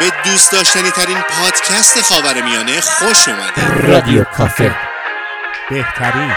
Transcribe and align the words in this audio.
به 0.00 0.12
دوست 0.24 0.52
داشتنی 0.52 0.90
ترین 0.90 1.18
پادکست 1.22 2.00
خاور 2.00 2.42
میانه 2.42 2.80
خوش 2.80 3.28
اومده 3.28 3.86
رادیو 3.92 4.24
کافه. 4.24 4.74
بهترین. 5.70 6.32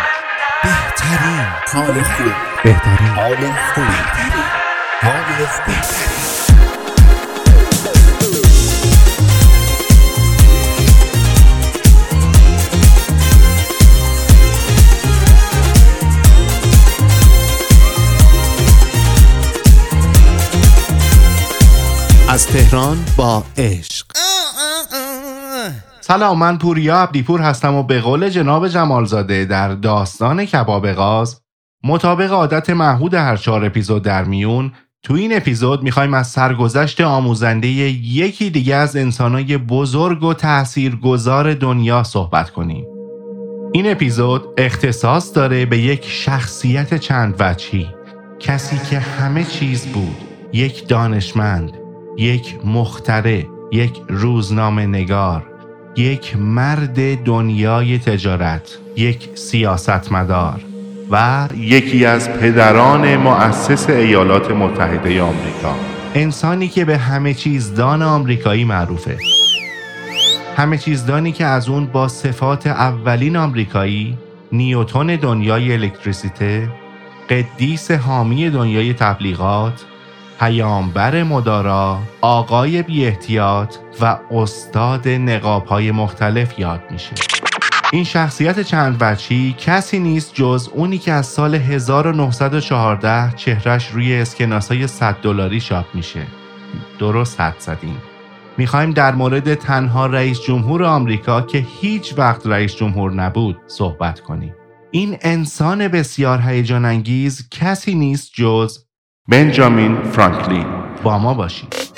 بهترین. 0.63 1.45
حال 1.73 2.03
خوب. 2.03 2.33
بهترین. 2.63 3.07
حال 3.07 3.35
خوب. 3.73 3.83
حال 5.01 5.45
خوب. 5.47 6.32
از 22.33 22.47
تهران 22.47 22.97
با 23.17 23.43
عشق. 23.57 24.05
سلام 26.01 26.39
من 26.39 26.57
پوریا 26.57 26.97
عبدیپور 26.97 27.41
هستم 27.41 27.73
و 27.73 27.83
به 27.83 28.01
قول 28.01 28.29
جناب 28.29 28.67
جمالزاده 28.67 29.45
در 29.45 29.75
داستان 29.75 30.45
کباب 30.45 30.91
غاز 30.91 31.41
مطابق 31.83 32.31
عادت 32.31 32.69
محمود 32.69 33.13
هر 33.13 33.37
چهار 33.37 33.65
اپیزود 33.65 34.03
در 34.03 34.23
میون 34.23 34.71
تو 35.03 35.13
این 35.13 35.37
اپیزود 35.37 35.83
می‌خوایم 35.83 36.13
از 36.13 36.27
سرگذشت 36.27 37.01
آموزنده 37.01 37.67
یکی 37.67 38.49
دیگه 38.49 38.75
از 38.75 38.95
انسانای 38.95 39.57
بزرگ 39.57 40.23
و 40.23 40.33
تاثیرگذار 40.33 41.53
دنیا 41.53 42.03
صحبت 42.03 42.49
کنیم. 42.49 42.85
این 43.73 43.91
اپیزود 43.91 44.43
اختصاص 44.57 45.35
داره 45.35 45.65
به 45.65 45.77
یک 45.77 46.05
شخصیت 46.05 46.97
چند 46.97 47.35
وجهی. 47.39 47.87
کسی 48.39 48.77
که 48.89 48.99
همه 48.99 49.43
چیز 49.43 49.85
بود 49.85 50.17
یک 50.53 50.87
دانشمند 50.87 51.82
یک 52.17 52.55
مختره 52.65 53.47
یک 53.71 54.01
روزنامه 54.09 54.85
نگار 54.85 55.43
یک 55.95 56.37
مرد 56.37 57.23
دنیای 57.23 57.97
تجارت 57.97 58.77
یک 58.95 59.29
سیاستمدار 59.35 60.61
و 61.11 61.47
یکی 61.57 62.05
از 62.05 62.29
پدران 62.29 63.17
مؤسس 63.17 63.89
ایالات 63.89 64.51
متحده 64.51 65.21
آمریکا. 65.21 65.75
انسانی 66.15 66.67
که 66.67 66.85
به 66.85 66.97
همه 66.97 67.33
چیز 67.33 67.75
دان 67.75 68.01
آمریکایی 68.01 68.65
معروفه. 68.65 69.17
همه 70.57 70.77
چیز 70.77 71.05
دانی 71.05 71.31
که 71.31 71.45
از 71.45 71.69
اون 71.69 71.85
با 71.85 72.07
صفات 72.07 72.67
اولین 72.67 73.37
آمریکایی 73.37 74.17
نیوتون 74.51 75.15
دنیای 75.15 75.73
الکتریسیته 75.73 76.69
قدیس 77.29 77.91
حامی 77.91 78.49
دنیای 78.49 78.93
تبلیغات 78.93 79.85
پیامبر 80.43 81.23
مدارا 81.23 81.99
آقای 82.21 82.83
بی 82.83 83.05
احتیاط 83.05 83.75
و 84.01 84.19
استاد 84.31 85.07
نقاب 85.07 85.65
های 85.65 85.91
مختلف 85.91 86.59
یاد 86.59 86.81
میشه. 86.91 87.13
این 87.91 88.03
شخصیت 88.03 88.59
چند 88.59 88.97
وچی 89.01 89.55
کسی 89.59 89.99
نیست 89.99 90.33
جز 90.33 90.69
اونی 90.73 90.97
که 90.97 91.11
از 91.11 91.25
سال 91.25 91.55
1914 91.55 93.33
چهرش 93.35 93.89
روی 93.91 94.15
اسکناس 94.15 94.71
های 94.71 94.87
100 94.87 95.17
دلاری 95.21 95.59
چاپ 95.59 95.85
میشه. 95.93 96.27
درست 96.99 97.41
حد 97.41 97.59
زدیم. 97.59 97.97
می‌خوایم 98.57 98.91
در 98.91 99.15
مورد 99.15 99.53
تنها 99.53 100.05
رئیس 100.05 100.41
جمهور 100.41 100.83
آمریکا 100.83 101.41
که 101.41 101.65
هیچ 101.81 102.13
وقت 102.17 102.47
رئیس 102.47 102.75
جمهور 102.75 103.13
نبود 103.13 103.57
صحبت 103.67 104.19
کنیم. 104.19 104.55
این 104.91 105.17
انسان 105.21 105.87
بسیار 105.87 106.41
هیجان 106.41 106.85
انگیز 106.85 107.49
کسی 107.51 107.95
نیست 107.95 108.31
جز 108.33 108.77
بنجامین 109.29 110.03
فرانکلین. 110.03 110.65
با 111.03 111.17
ما 111.17 111.33
باشید. 111.33 111.92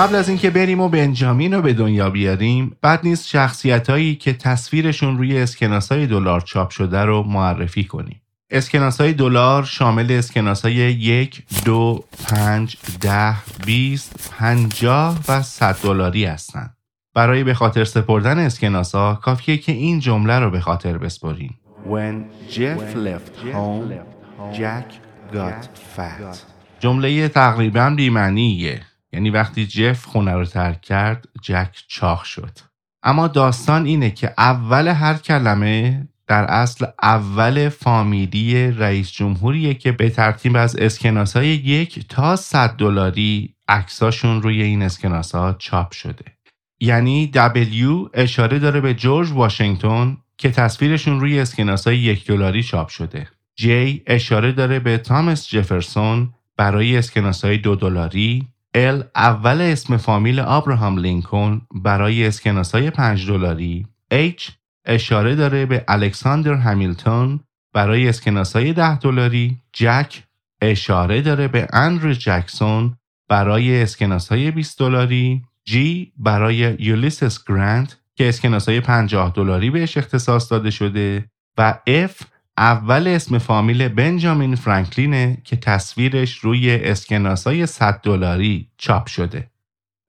قبل 0.00 0.14
از 0.14 0.28
اینکه 0.28 0.50
بریم 0.50 0.80
و 0.80 0.88
بنجامین 0.88 1.54
رو 1.54 1.62
به 1.62 1.72
دنیا 1.72 2.10
بیاریم 2.10 2.76
بعد 2.82 3.00
نیست 3.02 3.28
شخصیت 3.28 3.90
هایی 3.90 4.14
که 4.14 4.32
تصویرشون 4.32 5.18
روی 5.18 5.38
اسکناس 5.38 5.92
های 5.92 6.06
دلار 6.06 6.40
چاپ 6.40 6.70
شده 6.70 7.00
رو 7.00 7.22
معرفی 7.22 7.84
کنیم 7.84 8.22
اسکناس 8.50 9.00
های 9.00 9.12
دلار 9.12 9.64
شامل 9.64 10.12
اسکناس 10.12 10.62
های 10.62 10.74
یک، 10.74 11.42
دو، 11.64 12.04
پنج، 12.28 12.76
ده، 13.00 13.34
بیست، 13.66 14.32
پنجاه 14.38 15.18
و 15.28 15.42
صد 15.42 15.76
دلاری 15.82 16.24
هستند. 16.24 16.76
برای 17.14 17.44
به 17.44 17.54
خاطر 17.54 17.84
سپردن 17.84 18.38
اسکناس 18.38 18.94
ها 18.94 19.14
کافیه 19.14 19.56
که 19.56 19.72
این 19.72 20.00
جمله 20.00 20.38
رو 20.38 20.50
به 20.50 20.60
خاطر 20.60 20.98
بسپرین. 20.98 21.50
When 21.84 22.50
Jeff 22.52 22.96
left 22.96 23.54
home, 23.54 23.92
Jack 24.58 24.92
got 25.34 25.64
fat. 25.96 26.36
جمله 26.80 27.28
تقریبا 27.28 27.94
بیمعنیه 27.96 28.80
یعنی 29.12 29.30
وقتی 29.30 29.66
جف 29.66 30.04
خونه 30.04 30.32
رو 30.32 30.44
ترک 30.44 30.80
کرد 30.80 31.28
جک 31.42 31.76
چاخ 31.88 32.24
شد. 32.24 32.58
اما 33.02 33.28
داستان 33.28 33.86
اینه 33.86 34.10
که 34.10 34.34
اول 34.38 34.88
هر 34.88 35.14
کلمه 35.14 36.08
در 36.26 36.44
اصل 36.44 36.86
اول 37.02 37.68
فامیلی 37.68 38.70
رئیس 38.70 39.10
جمهوریه 39.10 39.74
که 39.74 39.92
به 39.92 40.10
ترتیب 40.10 40.56
از 40.56 40.76
اسکناس 40.76 41.36
های 41.36 41.48
یک 41.48 42.08
تا 42.08 42.36
صد 42.36 42.76
دلاری 42.76 43.54
عکساشون 43.68 44.42
روی 44.42 44.62
این 44.62 44.82
اسکناس 44.82 45.34
ها 45.34 45.56
چاپ 45.58 45.92
شده. 45.92 46.24
یعنی 46.80 47.30
W 47.34 48.10
اشاره 48.14 48.58
داره 48.58 48.80
به 48.80 48.94
جورج 48.94 49.32
واشنگتن 49.32 50.16
که 50.38 50.50
تصویرشون 50.50 51.20
روی 51.20 51.40
اسکناس 51.40 51.86
های 51.86 51.98
یک 51.98 52.26
دلاری 52.26 52.62
چاپ 52.62 52.88
شده. 52.88 53.28
J 53.60 53.66
اشاره 54.06 54.52
داره 54.52 54.78
به 54.78 54.98
تامس 54.98 55.48
جفرسون 55.48 56.34
برای 56.56 56.96
اسکناس 56.96 57.44
های 57.44 57.58
دو 57.58 57.74
دلاری 57.76 58.48
ال 58.74 59.04
اول 59.16 59.60
اسم 59.60 59.96
فامیل 59.96 60.40
آبراهام 60.40 60.98
لینکلن 60.98 61.60
برای 61.74 62.26
اسکناس 62.26 62.74
های 62.74 62.90
5 62.90 63.26
دلاری. 63.26 63.86
H 64.14 64.52
اشاره 64.84 65.34
داره 65.34 65.66
به 65.66 65.84
الکساندر 65.88 66.54
همیلتون 66.54 67.40
برای 67.74 68.08
اسکناس 68.08 68.56
های 68.56 68.72
10 68.72 68.98
دلاری. 68.98 69.56
جک 69.72 70.22
اشاره 70.62 71.22
داره 71.22 71.48
به 71.48 71.68
اندرو 71.72 72.12
جکسون 72.12 72.96
برای 73.28 73.82
اسکناس 73.82 74.28
های 74.28 74.50
20 74.50 74.78
دلاری. 74.78 75.42
G 75.68 75.74
برای 76.16 76.76
یولیسس 76.78 77.44
گرانت 77.44 77.96
که 78.16 78.28
اسکناس 78.28 78.68
های 78.68 78.80
50 78.80 79.32
دلاری 79.34 79.70
بهش 79.70 79.96
اختصاص 79.96 80.52
داده 80.52 80.70
شده. 80.70 81.30
و 81.58 81.78
F 81.88 82.24
اول 82.60 83.08
اسم 83.08 83.38
فامیل 83.38 83.88
بنجامین 83.88 84.54
فرانکلینه 84.54 85.38
که 85.44 85.56
تصویرش 85.56 86.38
روی 86.38 86.74
اسکناسای 86.74 87.66
100 87.66 88.00
دلاری 88.02 88.68
چاپ 88.78 89.06
شده. 89.06 89.50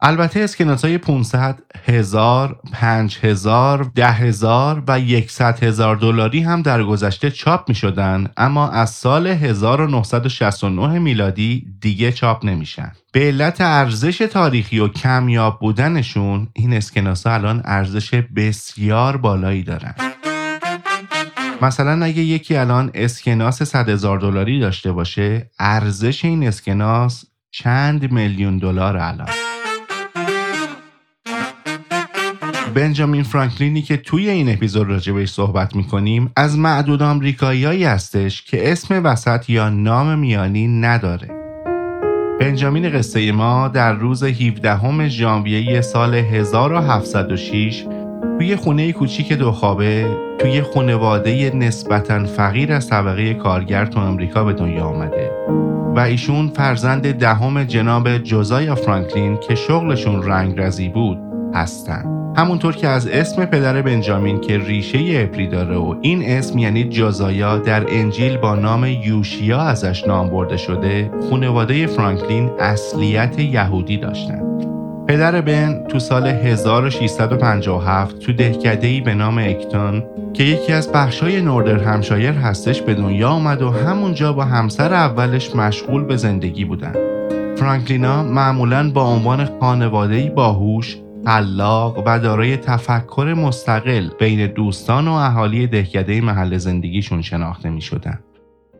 البته 0.01 0.39
اسکناس 0.39 0.85
های 0.85 0.97
500 0.97 1.59
هزار، 1.85 2.59
5000 2.71 3.91
هزار 3.97 4.83
و 4.87 5.21
100 5.27 5.63
هزار 5.63 5.95
دلاری 5.95 6.39
هم 6.39 6.61
در 6.61 6.83
گذشته 6.83 7.31
چاپ 7.31 7.69
می 7.69 7.75
شدن 7.75 8.27
اما 8.37 8.69
از 8.69 8.89
سال 8.89 9.27
1969 9.27 10.99
میلادی 10.99 11.65
دیگه 11.81 12.11
چاپ 12.11 12.45
نمیشن. 12.45 12.91
به 13.11 13.19
علت 13.19 13.61
ارزش 13.61 14.17
تاریخی 14.17 14.79
و 14.79 14.87
کمیاب 14.87 15.59
بودنشون 15.59 16.47
این 16.53 16.73
اسکناس 16.73 17.27
ها 17.27 17.33
الان 17.33 17.61
ارزش 17.65 18.13
بسیار 18.13 19.17
بالایی 19.17 19.63
دارن. 19.63 20.10
مثلا 21.61 22.05
اگه 22.05 22.21
یکی 22.21 22.55
الان 22.55 22.91
اسکناس 22.93 23.63
100 23.63 23.89
هزار 23.89 24.19
دلاری 24.19 24.59
داشته 24.59 24.91
باشه 24.91 25.49
ارزش 25.59 26.25
این 26.25 26.47
اسکناس 26.47 27.25
چند 27.51 28.11
میلیون 28.11 28.57
دلار 28.57 28.97
الان؟ 28.97 29.29
بنجامین 32.75 33.23
فرانکلینی 33.23 33.81
که 33.81 33.97
توی 33.97 34.29
این 34.29 34.49
اپیزود 34.49 34.87
راجبش 34.87 35.29
صحبت 35.31 35.75
می‌کنیم 35.75 36.31
از 36.35 36.57
معدود 36.57 37.01
آمریکاییایی 37.01 37.83
هستش 37.83 38.43
که 38.43 38.71
اسم 38.71 39.03
وسط 39.05 39.49
یا 39.49 39.69
نام 39.69 40.19
میانی 40.19 40.67
نداره. 40.67 41.27
بنجامین 42.39 42.89
قصه 42.89 43.31
ما 43.31 43.67
در 43.67 43.93
روز 43.93 44.23
17 44.23 45.09
ژانویه 45.09 45.81
سال 45.81 46.15
1706 46.15 47.85
توی 48.41 48.55
خونه 48.55 48.91
کوچیک 48.91 49.33
دو 49.33 49.51
خوابه 49.51 50.17
توی 50.39 50.61
خانواده 50.61 51.55
نسبتا 51.55 52.25
فقیر 52.25 52.73
از 52.73 52.89
طبقه 52.89 53.33
کارگر 53.33 53.85
تو 53.85 53.99
امریکا 53.99 54.43
به 54.43 54.53
دنیا 54.53 54.85
آمده 54.85 55.31
و 55.95 55.99
ایشون 55.99 56.47
فرزند 56.47 57.11
دهم 57.11 57.63
جناب 57.63 58.17
جوزایا 58.17 58.75
فرانکلین 58.75 59.37
که 59.37 59.55
شغلشون 59.55 60.23
رنگرزی 60.23 60.89
بود 60.89 61.17
هستند. 61.53 62.05
همونطور 62.37 62.75
که 62.75 62.87
از 62.87 63.07
اسم 63.07 63.45
پدر 63.45 63.81
بنجامین 63.81 64.41
که 64.41 64.57
ریشه 64.57 64.99
ابری 64.99 65.47
داره 65.47 65.75
و 65.75 65.95
این 66.01 66.23
اسم 66.25 66.57
یعنی 66.57 66.83
جازایا 66.83 67.57
در 67.57 67.85
انجیل 67.89 68.37
با 68.37 68.55
نام 68.55 68.85
یوشیا 68.85 69.59
ازش 69.59 70.07
نام 70.07 70.29
برده 70.29 70.57
شده 70.57 71.11
خانواده 71.29 71.87
فرانکلین 71.87 72.49
اصلیت 72.59 73.39
یهودی 73.39 73.97
داشتند. 73.97 74.70
پدر 75.11 75.41
بن 75.41 75.83
تو 75.87 75.99
سال 75.99 76.27
1657 76.27 78.19
تو 78.19 78.33
دهکده‌ای 78.33 79.01
به 79.01 79.13
نام 79.13 79.37
اکتون 79.37 80.03
که 80.33 80.43
یکی 80.43 80.73
از 80.73 80.91
بخشای 80.91 81.41
نوردر 81.41 81.77
همشایر 81.77 82.31
هستش 82.31 82.81
به 82.81 82.93
دنیا 82.93 83.29
آمد 83.29 83.61
و 83.61 83.71
همونجا 83.71 84.33
با 84.33 84.45
همسر 84.45 84.93
اولش 84.93 85.55
مشغول 85.55 86.03
به 86.03 86.17
زندگی 86.17 86.65
بودن. 86.65 86.93
فرانکلینا 87.55 88.23
معمولا 88.23 88.91
با 88.91 89.03
عنوان 89.03 89.49
خانواده‌ای 89.59 90.29
باهوش 90.29 90.97
خلاق 91.25 92.03
و 92.05 92.19
دارای 92.19 92.57
تفکر 92.57 93.33
مستقل 93.37 94.09
بین 94.19 94.47
دوستان 94.47 95.07
و 95.07 95.13
اهالی 95.13 95.67
دهکده 95.67 96.21
محل 96.21 96.57
زندگیشون 96.57 97.21
شناخته 97.21 97.69
می 97.69 97.81
شدن. 97.81 98.19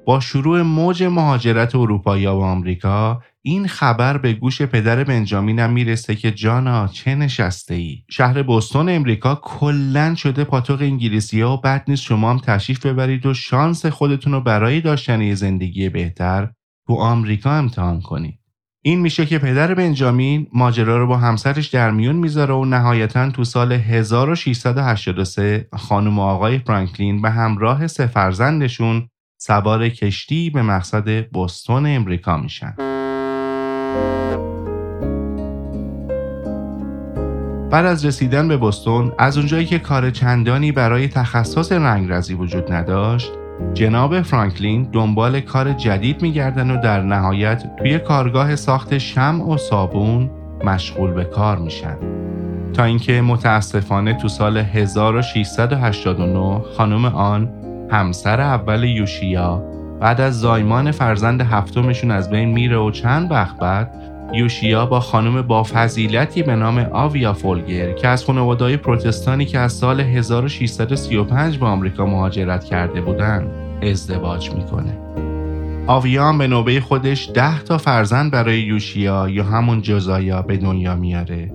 با 0.05 0.19
شروع 0.19 0.61
موج 0.61 1.03
مهاجرت 1.03 1.75
اروپایی 1.75 2.27
و 2.27 2.31
آمریکا 2.31 3.21
این 3.43 3.67
خبر 3.67 4.17
به 4.17 4.33
گوش 4.33 4.61
پدر 4.61 5.03
بنجامینم 5.03 5.71
می‌رسه 5.73 6.15
که 6.15 6.31
جانا 6.31 6.87
چه 6.87 7.15
نشسته 7.15 7.73
ای 7.73 8.03
شهر 8.09 8.43
بوستون 8.43 8.89
امریکا 8.89 9.35
کلا 9.35 10.15
شده 10.15 10.43
پاتوق 10.43 10.81
انگلیسی 10.81 11.41
ها 11.41 11.53
و 11.53 11.61
بعد 11.61 11.83
نیست 11.87 12.03
شما 12.03 12.29
هم 12.29 12.37
تشریف 12.37 12.85
ببرید 12.85 13.25
و 13.25 13.33
شانس 13.33 13.85
خودتون 13.85 14.33
رو 14.33 14.41
برای 14.41 14.81
داشتن 14.81 15.33
زندگی 15.33 15.89
بهتر 15.89 16.49
تو 16.87 16.93
آمریکا 16.93 17.51
امتحان 17.51 18.01
کنید 18.01 18.39
این 18.83 18.99
میشه 18.99 19.25
که 19.25 19.39
پدر 19.39 19.73
بنجامین 19.73 20.47
ماجرا 20.53 20.97
رو 20.97 21.07
با 21.07 21.17
همسرش 21.17 21.67
در 21.67 21.91
میون 21.91 22.15
می‌ذاره 22.15 22.53
و 22.53 22.65
نهایتا 22.65 23.31
تو 23.31 23.43
سال 23.43 23.71
1683 23.71 25.67
خانم 25.73 26.19
و 26.19 26.21
آقای 26.21 26.59
فرانکلین 26.59 27.21
به 27.21 27.29
همراه 27.29 27.87
سه 27.87 28.07
فرزندشون 28.07 29.07
سوار 29.37 29.89
کشتی 29.89 30.49
به 30.49 30.61
مقصد 30.61 31.27
بوستون 31.27 31.85
امریکا 31.85 32.37
میشن. 32.37 32.90
بعد 37.71 37.85
از 37.85 38.05
رسیدن 38.05 38.47
به 38.47 38.57
بوستون 38.57 39.11
از 39.17 39.37
اونجایی 39.37 39.65
که 39.65 39.79
کار 39.79 40.09
چندانی 40.09 40.71
برای 40.71 41.07
تخصص 41.07 41.71
رنگرزی 41.71 42.33
وجود 42.33 42.73
نداشت 42.73 43.31
جناب 43.73 44.21
فرانکلین 44.21 44.83
دنبال 44.83 45.39
کار 45.39 45.73
جدید 45.73 46.21
میگردن 46.21 46.71
و 46.71 46.81
در 46.81 47.01
نهایت 47.01 47.63
توی 47.77 47.99
کارگاه 47.99 48.55
ساخت 48.55 48.97
شمع 48.97 49.43
و 49.43 49.57
صابون 49.57 50.29
مشغول 50.63 51.11
به 51.11 51.23
کار 51.23 51.57
میشن. 51.57 51.97
تا 52.73 52.83
اینکه 52.83 53.21
متاسفانه 53.21 54.13
تو 54.13 54.27
سال 54.27 54.57
1689 54.57 56.61
خانم 56.77 57.05
آن 57.05 57.53
همسر 57.89 58.41
اول 58.41 58.83
یوشیا 58.83 59.63
بعد 60.01 60.21
از 60.21 60.39
زایمان 60.39 60.91
فرزند 60.91 61.41
هفتمشون 61.41 62.11
از 62.11 62.29
بین 62.29 62.49
میره 62.49 62.77
و 62.77 62.91
چند 62.91 63.31
وقت 63.31 63.57
بعد 63.57 63.91
یوشیا 64.33 64.85
با 64.85 64.99
خانم 64.99 65.41
با 65.41 65.63
فضیلتی 65.63 66.43
به 66.43 66.55
نام 66.55 66.87
آویا 66.91 67.33
فولگر 67.33 67.91
که 67.91 68.07
از 68.07 68.25
خانواده‌های 68.25 68.77
پروتستانی 68.77 69.45
که 69.45 69.59
از 69.59 69.73
سال 69.73 69.99
1635 69.99 71.57
به 71.57 71.65
آمریکا 71.65 72.05
مهاجرت 72.05 72.63
کرده 72.63 73.01
بودند 73.01 73.47
ازدواج 73.81 74.51
می‌کنه. 74.51 74.97
آویا 75.87 76.33
به 76.33 76.47
نوبه 76.47 76.79
خودش 76.79 77.29
ده 77.33 77.63
تا 77.63 77.77
فرزند 77.77 78.31
برای 78.31 78.59
یوشیا 78.59 79.29
یا 79.29 79.43
همون 79.43 79.81
جزایا 79.81 80.41
به 80.41 80.57
دنیا 80.57 80.95
میاره 80.95 81.51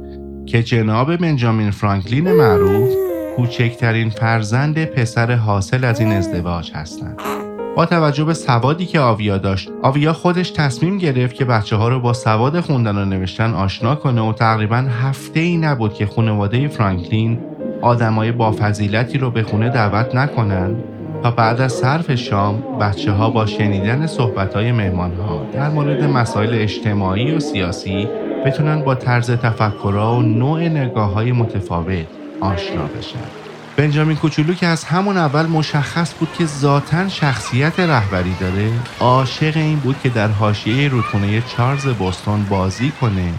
که 0.46 0.62
جناب 0.62 1.16
بنجامین 1.16 1.70
فرانکلین 1.70 2.32
معروف 2.32 2.90
کوچکترین 3.36 4.10
فرزند 4.10 4.84
پسر 4.84 5.32
حاصل 5.32 5.84
از 5.84 6.00
این 6.00 6.12
ازدواج 6.12 6.72
هستند. 6.74 7.45
با 7.76 7.86
توجه 7.86 8.24
به 8.24 8.34
سوادی 8.34 8.86
که 8.86 9.00
آویا 9.00 9.38
داشت 9.38 9.70
آویا 9.82 10.12
خودش 10.12 10.50
تصمیم 10.50 10.98
گرفت 10.98 11.34
که 11.34 11.44
بچه 11.44 11.76
ها 11.76 11.88
رو 11.88 12.00
با 12.00 12.12
سواد 12.12 12.60
خوندن 12.60 12.98
و 12.98 13.04
نوشتن 13.04 13.54
آشنا 13.54 13.94
کنه 13.94 14.20
و 14.20 14.32
تقریبا 14.32 14.76
هفته 14.76 15.40
ای 15.40 15.56
نبود 15.56 15.94
که 15.94 16.06
خانواده 16.06 16.68
فرانکلین 16.68 17.38
آدمای 17.82 18.32
با 18.32 18.52
فضیلتی 18.52 19.18
رو 19.18 19.30
به 19.30 19.42
خونه 19.42 19.68
دعوت 19.68 20.14
نکنن 20.14 20.76
تا 21.22 21.30
بعد 21.30 21.60
از 21.60 21.72
صرف 21.72 22.14
شام 22.14 22.62
بچه 22.80 23.12
ها 23.12 23.30
با 23.30 23.46
شنیدن 23.46 24.06
صحبت 24.06 24.54
های 24.54 24.72
مهمان 24.72 25.12
ها 25.14 25.46
در 25.52 25.70
مورد 25.70 26.04
مسائل 26.04 26.54
اجتماعی 26.54 27.32
و 27.32 27.40
سیاسی 27.40 28.08
بتونن 28.46 28.82
با 28.82 28.94
طرز 28.94 29.30
تفکرها 29.30 30.16
و 30.16 30.22
نوع 30.22 30.60
نگاه 30.60 31.12
های 31.12 31.32
متفاوت 31.32 32.06
آشنا 32.40 32.86
بشن. 32.98 33.35
بنجامین 33.76 34.16
کوچولو 34.16 34.54
که 34.54 34.66
از 34.66 34.84
همون 34.84 35.16
اول 35.16 35.46
مشخص 35.46 36.14
بود 36.14 36.28
که 36.38 36.46
ذاتا 36.46 37.08
شخصیت 37.08 37.80
رهبری 37.80 38.34
داره 38.40 38.70
عاشق 39.00 39.56
این 39.56 39.78
بود 39.78 39.96
که 40.02 40.08
در 40.08 40.28
حاشیه 40.28 40.88
رودخونه 40.88 41.42
چارلز 41.56 41.86
بوستون 41.86 42.44
بازی 42.44 42.92
کنه 43.00 43.34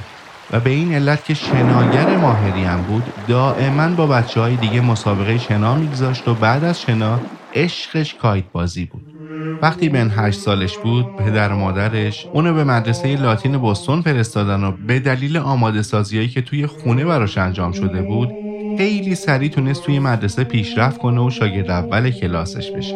و 0.51 0.59
به 0.59 0.69
این 0.69 0.93
علت 0.93 1.25
که 1.25 1.33
شناگر 1.33 2.17
ماهری 2.17 2.63
هم 2.63 2.81
بود 2.81 3.03
دائما 3.27 3.87
با 3.87 4.07
بچه 4.07 4.41
های 4.41 4.55
دیگه 4.55 4.81
مسابقه 4.81 5.37
شنا 5.37 5.75
میگذاشت 5.75 6.27
و 6.27 6.33
بعد 6.33 6.63
از 6.63 6.81
شنا 6.81 7.19
عشقش 7.55 8.15
کایت 8.15 8.43
بازی 8.51 8.85
بود. 8.85 9.17
وقتی 9.61 9.89
بن 9.89 10.11
هشت 10.15 10.39
سالش 10.39 10.77
بود 10.77 11.15
پدر 11.15 11.53
و 11.53 11.55
مادرش 11.55 12.27
اونو 12.33 12.53
به 12.53 12.63
مدرسه 12.63 13.15
لاتین 13.15 13.57
بوستون 13.57 14.01
فرستادن 14.01 14.63
و 14.63 14.71
به 14.71 14.99
دلیل 14.99 15.37
آماده 15.37 15.81
سازیایی 15.81 16.29
که 16.29 16.41
توی 16.41 16.67
خونه 16.67 17.05
براش 17.05 17.37
انجام 17.37 17.71
شده 17.71 18.01
بود 18.01 18.46
خیلی 18.77 19.15
سریع 19.15 19.49
تونست 19.49 19.83
توی 19.83 19.99
مدرسه 19.99 20.43
پیشرفت 20.43 20.97
کنه 20.97 21.21
و 21.21 21.29
شاگرد 21.29 21.69
اول 21.69 22.09
کلاسش 22.09 22.71
بشه. 22.71 22.95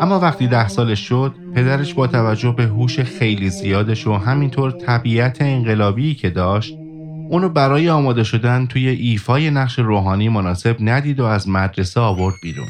اما 0.00 0.20
وقتی 0.20 0.46
ده 0.46 0.68
سالش 0.68 1.00
شد 1.00 1.34
پدرش 1.54 1.94
با 1.94 2.06
توجه 2.06 2.54
به 2.56 2.64
هوش 2.64 3.00
خیلی 3.00 3.50
زیادش 3.50 4.06
و 4.06 4.12
همینطور 4.12 4.70
طبیعت 4.70 5.42
انقلابی 5.42 6.14
که 6.14 6.30
داشت 6.30 6.74
اونو 7.30 7.48
برای 7.48 7.90
آماده 7.90 8.24
شدن 8.24 8.66
توی 8.66 8.88
ایفای 8.88 9.50
نقش 9.50 9.78
روحانی 9.78 10.28
مناسب 10.28 10.76
ندید 10.80 11.20
و 11.20 11.24
از 11.24 11.48
مدرسه 11.48 12.00
آورد 12.00 12.34
بیرون. 12.42 12.68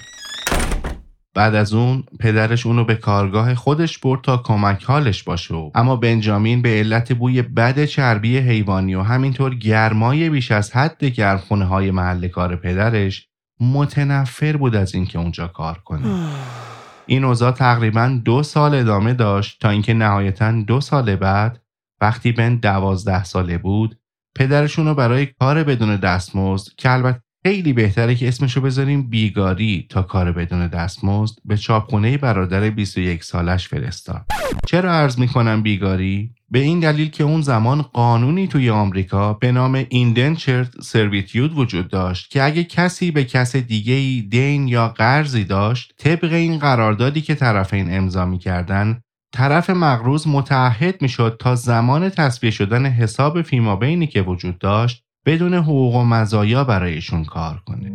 بعد 1.35 1.55
از 1.55 1.73
اون 1.73 2.05
پدرش 2.21 2.67
اونو 2.67 2.85
به 2.85 2.94
کارگاه 2.94 3.55
خودش 3.55 3.99
برد 3.99 4.21
تا 4.21 4.37
کمک 4.37 4.85
حالش 4.85 5.23
باشه. 5.23 5.71
اما 5.75 5.97
بنجامین 5.97 6.62
به 6.62 6.69
علت 6.69 7.12
بوی 7.12 7.43
بد 7.43 7.85
چربی 7.85 8.38
حیوانی 8.38 8.94
و 8.94 9.03
همینطور 9.03 9.55
گرمای 9.55 10.31
بیش 10.31 10.53
از 10.53 10.77
حد 10.77 11.05
گرمخونه 11.05 11.65
های 11.65 11.91
محل 11.91 12.29
کار 12.29 12.56
پدرش 12.56 13.29
متنفر 13.61 14.56
بود 14.56 14.77
از 14.77 14.94
اینکه 14.94 15.19
اونجا 15.19 15.47
کار 15.47 15.79
کنه. 15.79 16.06
این 17.07 17.25
اوضاع 17.25 17.52
تقریبا 17.52 18.21
دو 18.25 18.43
سال 18.43 18.75
ادامه 18.75 19.14
داشت 19.14 19.61
تا 19.61 19.71
اینکه 19.71 19.95
نهایتا 19.95 20.52
دو 20.52 20.81
سال 20.81 21.16
بعد 21.16 21.61
وقتی 22.00 22.33
بن 22.33 22.57
دوازده 22.57 23.25
ساله 23.25 23.59
بود 23.59 23.99
پدرشون 24.37 24.87
رو 24.87 24.95
برای 24.95 25.26
کار 25.26 25.64
بدون 25.64 25.97
دستمزد 25.97 26.73
که 26.76 26.90
البته 26.90 27.23
خیلی 27.42 27.73
بهتره 27.73 28.14
که 28.14 28.28
اسمشو 28.28 28.61
بذاریم 28.61 29.11
بیگاری 29.11 29.87
تا 29.90 30.02
کار 30.02 30.32
بدون 30.32 30.66
دستمزد 30.66 31.35
به 31.44 31.56
چاپخونه 31.56 32.18
برادر 32.18 32.70
21 32.70 33.25
سالش 33.25 33.68
فرستاد. 33.68 34.25
چرا 34.66 34.92
عرض 34.92 35.18
می‌کنم 35.18 35.62
بیگاری؟ 35.62 36.30
به 36.50 36.59
این 36.59 36.80
دلیل 36.80 37.11
که 37.11 37.25
اون 37.25 37.40
زمان 37.40 37.82
قانونی 37.82 38.47
توی 38.47 38.70
آمریکا 38.70 39.32
به 39.32 39.52
نام 39.52 39.85
ایندنچرد 39.88 40.75
سرویتیود 40.82 41.59
وجود 41.59 41.88
داشت 41.88 42.30
که 42.30 42.42
اگه 42.42 42.64
کسی 42.64 43.11
به 43.11 43.25
کس 43.25 43.56
دیگه 43.56 43.94
ای 43.94 44.23
دین 44.23 44.68
یا 44.68 44.88
قرضی 44.88 45.44
داشت 45.44 45.92
طبق 45.99 46.32
این 46.32 46.59
قراردادی 46.59 47.20
که 47.20 47.35
طرفین 47.35 47.97
امضا 47.97 48.26
می‌کردن 48.26 49.00
طرف 49.32 49.70
مقروض 49.70 50.26
متعهد 50.28 51.02
می‌شد 51.02 51.37
تا 51.40 51.54
زمان 51.54 52.09
تصویه 52.09 52.50
شدن 52.50 52.87
حساب 52.87 53.42
فیما 53.42 53.76
بینی 53.76 54.06
که 54.06 54.23
وجود 54.23 54.59
داشت 54.59 55.04
بدون 55.27 55.55
حقوق 55.55 55.95
و 55.95 56.05
مزایا 56.05 56.65
برایشون 56.65 57.25
کار 57.25 57.62
کنه. 57.67 57.93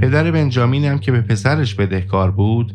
پدر 0.00 0.30
بنجامین 0.30 0.84
هم 0.84 0.98
که 0.98 1.12
به 1.12 1.20
پسرش 1.20 1.74
بدهکار 1.74 2.30
بود 2.30 2.74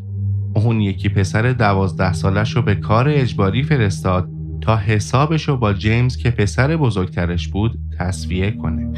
اون 0.55 0.81
یکی 0.81 1.09
پسر 1.09 1.51
دوازده 1.51 2.13
سالش 2.13 2.55
رو 2.55 2.61
به 2.61 2.75
کار 2.75 3.09
اجباری 3.09 3.63
فرستاد 3.63 4.29
تا 4.61 4.77
حسابش 4.77 5.47
رو 5.47 5.57
با 5.57 5.73
جیمز 5.73 6.17
که 6.17 6.31
پسر 6.31 6.77
بزرگترش 6.77 7.47
بود 7.47 7.79
تصویه 7.99 8.51
کنه. 8.51 8.93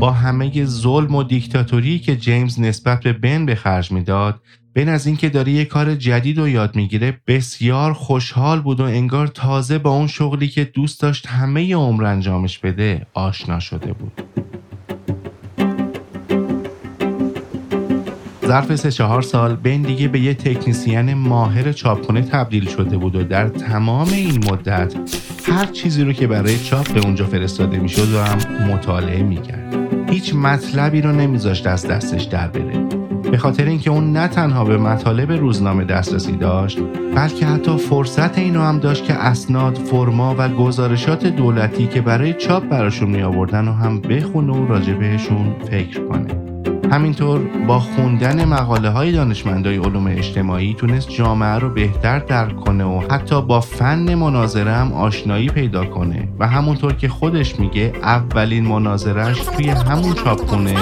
با 0.00 0.10
همه 0.10 0.64
ظلم 0.64 1.14
و 1.14 1.22
دیکتاتوری 1.22 1.98
که 1.98 2.16
جیمز 2.16 2.60
نسبت 2.60 3.00
به 3.00 3.12
بن 3.12 3.46
به 3.46 3.54
خرج 3.54 3.92
می‌داد 3.92 4.40
بین 4.78 4.88
از 4.88 5.06
اینکه 5.06 5.28
داره 5.28 5.52
یه 5.52 5.64
کار 5.64 5.94
جدید 5.94 6.38
رو 6.38 6.48
یاد 6.48 6.76
می‌گیره 6.76 7.20
بسیار 7.26 7.92
خوشحال 7.92 8.60
بود 8.60 8.80
و 8.80 8.84
انگار 8.84 9.26
تازه 9.26 9.78
با 9.78 9.90
اون 9.90 10.06
شغلی 10.06 10.48
که 10.48 10.64
دوست 10.64 11.00
داشت 11.00 11.26
همه 11.26 11.74
عمر 11.74 12.04
انجامش 12.04 12.58
بده 12.58 13.06
آشنا 13.14 13.60
شده 13.60 13.92
بود. 13.92 14.22
ظرف 18.46 18.76
سه 18.76 18.90
چهار 18.90 19.22
سال 19.22 19.56
بن 19.56 19.82
دیگه 19.82 20.08
به 20.08 20.20
یه 20.20 20.34
تکنیسیان 20.34 21.14
ماهر 21.14 21.72
چاپخونه 21.72 22.22
تبدیل 22.22 22.68
شده 22.68 22.96
بود 22.96 23.16
و 23.16 23.22
در 23.22 23.48
تمام 23.48 24.08
این 24.08 24.44
مدت 24.50 24.94
هر 25.44 25.66
چیزی 25.66 26.04
رو 26.04 26.12
که 26.12 26.26
برای 26.26 26.58
چاپ 26.58 26.92
به 26.92 27.00
اونجا 27.00 27.26
فرستاده 27.26 27.78
می‌شد 27.78 28.14
و 28.14 28.22
هم 28.22 28.66
مطالعه 28.72 29.22
می‌کرد. 29.22 29.74
هیچ 30.10 30.34
مطلبی 30.34 31.00
رو 31.00 31.12
نمیذاشت 31.12 31.66
از 31.66 31.86
دستش 31.86 32.22
در 32.22 32.48
بره. 32.48 32.87
به 33.22 33.38
خاطر 33.38 33.64
اینکه 33.64 33.90
اون 33.90 34.12
نه 34.12 34.28
تنها 34.28 34.64
به 34.64 34.78
مطالب 34.78 35.32
روزنامه 35.32 35.84
دسترسی 35.84 36.32
داشت 36.32 36.78
بلکه 37.14 37.46
حتی 37.46 37.76
فرصت 37.76 38.38
اینو 38.38 38.62
هم 38.62 38.78
داشت 38.78 39.04
که 39.04 39.14
اسناد، 39.14 39.74
فرما 39.74 40.34
و 40.38 40.48
گزارشات 40.48 41.26
دولتی 41.26 41.86
که 41.86 42.00
برای 42.00 42.34
چاپ 42.34 42.68
براشون 42.68 43.10
می 43.10 43.22
آوردن 43.22 43.68
و 43.68 43.72
هم 43.72 44.00
بخونه 44.00 44.52
و 44.52 44.66
راجع 44.66 44.92
بهشون 44.92 45.54
فکر 45.70 46.04
کنه. 46.04 46.47
همینطور 46.90 47.40
با 47.66 47.78
خوندن 47.78 48.44
مقاله 48.44 48.88
های 48.88 49.12
دانشمندای 49.12 49.76
علوم 49.76 50.06
اجتماعی 50.06 50.74
تونست 50.74 51.10
جامعه 51.10 51.58
رو 51.58 51.70
بهتر 51.70 52.18
درک 52.18 52.56
کنه 52.56 52.84
و 52.84 53.02
حتی 53.10 53.42
با 53.42 53.60
فن 53.60 54.14
مناظره 54.14 54.72
هم 54.72 54.92
آشنایی 54.92 55.48
پیدا 55.48 55.84
کنه. 55.84 56.28
و 56.38 56.46
همونطور 56.46 56.92
که 56.92 57.08
خودش 57.08 57.60
میگه 57.60 57.92
اولین 58.02 58.66
مناظرش 58.66 59.38
توی 59.38 59.68
همون 59.68 60.14
چاپخونه 60.14 60.74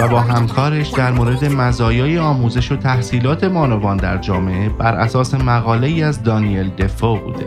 و 0.00 0.08
با 0.08 0.20
همکارش 0.20 0.88
در 0.88 1.12
مورد 1.12 1.44
مزایای 1.44 2.18
آموزش 2.18 2.72
و 2.72 2.76
تحصیلات 2.76 3.44
بانوان 3.44 3.96
در 3.96 4.18
جامعه 4.18 4.68
بر 4.68 4.94
اساس 4.94 5.34
مقاله 5.34 5.86
ای 5.86 6.02
از 6.02 6.22
دانیل 6.22 6.70
دفو 6.78 7.16
بوده. 7.16 7.46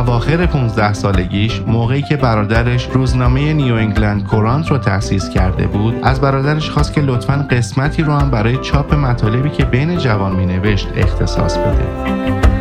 اواخر 0.00 0.46
15 0.46 0.92
سالگیش 0.92 1.62
موقعی 1.66 2.02
که 2.02 2.16
برادرش 2.16 2.88
روزنامه 2.92 3.52
نیو 3.52 3.74
انگلند 3.74 4.26
کورانت 4.26 4.70
رو 4.70 4.78
تأسیس 4.78 5.30
کرده 5.30 5.66
بود 5.66 5.94
از 6.02 6.20
برادرش 6.20 6.70
خواست 6.70 6.92
که 6.92 7.00
لطفا 7.00 7.46
قسمتی 7.50 8.02
رو 8.02 8.12
هم 8.12 8.30
برای 8.30 8.56
چاپ 8.56 8.94
مطالبی 8.94 9.50
که 9.50 9.64
بین 9.64 9.98
جوان 9.98 10.36
می 10.36 10.46
نوشت 10.46 10.88
اختصاص 10.96 11.58
بده. 11.58 11.86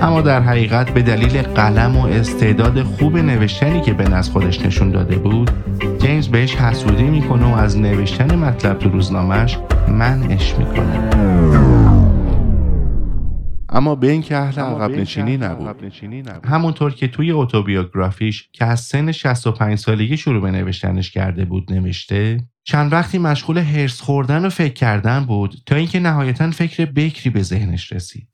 اما 0.02 0.22
در 0.22 0.42
حقیقت 0.42 0.90
به 0.90 1.02
دلیل 1.02 1.42
قلم 1.42 1.98
و 1.98 2.06
استعداد 2.06 2.84
خوب 2.84 3.18
نوشتنی 3.18 3.82
که 3.82 3.94
بن 3.94 4.14
از 4.14 4.30
خودش 4.30 4.62
نشون 4.62 4.92
داده 4.92 5.16
بود 5.16 5.52
جیمز 6.00 6.28
بهش 6.28 6.56
حسودی 6.56 7.04
می‌کنه 7.04 7.56
و 7.56 7.58
از 7.58 7.78
نوشتن 7.78 8.36
مطلب 8.36 8.80
تو 8.80 8.90
روزنامهش 8.90 9.58
منعش 9.88 10.56
می‌کنه. 10.58 11.69
اما 13.70 13.96
به 13.96 14.12
این 14.12 14.22
که 14.22 14.38
اهل 14.38 14.60
عقب 14.60 14.92
نشینی 14.92 15.38
نبود. 15.38 16.46
همونطور 16.46 16.94
که 16.94 17.08
توی 17.08 17.32
اتوبیوگرافیش 17.32 18.50
که 18.54 18.66
از 18.66 18.80
سن 18.80 19.12
65 19.12 19.78
سالگی 19.78 20.18
شروع 20.18 20.42
به 20.42 20.52
نوشتنش 20.52 21.12
کرده 21.12 21.46
بود 21.46 21.74
نوشته 21.74 22.40
چند 22.64 22.94
وقتی 22.94 23.18
مشغول 23.18 23.58
هرس 23.58 24.02
خوردن 24.02 24.46
و 24.46 24.50
فکر 24.50 24.74
کردن 24.74 25.26
بود 25.26 25.56
تا 25.66 25.76
اینکه 25.76 26.00
نهایتا 26.00 26.52
فکر 26.52 26.86
بکری 26.86 27.30
به 27.30 27.42
ذهنش 27.42 27.94
رسید. 27.94 28.29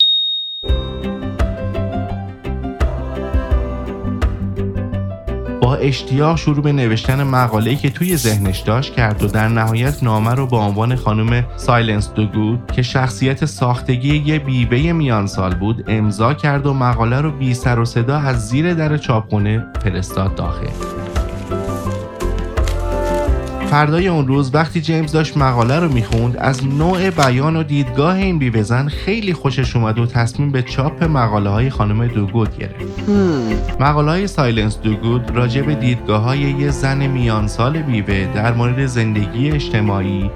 با 5.66 5.76
اشتیاق 5.76 6.38
شروع 6.38 6.64
به 6.64 6.72
نوشتن 6.72 7.24
مقاله‌ای 7.24 7.76
که 7.76 7.90
توی 7.90 8.18
ذهنش 8.18 8.60
داشت 8.60 8.94
کرد 8.94 9.24
و 9.24 9.28
در 9.28 9.48
نهایت 9.48 10.04
نامه 10.04 10.34
رو 10.34 10.48
با 10.48 10.66
عنوان 10.66 10.96
خانم 10.96 11.46
سایلنس 11.58 12.10
دو 12.10 12.26
گود 12.26 12.72
که 12.72 12.82
شخصیت 12.82 13.46
ساختگی 13.46 14.18
یه 14.18 14.94
میان 14.94 15.28
سال 15.28 15.56
بود 15.56 15.84
امضا 15.88 16.34
کرد 16.34 16.66
و 16.66 16.74
مقاله 16.74 17.22
رو 17.22 17.32
بی 17.32 17.54
سر 17.54 17.80
و 17.80 17.86
صدا 17.86 18.18
از 18.18 18.50
زیر 18.50 18.74
در 18.74 18.98
چاپخونه 18.98 19.66
فرستاد 19.84 20.36
داخل. 20.36 21.15
فردای 23.66 24.08
اون 24.08 24.28
روز 24.28 24.56
وقتی 24.56 24.82
جیمز 24.82 25.12
داشت 25.12 25.38
مقاله 25.38 25.80
رو 25.80 25.94
می‌خوند 25.94 26.38
از 26.38 26.68
نوع 26.68 27.10
بیان 27.10 27.56
و 27.56 27.64
دیدگاه 27.64 28.16
این 28.16 28.40
بیوهزن 28.40 28.88
خیلی 28.88 29.34
خوشش 29.34 29.76
اومد 29.76 30.00
و 30.00 30.06
تصمیم 30.06 30.52
به 30.52 30.62
چاپ 30.62 31.04
مقاله 31.04 31.50
های 31.50 31.70
خانم 31.70 32.08
دوگود 32.08 32.58
گرفت. 32.58 33.10
مقاله 33.80 34.12
های 34.12 34.28
سایلنس 34.28 34.80
دوگود 34.80 35.32
راجع 35.32 35.62
به 35.62 35.76
دیدگاه 35.76 36.22
های 36.22 36.40
یه 36.40 36.70
زن 36.70 37.08
میانسال 37.08 37.82
بیوه 37.82 38.28
در 38.36 38.54
مورد 38.54 38.86
زندگی 38.86 39.52
اجتماعی 39.52 40.32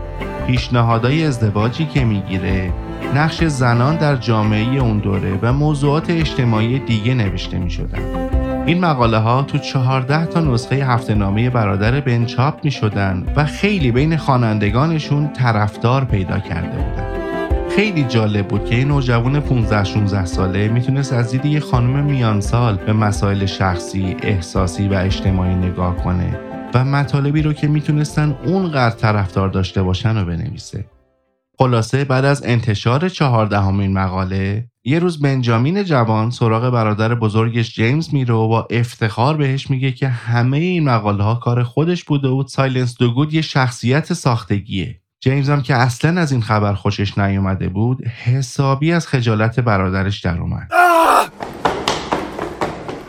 پیشنهادهای 0.48 1.26
ازدواجی 1.26 1.86
که 1.86 2.06
می‌گیره 2.06 2.74
نقش 3.16 3.44
زنان 3.44 3.96
در 3.96 4.16
جامعه 4.16 4.82
اون 4.82 4.98
دوره 4.98 5.40
و 5.42 5.54
موضوعات 5.54 6.10
اجتماعی 6.10 6.80
دیگه 6.80 7.14
نوشته 7.14 7.58
می 7.58 7.70
این 8.70 8.80
مقاله 8.80 9.18
ها 9.18 9.44
تو 9.44 9.58
14 9.58 10.26
تا 10.26 10.42
نسخه 10.42 10.76
هفته 10.76 11.14
نامه 11.14 11.50
برادر 11.50 12.00
بن 12.00 12.26
چاپ 12.26 12.66
می 12.66 12.72
شدن 12.72 13.26
و 13.36 13.46
خیلی 13.46 13.92
بین 13.92 14.18
خوانندگانشون 14.18 15.34
طرفدار 15.34 16.06
پیدا 16.06 16.40
کرده 16.40 16.78
بودن. 16.78 17.08
خیلی 17.70 18.04
جالب 18.04 18.48
بود 18.48 18.66
که 18.66 18.76
این 18.76 18.88
نوجوان 18.88 19.40
15 19.40 19.84
16 19.84 20.26
ساله 20.26 20.68
می‌تونست 20.68 21.14
از 21.14 21.32
دید 21.32 21.46
یه 21.46 21.60
خانم 21.60 22.04
میانسال 22.04 22.78
به 22.78 22.94
مسائل 22.94 23.46
شخصی، 23.46 24.16
احساسی 24.24 24.88
و 24.88 24.94
اجتماعی 24.94 25.56
نگاه 25.56 25.96
کنه 25.96 26.40
و 26.74 26.86
مطالبی 26.86 27.42
رو 27.42 27.54
که 27.54 27.68
می‌تونستن 27.68 28.36
اونقدر 28.46 28.96
طرفدار 28.96 29.50
داشته 29.50 29.84
باشن 29.84 30.18
رو 30.18 30.26
بنویسه. 30.26 30.86
خلاصه 31.62 32.06
بعد 32.06 32.25
از 32.25 32.46
انتشار 32.46 33.10
چهاردهمین 33.10 33.94
مقاله 33.94 34.68
یه 34.84 35.00
روز 35.00 35.22
بنجامین 35.22 35.84
جوان 35.84 36.32
سراغ 36.32 36.70
برادر 36.70 37.16
بزرگش 37.16 37.75
جیمز 37.75 38.13
میره 38.13 38.34
و 38.34 38.48
با 38.48 38.68
افتخار 38.70 39.38
بهش 39.38 39.70
میگه 39.70 39.92
که 39.92 40.08
همه 40.08 40.58
این 40.58 40.84
مقاله 40.84 41.24
ها 41.24 41.36
کار 41.36 41.63
خودش 41.63 42.04
بوده 42.04 42.28
و 42.28 42.44
سایلنس 42.48 42.98
دوگود 42.98 43.34
یه 43.34 43.42
شخصیت 43.42 44.13
ساختگیه. 44.13 45.01
جیمز 45.20 45.50
هم 45.50 45.62
که 45.62 45.75
اصلا 45.75 46.22
از 46.22 46.32
این 46.32 46.42
خبر 46.42 46.74
خوشش 46.74 47.18
نیومده 47.18 47.70
بود 47.70 48.08
حسابی 48.08 48.92
از 48.92 49.08
خجالت 49.08 49.60
برادرش 49.60 50.20
در 50.20 50.39
اومد. 50.39 50.70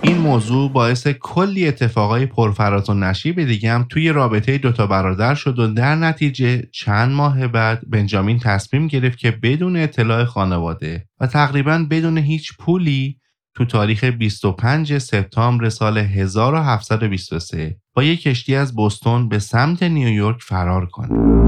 این 0.02 0.18
موضوع 0.18 0.70
باعث 0.70 1.06
کلی 1.06 1.68
اتفاقای 1.68 2.26
پرفراز 2.26 2.90
و 2.90 2.94
نشیب 2.94 3.44
دیگه 3.44 3.72
هم 3.72 3.86
توی 3.90 4.08
رابطه 4.08 4.58
دوتا 4.58 4.86
برادر 4.86 5.34
شد 5.34 5.58
و 5.58 5.66
در 5.66 5.94
نتیجه 5.94 6.62
چند 6.72 7.12
ماه 7.12 7.46
بعد 7.48 7.90
بنجامین 7.90 8.38
تصمیم 8.38 8.86
گرفت 8.86 9.18
که 9.18 9.30
بدون 9.30 9.76
اطلاع 9.76 10.24
خانواده 10.24 11.06
و 11.20 11.26
تقریبا 11.26 11.86
بدون 11.90 12.18
هیچ 12.18 12.52
پولی 12.58 13.20
تو 13.54 13.64
تاریخ 13.64 14.04
25 14.04 14.98
سپتامبر 14.98 15.68
سال 15.68 15.98
1723 15.98 17.76
با 17.94 18.02
یک 18.02 18.22
کشتی 18.22 18.54
از 18.54 18.74
بوستون 18.74 19.28
به 19.28 19.38
سمت 19.38 19.82
نیویورک 19.82 20.42
فرار 20.42 20.86
کنه. 20.86 21.40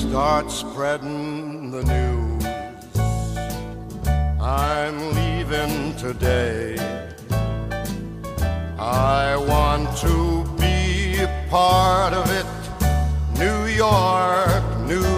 Start 0.00 0.50
today. 6.08 6.76
I 8.78 9.26
want 9.52 9.86
to 10.04 10.14
be 10.62 10.76
a 11.26 11.30
part 11.54 12.12
of 12.20 12.26
it. 12.40 12.48
New 13.42 13.60
York, 13.84 14.64
New 14.90 15.08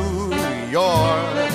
York. 0.78 1.50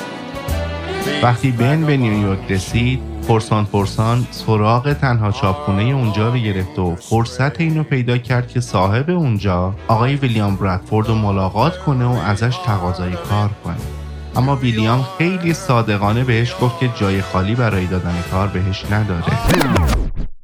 وقتی 1.24 1.52
بن 1.52 1.86
به 1.86 1.98
نیویورک 1.98 2.52
رسید 2.52 3.00
پرسان 3.28 3.66
پرسان 3.66 4.28
سراغ 4.32 4.94
تنها 4.94 5.32
چاپخونه 5.32 5.84
اونجا 5.84 6.30
رو 6.30 6.38
گرفت 6.38 6.80
و 6.80 6.96
فرصت 6.96 7.62
اینو 7.62 7.84
پیدا 7.84 8.18
کرد 8.18 8.48
که 8.48 8.60
صاحب 8.60 9.10
اونجا 9.10 9.76
آقای 9.88 10.16
ویلیام 10.16 10.56
برادفورد 10.56 11.08
رو 11.08 11.16
ملاقات 11.16 11.78
کنه 11.78 12.06
و 12.06 12.12
ازش 12.12 12.58
تقاضای 12.66 13.12
کار 13.12 13.50
کنه 13.64 14.05
اما 14.38 14.56
ویلیام 14.56 15.06
خیلی 15.18 15.54
صادقانه 15.54 16.24
بهش 16.24 16.56
گفت 16.62 16.80
که 16.80 16.90
جای 16.96 17.22
خالی 17.22 17.56
برای 17.56 17.86
دادن 17.86 18.24
کار 18.32 18.48
بهش 18.48 18.86
نداره. 18.92 19.24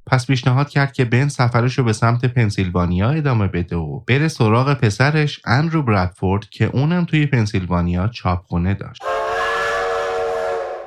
پس 0.07 0.27
پیشنهاد 0.27 0.69
کرد 0.69 0.93
که 0.93 1.05
بن 1.05 1.27
سفرش 1.27 1.77
رو 1.77 1.83
به 1.83 1.93
سمت 1.93 2.25
پنسیلوانیا 2.25 3.09
ادامه 3.09 3.47
بده 3.47 3.75
و 3.75 3.99
بره 3.99 4.27
سراغ 4.27 4.73
پسرش 4.73 5.41
اندرو 5.45 5.83
برادفورد 5.83 6.49
که 6.49 6.65
اونم 6.65 7.05
توی 7.05 7.25
پنسیلوانیا 7.25 8.07
چاپخونه 8.07 8.73
داشت. 8.73 9.01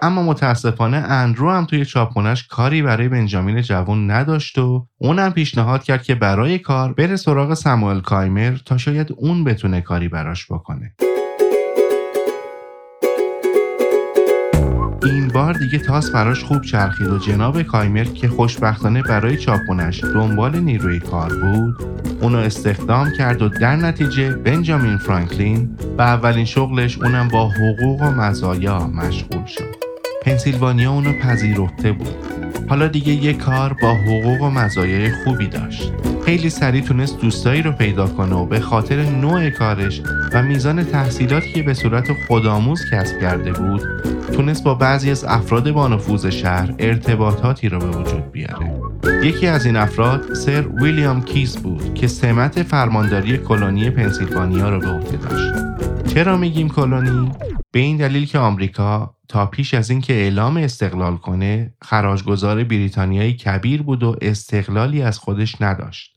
اما 0.02 0.22
متاسفانه 0.22 0.96
اندرو 0.96 1.50
هم 1.50 1.64
توی 1.64 1.84
چاپخونش 1.84 2.46
کاری 2.46 2.82
برای 2.82 3.08
بنجامین 3.08 3.60
جوان 3.62 4.10
نداشت 4.10 4.58
و 4.58 4.86
اونم 4.98 5.32
پیشنهاد 5.32 5.84
کرد 5.84 6.02
که 6.02 6.14
برای 6.14 6.58
کار 6.58 6.92
بره 6.92 7.16
سراغ 7.16 7.54
ساموئل 7.54 8.00
کایمر 8.00 8.56
تا 8.66 8.76
شاید 8.76 9.08
اون 9.16 9.44
بتونه 9.44 9.80
کاری 9.80 10.08
براش 10.08 10.46
بکنه. 10.52 10.94
این 15.04 15.28
بار 15.28 15.52
دیگه 15.52 15.78
تاس 15.78 16.10
براش 16.10 16.44
خوب 16.44 16.62
چرخید 16.62 17.06
و 17.06 17.18
جناب 17.18 17.62
کایمر 17.62 18.04
که 18.04 18.28
خوشبختانه 18.28 19.02
برای 19.02 19.36
چاپخونش 19.36 20.04
دنبال 20.04 20.60
نیروی 20.60 21.00
کار 21.00 21.32
بود 21.34 21.76
اونو 22.20 22.38
استخدام 22.38 23.12
کرد 23.18 23.42
و 23.42 23.48
در 23.48 23.76
نتیجه 23.76 24.30
بنجامین 24.36 24.98
فرانکلین 24.98 25.76
به 25.96 26.02
اولین 26.02 26.44
شغلش 26.44 26.98
اونم 26.98 27.28
با 27.28 27.48
حقوق 27.48 28.02
و 28.02 28.10
مزایا 28.10 28.86
مشغول 28.86 29.46
شد. 29.46 29.76
پنسیلوانیا 30.22 30.92
اونو 30.92 31.12
پذیرفته 31.12 31.92
بود. 31.92 32.14
حالا 32.68 32.88
دیگه 32.88 33.12
یه 33.12 33.32
کار 33.32 33.76
با 33.82 33.94
حقوق 33.94 34.42
و 34.42 34.50
مزایای 34.50 35.10
خوبی 35.10 35.46
داشت. 35.46 35.92
خیلی 36.24 36.50
سریع 36.50 36.82
تونست 36.82 37.20
دوستایی 37.20 37.62
رو 37.62 37.72
پیدا 37.72 38.06
کنه 38.06 38.34
و 38.34 38.46
به 38.46 38.60
خاطر 38.60 39.02
نوع 39.02 39.50
کارش 39.50 40.02
و 40.32 40.42
میزان 40.42 40.84
تحصیلاتی 40.84 41.52
که 41.52 41.62
به 41.62 41.74
صورت 41.74 42.12
خودآموز 42.26 42.80
کسب 42.92 43.20
کرده 43.20 43.52
بود 43.52 43.82
تونست 44.34 44.64
با 44.64 44.74
بعضی 44.74 45.10
از 45.10 45.24
افراد 45.24 45.70
با 45.70 45.88
نفوذ 45.88 46.26
شهر 46.26 46.74
ارتباطاتی 46.78 47.68
رو 47.68 47.78
به 47.78 47.86
وجود 47.86 48.32
بیاره. 48.32 48.72
یکی 49.22 49.46
از 49.46 49.66
این 49.66 49.76
افراد 49.76 50.34
سر 50.34 50.68
ویلیام 50.68 51.22
کیس 51.22 51.56
بود 51.56 51.94
که 51.94 52.06
سمت 52.06 52.62
فرمانداری 52.62 53.38
کلونی 53.38 53.90
پنسیلوانیا 53.90 54.68
رو 54.68 54.80
به 54.80 54.88
عهده 54.88 55.16
داشت. 55.16 55.54
چرا 56.14 56.36
میگیم 56.36 56.68
کلونی؟ 56.68 57.32
به 57.72 57.80
این 57.80 57.96
دلیل 57.96 58.26
که 58.26 58.38
آمریکا 58.38 59.16
تا 59.28 59.46
پیش 59.46 59.74
از 59.74 59.90
اینکه 59.90 60.12
اعلام 60.12 60.56
استقلال 60.56 61.16
کنه 61.16 61.74
خراجگذار 61.82 62.64
بریتانیایی 62.64 63.32
کبیر 63.32 63.82
بود 63.82 64.02
و 64.02 64.16
استقلالی 64.22 65.02
از 65.02 65.18
خودش 65.18 65.62
نداشت. 65.62 66.16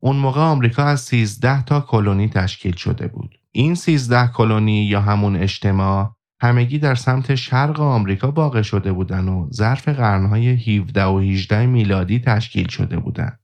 اون 0.00 0.16
موقع 0.16 0.40
آمریکا 0.40 0.84
از 0.84 1.00
13 1.00 1.62
تا 1.62 1.80
کلونی 1.80 2.28
تشکیل 2.28 2.76
شده 2.76 3.08
بود. 3.08 3.38
این 3.52 3.74
13 3.74 4.30
کلونی 4.34 4.84
یا 4.84 5.00
همون 5.00 5.36
اجتماع 5.36 6.16
همگی 6.42 6.78
در 6.78 6.94
سمت 6.94 7.34
شرق 7.34 7.80
آمریکا 7.80 8.30
واقع 8.30 8.62
شده 8.62 8.92
بودند 8.92 9.28
و 9.28 9.48
ظرف 9.52 9.88
قرنهای 9.88 10.48
17 10.48 11.04
و 11.04 11.18
18 11.18 11.66
میلادی 11.66 12.18
تشکیل 12.18 12.68
شده 12.68 12.96
بودند. 12.96 13.38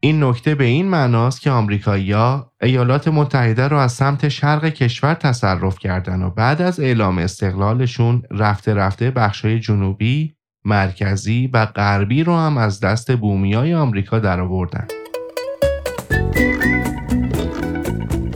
این 0.00 0.24
نکته 0.24 0.54
به 0.54 0.64
این 0.64 0.88
معناست 0.88 1.40
که 1.40 1.50
آمریکایی‌ها 1.50 2.52
ایالات 2.62 3.08
متحده 3.08 3.68
را 3.68 3.82
از 3.82 3.92
سمت 3.92 4.28
شرق 4.28 4.64
کشور 4.68 5.14
تصرف 5.14 5.78
کردند 5.78 6.22
و 6.22 6.30
بعد 6.30 6.62
از 6.62 6.80
اعلام 6.80 7.18
استقلالشون 7.18 8.22
رفته 8.30 8.74
رفته 8.74 9.10
بخشای 9.10 9.60
جنوبی، 9.60 10.36
مرکزی 10.64 11.50
و 11.52 11.66
غربی 11.66 12.24
رو 12.24 12.36
هم 12.36 12.58
از 12.58 12.80
دست 12.80 13.16
بومیای 13.16 13.74
آمریکا 13.74 14.18
درآوردند. 14.18 14.92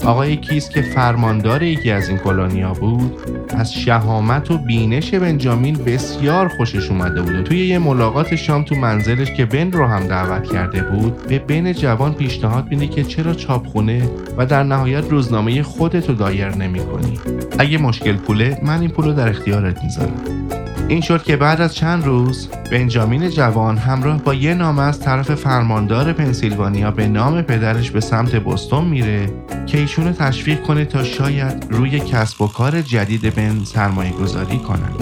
آقای 0.08 0.36
کیس 0.36 0.68
که 0.68 0.82
فرماندار 0.82 1.62
یکی 1.62 1.90
از 1.90 2.08
این 2.08 2.18
کلونیا 2.18 2.72
بود 2.72 3.18
از 3.48 3.74
شهامت 3.74 4.50
و 4.50 4.58
بینش 4.58 5.14
بنجامین 5.14 5.74
بسیار 5.74 6.48
خوشش 6.48 6.90
اومده 6.90 7.22
بود 7.22 7.42
توی 7.42 7.66
یه 7.66 7.78
ملاقات 7.78 8.36
شام 8.36 8.64
تو 8.64 8.74
منزلش 8.74 9.32
که 9.32 9.44
بن 9.44 9.72
رو 9.72 9.86
هم 9.86 10.06
دعوت 10.06 10.52
کرده 10.52 10.82
بود 10.82 11.26
به 11.26 11.38
بن 11.38 11.72
جوان 11.72 12.14
پیشنهاد 12.14 12.68
میده 12.70 12.86
که 12.86 13.04
چرا 13.04 13.34
چاپخونه 13.34 14.10
و 14.36 14.46
در 14.46 14.62
نهایت 14.62 15.04
روزنامه 15.10 15.62
خودتو 15.62 16.12
دایر 16.12 16.48
نمی 16.48 16.80
کنی 16.80 17.18
اگه 17.58 17.78
مشکل 17.78 18.16
پوله 18.16 18.60
من 18.62 18.80
این 18.80 18.90
پولو 18.90 19.12
در 19.12 19.28
اختیارت 19.28 19.84
می‌ذارم. 19.84 20.48
این 20.88 21.00
شد 21.00 21.22
که 21.22 21.36
بعد 21.36 21.60
از 21.60 21.74
چند 21.74 22.04
روز 22.04 22.48
بنجامین 22.72 23.30
جوان 23.30 23.78
همراه 23.78 24.22
با 24.22 24.34
یه 24.34 24.54
نامه 24.54 24.82
از 24.82 25.00
طرف 25.00 25.34
فرماندار 25.34 26.12
پنسیلوانیا 26.12 26.90
به 26.90 27.08
نام 27.08 27.42
پدرش 27.42 27.90
به 27.90 28.00
سمت 28.00 28.36
بستون 28.36 28.84
میره 28.84 29.32
که 29.66 29.78
ایشونو 29.78 30.12
تشویق 30.12 30.62
کنه 30.62 30.84
تا 30.84 31.04
شاید 31.04 31.66
روی 31.70 32.00
کسب 32.00 32.42
و 32.42 32.48
کار 32.48 32.82
جدید 32.82 33.34
بن 33.34 33.64
سرمایه 33.64 34.12
گذاری 34.12 34.58
کنن. 34.58 34.92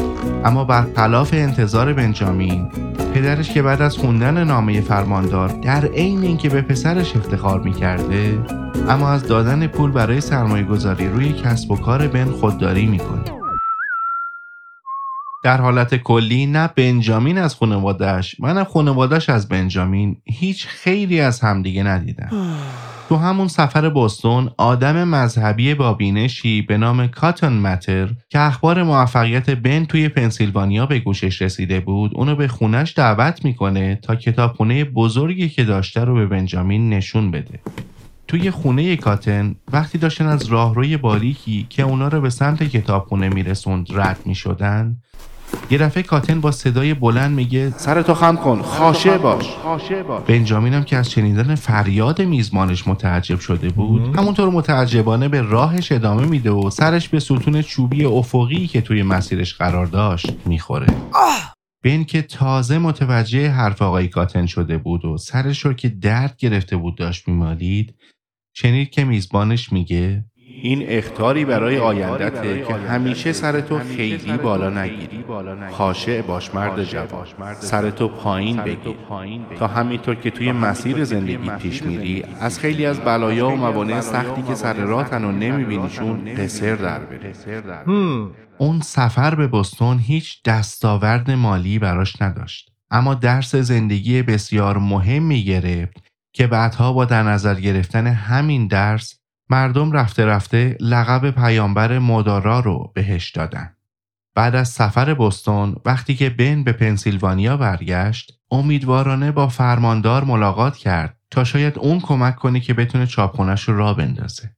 اما 0.44 0.64
برخلاف 0.64 1.34
انتظار 1.34 1.92
بنجامین 1.92 2.68
پدرش 3.14 3.50
که 3.50 3.62
بعد 3.62 3.82
از 3.82 3.96
خوندن 3.96 4.44
نامه 4.44 4.80
فرماندار 4.80 5.48
در 5.48 5.84
عین 5.84 6.22
اینکه 6.22 6.48
به 6.48 6.62
پسرش 6.62 7.16
افتخار 7.16 7.60
می‌کرده 7.60 8.38
اما 8.88 9.10
از 9.10 9.26
دادن 9.26 9.66
پول 9.66 9.90
برای 9.90 10.20
سرمایه 10.20 10.64
گذاری 10.64 11.08
روی 11.08 11.32
کسب 11.32 11.70
و 11.70 11.76
کار 11.76 12.06
بن 12.08 12.24
خودداری 12.24 12.86
می‌کنه. 12.86 13.35
در 15.46 15.60
حالت 15.60 15.94
کلی 15.94 16.46
نه 16.46 16.68
بنجامین 16.76 17.38
از 17.38 17.54
خانوادهش 17.54 18.40
نه 18.40 18.64
خانوادهش 18.64 19.28
از 19.28 19.48
بنجامین 19.48 20.16
هیچ 20.24 20.66
خیری 20.66 21.20
از 21.20 21.40
همدیگه 21.40 21.82
ندیدن 21.82 22.30
تو 23.08 23.16
همون 23.16 23.48
سفر 23.48 23.88
بوستون 23.88 24.50
آدم 24.56 25.04
مذهبی 25.04 25.74
با 25.74 25.94
بینشی 25.94 26.62
به 26.62 26.76
نام 26.76 27.06
کاتون 27.06 27.52
متر 27.52 28.08
که 28.30 28.40
اخبار 28.40 28.82
موفقیت 28.82 29.50
بن 29.50 29.84
توی 29.84 30.08
پنسیلوانیا 30.08 30.86
به 30.86 30.98
گوشش 30.98 31.42
رسیده 31.42 31.80
بود 31.80 32.10
اونو 32.14 32.36
به 32.36 32.48
خونش 32.48 32.92
دعوت 32.96 33.44
می‌کنه 33.44 33.94
تا 34.02 34.16
کتابخونه 34.16 34.84
بزرگی 34.84 35.48
که 35.48 35.64
داشته 35.64 36.04
رو 36.04 36.14
به 36.14 36.26
بنجامین 36.26 36.90
نشون 36.90 37.30
بده. 37.30 37.60
توی 38.28 38.50
خونه 38.50 38.96
کاتن 38.96 39.54
وقتی 39.72 39.98
داشتن 39.98 40.26
از 40.26 40.46
راهروی 40.46 40.96
باریکی 40.96 41.66
که 41.70 41.82
اونا 41.82 42.08
رو 42.08 42.20
به 42.20 42.30
سمت 42.30 42.62
کتابخونه 42.62 43.28
میرسوند 43.28 43.86
رد 43.90 44.18
می‌شدن 44.24 44.96
یه 45.70 45.78
دفعه 45.78 46.02
کاتن 46.02 46.40
با 46.40 46.50
صدای 46.50 46.94
بلند 46.94 47.34
میگه 47.34 47.70
سرتو 47.70 48.14
خم 48.14 48.36
کن 48.36 48.62
خاشه 48.62 49.18
باش. 49.18 49.46
بنجامین 50.26 50.74
هم 50.74 50.84
که 50.84 50.96
از 50.96 51.10
شنیدن 51.10 51.54
فریاد 51.54 52.22
میزبانش 52.22 52.88
متعجب 52.88 53.40
شده 53.40 53.68
بود. 53.68 54.16
همونطور 54.16 54.50
متعجبانه 54.50 55.28
به 55.28 55.42
راهش 55.42 55.92
ادامه 55.92 56.26
میده 56.26 56.50
و 56.50 56.70
سرش 56.70 57.08
به 57.08 57.20
ستون 57.20 57.62
چوبی 57.62 58.04
افقی 58.04 58.66
که 58.66 58.80
توی 58.80 59.02
مسیرش 59.02 59.54
قرار 59.54 59.86
داشت 59.86 60.32
می‌خوره. 60.46 60.86
بن 61.84 62.04
که 62.04 62.22
تازه 62.22 62.78
متوجه 62.78 63.50
حرف 63.50 63.82
آقای 63.82 64.08
کاتن 64.08 64.46
شده 64.46 64.78
بود 64.78 65.04
و 65.04 65.18
سرش 65.18 65.64
رو 65.64 65.72
که 65.72 65.88
درد 65.88 66.36
گرفته 66.38 66.76
بود 66.76 66.96
داشت 66.98 67.28
میمالید 67.28 67.94
شنید 68.54 68.90
که 68.90 69.04
میزبانش 69.04 69.72
میگه 69.72 70.24
این 70.62 70.84
اختاری 70.86 71.44
برای 71.44 71.78
آیندته 71.78 72.64
که 72.68 72.74
همیشه 72.74 73.32
سرتو 73.32 73.78
خیلی 73.78 74.36
بالا 74.36 74.70
نگیری. 74.70 75.24
خاشع 75.70 76.22
باش 76.22 76.54
مرد 76.54 76.84
جوان. 76.84 77.26
سرتو 77.60 78.08
پایین 78.08 78.56
بگیر. 78.56 78.96
تا 79.58 79.66
همینطور 79.66 80.14
که 80.14 80.30
توی 80.30 80.52
مسیر 80.52 81.04
زندگی 81.04 81.50
پیش 81.50 81.82
میری. 81.82 82.24
از 82.40 82.58
خیلی 82.58 82.86
از 82.86 83.00
بلایا 83.00 83.48
و 83.48 83.56
موانع 83.56 84.00
سختی 84.00 84.42
که 84.42 84.54
سر 84.54 84.74
راهتن 84.74 85.24
و 85.24 85.32
نمیبینیشون 85.32 86.34
قصر 86.34 86.74
در 86.74 86.98
بره. 86.98 87.32
اون 88.58 88.80
سفر 88.80 89.34
به 89.34 89.46
بستون 89.46 89.98
هیچ 89.98 90.42
دستاورد 90.42 91.30
مالی 91.30 91.78
براش 91.78 92.22
نداشت. 92.22 92.70
اما 92.90 93.14
درس 93.14 93.54
زندگی 93.54 94.22
بسیار 94.22 94.78
مهمی 94.78 95.44
گرفت 95.44 95.96
که 96.32 96.46
بعدها 96.46 96.92
با 96.92 97.04
در 97.04 97.22
نظر 97.22 97.54
گرفتن 97.54 98.06
همین 98.06 98.66
درس 98.66 99.20
مردم 99.50 99.92
رفته 99.92 100.26
رفته 100.26 100.76
لقب 100.80 101.30
پیامبر 101.30 101.98
مدارا 101.98 102.60
رو 102.60 102.92
بهش 102.94 103.30
دادن. 103.30 103.72
بعد 104.34 104.54
از 104.54 104.68
سفر 104.68 105.14
بستون 105.14 105.76
وقتی 105.84 106.14
که 106.14 106.30
بن 106.30 106.64
به 106.64 106.72
پنسیلوانیا 106.72 107.56
برگشت 107.56 108.32
امیدوارانه 108.50 109.32
با 109.32 109.48
فرماندار 109.48 110.24
ملاقات 110.24 110.76
کرد 110.76 111.18
تا 111.30 111.44
شاید 111.44 111.78
اون 111.78 112.00
کمک 112.00 112.36
کنه 112.36 112.60
که 112.60 112.74
بتونه 112.74 113.06
چاپخونش 113.06 113.62
رو 113.62 113.76
را 113.76 113.94
بندازه. 113.94 114.56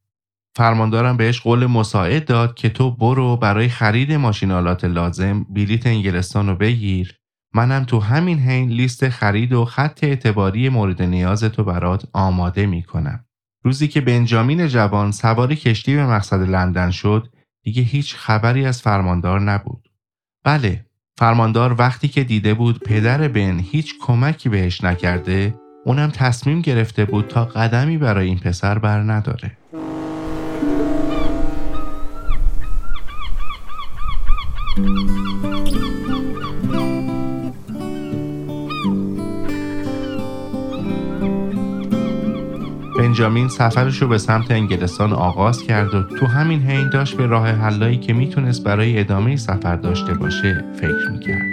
فرماندارم 0.57 1.17
بهش 1.17 1.41
قول 1.41 1.67
مساعد 1.67 2.25
داد 2.25 2.55
که 2.55 2.69
تو 2.69 2.91
برو 2.91 3.37
برای 3.37 3.69
خرید 3.69 4.13
ماشینالات 4.13 4.85
لازم 4.85 5.47
بلیت 5.51 5.87
انگلستان 5.87 6.49
رو 6.49 6.57
بگیر 6.57 7.15
منم 7.55 7.85
تو 7.85 8.01
همین 8.01 8.39
حین 8.39 8.69
لیست 8.69 9.09
خرید 9.09 9.53
و 9.53 9.65
خط 9.65 10.05
اعتباری 10.05 10.69
مورد 10.69 11.03
نیاز 11.03 11.45
تو 11.45 11.65
برات 11.65 12.09
آماده 12.13 12.67
می‌کنم. 12.67 13.25
روزی 13.63 13.89
که 13.89 14.01
بنجامین 14.01 14.67
جوان 14.67 15.13
سوار 15.13 15.55
کشتی 15.55 15.95
به 15.95 16.07
مقصد 16.07 16.41
لندن 16.41 16.91
شد 16.91 17.29
دیگه 17.63 17.83
هیچ 17.83 18.15
خبری 18.15 18.65
از 18.65 18.83
فرماندار 18.83 19.41
نبود. 19.41 19.89
بله 20.45 20.87
فرماندار 21.19 21.77
وقتی 21.79 22.09
که 22.09 22.25
دیده 22.25 22.55
بود 22.55 22.79
پدر 22.79 23.29
بن 23.29 23.59
هیچ 23.59 23.95
کمکی 24.01 24.49
بهش 24.49 24.85
نکرده 24.85 25.55
اونم 25.85 26.11
تصمیم 26.11 26.61
گرفته 26.61 27.05
بود 27.05 27.29
تا 27.29 27.45
قدمی 27.45 27.99
برای 27.99 28.27
این 28.27 28.39
پسر 28.39 28.79
بر 28.79 29.03
نداره. 29.03 29.57
بنجامین 43.09 43.49
سفرش 43.49 44.03
رو 44.03 44.09
به 44.09 44.19
سمت 44.19 44.51
انگلستان 44.51 45.13
آغاز 45.13 45.63
کرد 45.63 45.95
و 45.95 46.03
تو 46.03 46.27
همین 46.27 46.63
حین 46.63 46.91
داشت 46.91 47.17
به 47.17 47.27
راه 47.27 47.49
حلایی 47.49 47.97
که 47.97 48.13
می‌تونست 48.13 48.65
برای 48.65 49.01
ادامه 49.01 49.37
سفر 49.37 49.77
داشته 49.77 50.15
باشه 50.15 50.65
فکر 50.81 51.11
می‌کرد. 51.13 51.47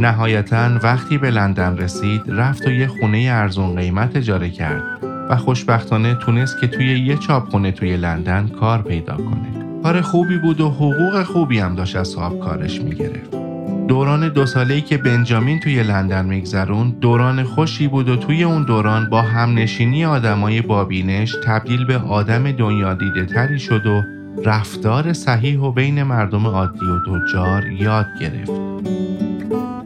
نهایتا 0.00 0.70
وقتی 0.82 1.18
به 1.18 1.30
لندن 1.30 1.76
رسید 1.76 2.22
رفت 2.28 2.66
و 2.66 2.70
یه 2.70 2.86
خونه 2.86 3.28
ارزون 3.30 3.76
قیمت 3.76 4.16
اجاره 4.16 4.50
کرد 4.50 4.82
و 5.30 5.36
خوشبختانه 5.36 6.14
تونست 6.14 6.60
که 6.60 6.66
توی 6.66 6.98
یه 6.98 7.16
چاپخونه 7.16 7.72
توی 7.72 7.96
لندن 7.96 8.48
کار 8.60 8.82
پیدا 8.82 9.16
کنه. 9.16 9.82
کار 9.82 10.00
خوبی 10.00 10.38
بود 10.38 10.60
و 10.60 10.70
حقوق 10.70 11.22
خوبی 11.22 11.58
هم 11.58 11.74
داشت 11.74 11.96
از 11.96 12.08
صاحب 12.08 12.38
کارش 12.40 12.80
می‌گرفت. 12.80 13.47
دوران 13.88 14.28
دو 14.28 14.46
ساله‌ای 14.46 14.80
که 14.80 14.98
بنجامین 14.98 15.60
توی 15.60 15.82
لندن 15.82 16.24
میگذرون 16.24 16.90
دوران 17.00 17.42
خوشی 17.42 17.88
بود 17.88 18.08
و 18.08 18.16
توی 18.16 18.44
اون 18.44 18.62
دوران 18.62 19.10
با 19.10 19.22
همنشینی 19.22 20.04
آدمای 20.04 20.62
بابینش 20.62 21.36
تبدیل 21.44 21.84
به 21.84 21.98
آدم 21.98 22.52
دنیا 22.52 22.94
دیده 22.94 23.24
تری 23.26 23.58
شد 23.58 23.86
و 23.86 24.02
رفتار 24.44 25.12
صحیح 25.12 25.60
و 25.60 25.72
بین 25.72 26.02
مردم 26.02 26.46
عادی 26.46 26.86
و 26.86 26.98
تجار 27.00 27.66
یاد 27.66 28.06
گرفت. 28.20 28.52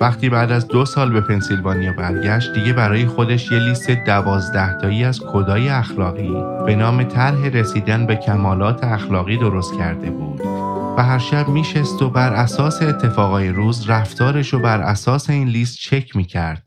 وقتی 0.00 0.28
بعد 0.28 0.52
از 0.52 0.68
دو 0.68 0.84
سال 0.84 1.10
به 1.12 1.20
پنسیلوانیا 1.20 1.92
برگشت 1.92 2.52
دیگه 2.54 2.72
برای 2.72 3.06
خودش 3.06 3.52
یه 3.52 3.58
لیست 3.58 3.90
دوازده 3.90 4.78
تایی 4.78 5.04
از 5.04 5.20
کدای 5.32 5.68
اخلاقی 5.68 6.34
به 6.66 6.76
نام 6.76 7.02
طرح 7.02 7.46
رسیدن 7.46 8.06
به 8.06 8.16
کمالات 8.16 8.84
اخلاقی 8.84 9.36
درست 9.36 9.74
کرده 9.78 10.10
بود 10.10 10.71
و 10.96 11.02
هر 11.02 11.18
شب 11.18 11.48
میشست 11.48 12.02
و 12.02 12.10
بر 12.10 12.32
اساس 12.32 12.82
اتفاقای 12.82 13.48
روز 13.48 13.90
رفتارش 13.90 14.52
رو 14.52 14.58
بر 14.58 14.80
اساس 14.80 15.30
این 15.30 15.48
لیست 15.48 15.78
چک 15.78 16.16
می‌کرد 16.16 16.66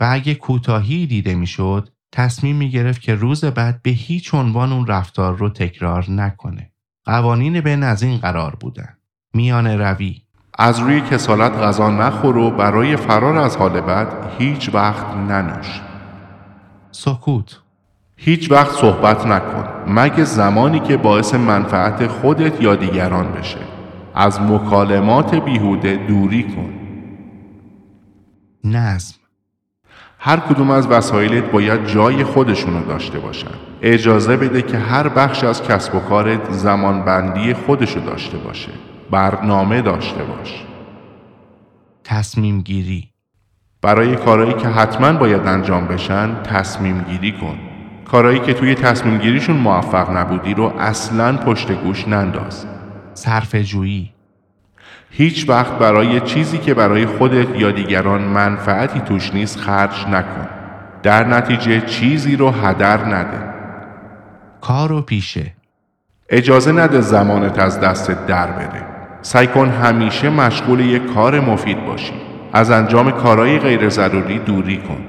و 0.00 0.08
اگه 0.10 0.34
کوتاهی 0.34 1.06
دیده 1.06 1.34
می‌شد 1.34 1.88
تصمیم 2.12 2.56
می‌گرفت 2.56 3.00
که 3.00 3.14
روز 3.14 3.44
بعد 3.44 3.82
به 3.82 3.90
هیچ 3.90 4.34
عنوان 4.34 4.72
اون 4.72 4.86
رفتار 4.86 5.36
رو 5.36 5.48
تکرار 5.48 6.10
نکنه. 6.10 6.72
قوانین 7.04 7.60
بن 7.60 7.82
از 7.82 8.02
این 8.02 8.18
قرار 8.18 8.56
بودن. 8.60 8.96
میان 9.34 9.66
روی 9.66 10.22
از 10.58 10.78
روی 10.78 11.00
کسالت 11.00 11.52
غذا 11.52 11.90
نخور 11.90 12.36
و 12.36 12.50
برای 12.50 12.96
فرار 12.96 13.36
از 13.36 13.56
حال 13.56 13.80
بد 13.80 14.30
هیچ 14.38 14.70
وقت 14.74 15.06
ننوش 15.06 15.80
سکوت 16.90 17.60
هیچ 18.24 18.50
وقت 18.50 18.70
صحبت 18.70 19.26
نکن 19.26 19.64
مگه 19.86 20.24
زمانی 20.24 20.80
که 20.80 20.96
باعث 20.96 21.34
منفعت 21.34 22.06
خودت 22.06 22.60
یا 22.60 22.74
دیگران 22.74 23.32
بشه. 23.32 23.58
از 24.14 24.40
مکالمات 24.40 25.34
بیهوده 25.34 25.96
دوری 25.96 26.42
کن. 26.42 26.72
نظم. 28.64 29.14
هر 30.18 30.36
کدوم 30.36 30.70
از 30.70 30.86
وسایلت 30.86 31.50
باید 31.50 31.86
جای 31.86 32.24
خودشونو 32.24 32.84
داشته 32.84 33.18
باشن. 33.18 33.50
اجازه 33.82 34.36
بده 34.36 34.62
که 34.62 34.78
هر 34.78 35.08
بخش 35.08 35.44
از 35.44 35.62
کسب 35.62 35.94
و 35.94 36.00
کارت 36.00 36.52
زمانبندی 36.52 37.54
خودشو 37.54 38.00
داشته 38.00 38.38
باشه. 38.38 38.72
برنامه 39.10 39.82
داشته 39.82 40.24
باش. 40.24 40.64
تصمیم 42.04 42.60
گیری. 42.60 43.08
برای 43.82 44.16
کارهایی 44.16 44.54
که 44.54 44.68
حتما 44.68 45.12
باید 45.12 45.46
انجام 45.46 45.86
بشن 45.86 46.42
تصمیم 46.42 47.04
گیری 47.10 47.32
کن. 47.32 47.71
کارهایی 48.12 48.40
که 48.40 48.54
توی 48.54 48.74
تصمیم 48.74 49.18
گیریشون 49.18 49.56
موفق 49.56 50.16
نبودی 50.16 50.54
رو 50.54 50.72
اصلا 50.78 51.36
پشت 51.36 51.72
گوش 51.72 52.08
ننداز. 52.08 52.66
صرف 53.14 53.54
جویی. 53.54 54.12
هیچ 55.10 55.48
وقت 55.48 55.72
برای 55.72 56.20
چیزی 56.20 56.58
که 56.58 56.74
برای 56.74 57.06
خودت 57.06 57.60
یا 57.60 57.70
دیگران 57.70 58.22
منفعتی 58.22 59.00
توش 59.00 59.34
نیست 59.34 59.58
خرج 59.58 60.06
نکن. 60.06 60.48
در 61.02 61.24
نتیجه 61.24 61.80
چیزی 61.80 62.36
رو 62.36 62.50
هدر 62.50 63.04
نده. 63.04 63.52
کار 64.60 64.92
و 64.92 65.02
پیشه. 65.02 65.52
اجازه 66.28 66.72
نده 66.72 67.00
زمانت 67.00 67.58
از 67.58 67.80
دستت 67.80 68.26
در 68.26 68.46
بره. 68.46 68.84
سعی 69.22 69.46
کن 69.46 69.68
همیشه 69.68 70.30
مشغول 70.30 70.80
یک 70.80 71.14
کار 71.14 71.40
مفید 71.40 71.86
باشی. 71.86 72.14
از 72.52 72.70
انجام 72.70 73.10
کارهای 73.10 73.58
غیر 73.58 73.88
ضروری 73.88 74.38
دوری 74.38 74.76
کن. 74.76 75.04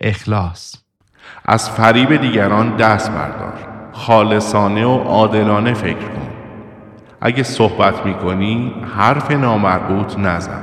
اخلاص. 0.00 0.85
از 1.48 1.70
فریب 1.70 2.16
دیگران 2.16 2.76
دست 2.76 3.10
بردار. 3.10 3.54
خالصانه 3.92 4.86
و 4.86 4.98
عادلانه 4.98 5.74
فکر 5.74 6.08
کن. 6.08 6.28
اگه 7.20 7.42
صحبت 7.42 8.06
می‌کنی 8.06 8.74
حرف 8.96 9.30
نامربوط 9.30 10.18
نزن. 10.18 10.62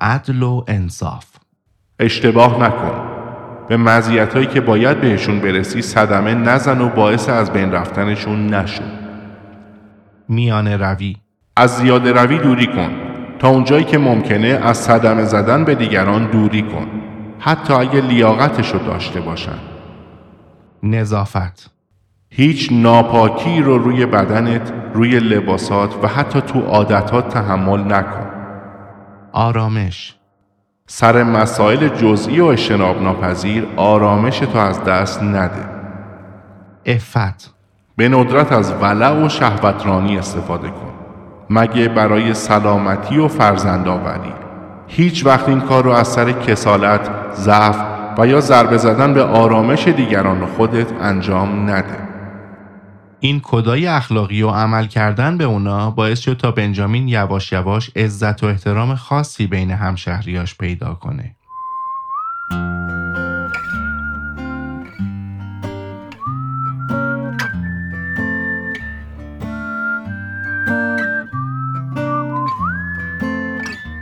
عدل 0.00 0.42
و 0.42 0.64
انصاف. 0.68 1.26
اشتباه 1.98 2.62
نکن. 2.62 2.94
به 3.68 3.76
مزیتایی 3.76 4.46
که 4.46 4.60
باید 4.60 5.00
بهشون 5.00 5.40
برسی 5.40 5.82
صدمه 5.82 6.34
نزن 6.34 6.80
و 6.80 6.88
باعث 6.88 7.28
از 7.28 7.52
بین 7.52 7.72
رفتنشون 7.72 8.46
نشو. 8.46 8.84
میان 10.28 10.68
روی. 10.68 11.16
از 11.56 11.76
زیاده 11.76 12.12
روی 12.12 12.38
دوری 12.38 12.66
کن. 12.66 12.90
تا 13.38 13.48
اونجایی 13.48 13.84
که 13.84 13.98
ممکنه 13.98 14.60
از 14.62 14.76
صدمه 14.76 15.24
زدن 15.24 15.64
به 15.64 15.74
دیگران 15.74 16.30
دوری 16.30 16.62
کن. 16.62 16.86
حتی 17.46 17.72
اگه 17.72 18.00
لیاقتشو 18.00 18.78
داشته 18.78 19.20
باشن 19.20 19.58
نظافت 20.82 21.70
هیچ 22.30 22.68
ناپاکی 22.72 23.62
رو 23.62 23.78
روی 23.78 24.06
بدنت، 24.06 24.72
روی 24.94 25.20
لباسات 25.20 26.04
و 26.04 26.08
حتی 26.08 26.40
تو 26.40 26.60
عادتات 26.60 27.28
تحمل 27.28 27.92
نکن. 27.92 28.26
آرامش 29.32 30.14
سر 30.86 31.22
مسائل 31.22 31.88
جزئی 31.88 32.40
و 32.40 32.44
اجتناب 32.44 33.02
ناپذیر 33.02 33.66
آرامش 33.76 34.38
تو 34.38 34.58
از 34.58 34.84
دست 34.84 35.22
نده. 35.22 35.68
افت 36.86 37.54
به 37.96 38.08
ندرت 38.08 38.52
از 38.52 38.72
ولع 38.72 39.24
و 39.24 39.28
شهوترانی 39.28 40.18
استفاده 40.18 40.68
کن. 40.68 40.92
مگه 41.50 41.88
برای 41.88 42.34
سلامتی 42.34 43.18
و 43.18 43.28
فرزندآوری. 43.28 44.43
هیچ 44.86 45.26
وقت 45.26 45.48
این 45.48 45.60
کار 45.60 45.84
رو 45.84 45.90
از 45.90 46.08
سر 46.08 46.32
کسالت، 46.32 47.10
ضعف 47.34 47.76
و 48.18 48.26
یا 48.26 48.40
ضربه 48.40 48.76
زدن 48.76 49.14
به 49.14 49.22
آرامش 49.22 49.88
دیگران 49.88 50.46
خودت 50.46 50.92
انجام 51.00 51.70
نده. 51.70 51.98
این 53.20 53.40
کدای 53.44 53.86
اخلاقی 53.86 54.42
و 54.42 54.48
عمل 54.50 54.86
کردن 54.86 55.38
به 55.38 55.44
اونا 55.44 55.90
باعث 55.90 56.20
شد 56.20 56.36
تا 56.36 56.50
بنجامین 56.50 57.08
یواش 57.08 57.52
یواش 57.52 57.90
عزت 57.96 58.44
و 58.44 58.46
احترام 58.46 58.94
خاصی 58.94 59.46
بین 59.46 59.70
همشهریاش 59.70 60.58
پیدا 60.58 60.94
کنه. 60.94 61.36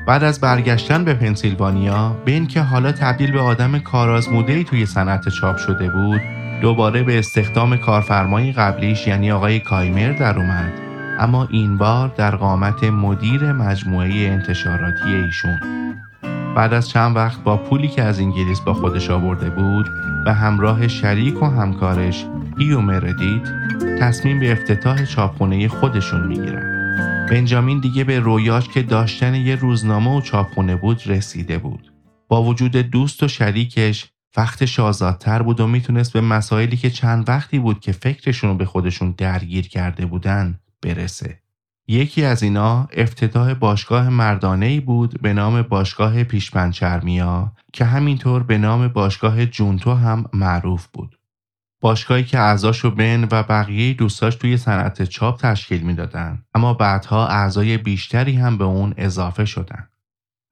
بعد 0.06 0.24
از 0.24 0.40
برگشتن 0.40 1.04
به 1.04 1.14
پنسیلوانیا 1.14 2.16
به 2.24 2.32
اینکه 2.32 2.60
حالا 2.62 2.92
تبدیل 2.92 3.32
به 3.32 3.40
آدم 3.40 3.78
کارآزموده‌ای 3.78 4.64
توی 4.64 4.86
صنعت 4.86 5.28
چاپ 5.28 5.56
شده 5.56 5.90
بود 5.90 6.20
دوباره 6.62 7.02
به 7.02 7.18
استخدام 7.18 7.76
کارفرمای 7.76 8.52
قبلیش 8.52 9.06
یعنی 9.06 9.32
آقای 9.32 9.60
کایمر 9.60 10.12
در 10.12 10.38
اومد. 10.38 10.72
اما 11.18 11.48
این 11.50 11.78
بار 11.78 12.12
در 12.16 12.36
قامت 12.36 12.84
مدیر 12.84 13.52
مجموعه 13.52 14.08
انتشاراتی 14.08 15.14
ایشون. 15.14 15.60
بعد 16.56 16.74
از 16.74 16.88
چند 16.88 17.16
وقت 17.16 17.42
با 17.42 17.56
پولی 17.56 17.88
که 17.88 18.02
از 18.02 18.20
انگلیس 18.20 18.60
با 18.60 18.74
خودش 18.74 19.10
آورده 19.10 19.50
بود 19.50 19.90
به 20.24 20.32
همراه 20.32 20.88
شریک 20.88 21.42
و 21.42 21.46
همکارش 21.46 22.26
ایو 22.58 22.80
مردیت 22.80 23.48
تصمیم 24.00 24.40
به 24.40 24.52
افتتاح 24.52 25.04
چاپخونه 25.04 25.68
خودشون 25.68 26.26
می‌گیرن. 26.26 26.81
بنجامین 27.30 27.80
دیگه 27.80 28.04
به 28.04 28.20
رویاش 28.20 28.68
که 28.68 28.82
داشتن 28.82 29.34
یه 29.34 29.56
روزنامه 29.56 30.16
و 30.16 30.20
چاپخونه 30.20 30.76
بود 30.76 31.02
رسیده 31.06 31.58
بود 31.58 31.92
با 32.28 32.42
وجود 32.42 32.76
دوست 32.76 33.22
و 33.22 33.28
شریکش 33.28 34.10
وقتش 34.36 34.80
آزادتر 34.80 35.42
بود 35.42 35.60
و 35.60 35.66
می‌تونست 35.66 36.12
به 36.12 36.20
مسائلی 36.20 36.76
که 36.76 36.90
چند 36.90 37.28
وقتی 37.28 37.58
بود 37.58 37.80
که 37.80 37.92
فکرشون 37.92 38.50
رو 38.50 38.56
به 38.56 38.64
خودشون 38.64 39.14
درگیر 39.18 39.68
کرده 39.68 40.06
بودن 40.06 40.58
برسه. 40.82 41.38
یکی 41.88 42.24
از 42.24 42.42
اینا 42.42 42.88
افتتاح 42.92 43.54
باشگاه 43.54 44.08
مردانه 44.08 44.66
ای 44.66 44.80
بود 44.80 45.22
به 45.22 45.32
نام 45.32 45.62
باشگاه 45.62 46.24
پیشپنچرمیا 46.24 47.52
که 47.72 47.84
همینطور 47.84 48.42
به 48.42 48.58
نام 48.58 48.88
باشگاه 48.88 49.46
جونتو 49.46 49.94
هم 49.94 50.24
معروف 50.32 50.86
بود. 50.86 51.18
باشگاهی 51.82 52.24
که 52.24 52.38
اعضاشو 52.38 52.90
بن 52.90 53.28
و 53.30 53.42
بقیه 53.42 53.94
دوستاش 53.94 54.34
توی 54.34 54.56
صنعت 54.56 55.02
چاپ 55.02 55.40
تشکیل 55.40 55.82
می‌دادن 55.82 56.42
اما 56.54 56.74
بعدها 56.74 57.26
اعضای 57.26 57.78
بیشتری 57.78 58.36
هم 58.36 58.58
به 58.58 58.64
اون 58.64 58.94
اضافه 58.96 59.44
شدن. 59.44 59.88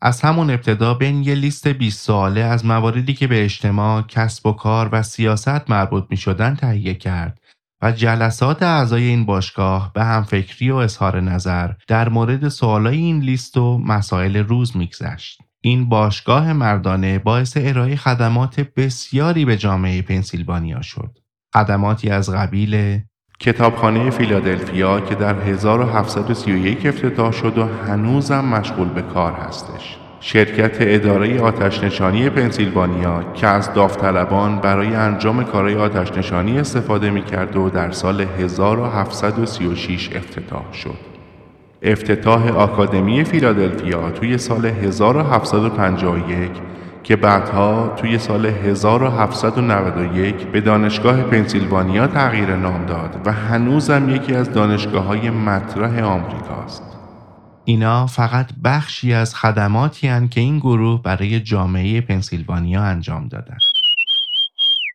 از 0.03 0.21
همون 0.21 0.51
ابتدا 0.51 0.95
بین 0.95 1.23
یه 1.23 1.35
لیست 1.35 1.69
20 1.69 2.07
ساله 2.07 2.41
از 2.41 2.67
مواردی 2.67 3.15
که 3.15 3.27
به 3.27 3.45
اجتماع، 3.45 4.03
کسب 4.03 4.47
و 4.47 4.53
کار 4.53 4.89
و 4.93 5.03
سیاست 5.03 5.71
مربوط 5.71 6.05
می 6.11 6.17
شدن 6.17 6.55
تهیه 6.55 6.95
کرد 6.95 7.41
و 7.83 7.93
جلسات 7.93 8.63
اعضای 8.63 9.03
این 9.03 9.27
باشگاه 9.27 9.93
به 9.95 10.05
همفکری 10.05 10.71
و 10.71 10.77
اظهار 10.77 11.21
نظر 11.21 11.73
در 11.89 12.09
مورد 12.09 12.49
سوالای 12.49 12.97
این 12.97 13.21
لیست 13.21 13.57
و 13.57 13.79
مسائل 13.79 14.37
روز 14.37 14.77
میگذشت. 14.77 15.39
این 15.61 15.89
باشگاه 15.89 16.53
مردانه 16.53 17.19
باعث 17.19 17.57
ارائه 17.61 17.97
خدمات 17.97 18.61
بسیاری 18.61 19.45
به 19.45 19.57
جامعه 19.57 20.03
پنسیلوانیا 20.03 20.83
شد. 20.83 21.20
خدماتی 21.55 22.11
از 22.11 22.31
قبیل 22.31 23.01
کتابخانه 23.41 24.11
فیلادلفیا 24.11 25.01
که 25.01 25.15
در 25.15 25.35
1731 25.35 26.87
افتتاح 26.87 27.33
شد 27.33 27.59
و 27.59 27.67
هنوزم 27.87 28.45
مشغول 28.45 28.89
به 28.89 29.03
کار 29.03 29.33
هستش. 29.33 29.97
شرکت 30.21 30.77
اداره 30.81 31.41
آتشنشانی 31.41 32.31
پنسیلوانیا 32.31 33.33
که 33.35 33.47
از 33.47 33.75
داوطلبان 33.75 34.59
برای 34.59 34.95
انجام 34.95 35.45
کارهای 35.45 35.77
آتشنشانی 35.77 36.59
استفاده 36.59 37.11
می‌کرد 37.11 37.57
و 37.57 37.71
در 37.71 37.91
سال 37.91 38.21
1736 38.21 40.11
افتتاح 40.17 40.73
شد. 40.73 40.99
افتتاح 41.83 42.57
آکادمی 42.57 43.25
فیلادلفیا 43.25 44.11
توی 44.11 44.39
سال 44.39 44.67
1751 44.67 46.51
که 47.03 47.17
بعدها 47.17 47.89
توی 47.97 48.19
سال 48.19 48.47
1791 48.47 50.35
به 50.35 50.61
دانشگاه 50.61 51.23
پنسیلوانیا 51.23 52.07
تغییر 52.07 52.57
نام 52.57 52.87
داد 52.87 53.21
و 53.25 53.33
هنوزم 53.33 54.09
یکی 54.09 54.35
از 54.35 54.53
دانشگاه 54.53 55.05
های 55.05 55.31
مطرح 55.31 56.05
آمریکاست. 56.05 56.83
اینا 57.65 58.07
فقط 58.07 58.51
بخشی 58.65 59.13
از 59.13 59.35
خدماتی 59.35 60.09
هن 60.09 60.29
که 60.29 60.41
این 60.41 60.59
گروه 60.59 61.03
برای 61.03 61.41
جامعه 61.41 62.01
پنسیلوانیا 62.01 62.83
انجام 62.83 63.29
دادن. 63.29 63.59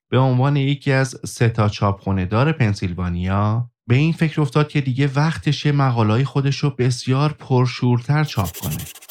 به 0.09 0.17
عنوان 0.17 0.55
یکی 0.55 0.91
از 0.91 1.15
سه 1.25 1.49
تا 1.49 1.69
چاپخونه‌دار 1.69 2.51
پنسیلوانیا 2.51 3.69
به 3.87 3.95
این 3.95 4.13
فکر 4.13 4.41
افتاد 4.41 4.69
که 4.69 4.81
دیگه 4.81 5.09
وقتشه 5.15 5.71
مقالای 5.71 6.23
خودش 6.23 6.57
رو 6.57 6.69
بسیار 6.69 7.35
پرشورتر 7.39 8.23
چاپ 8.23 8.57
کنه. 8.57 9.04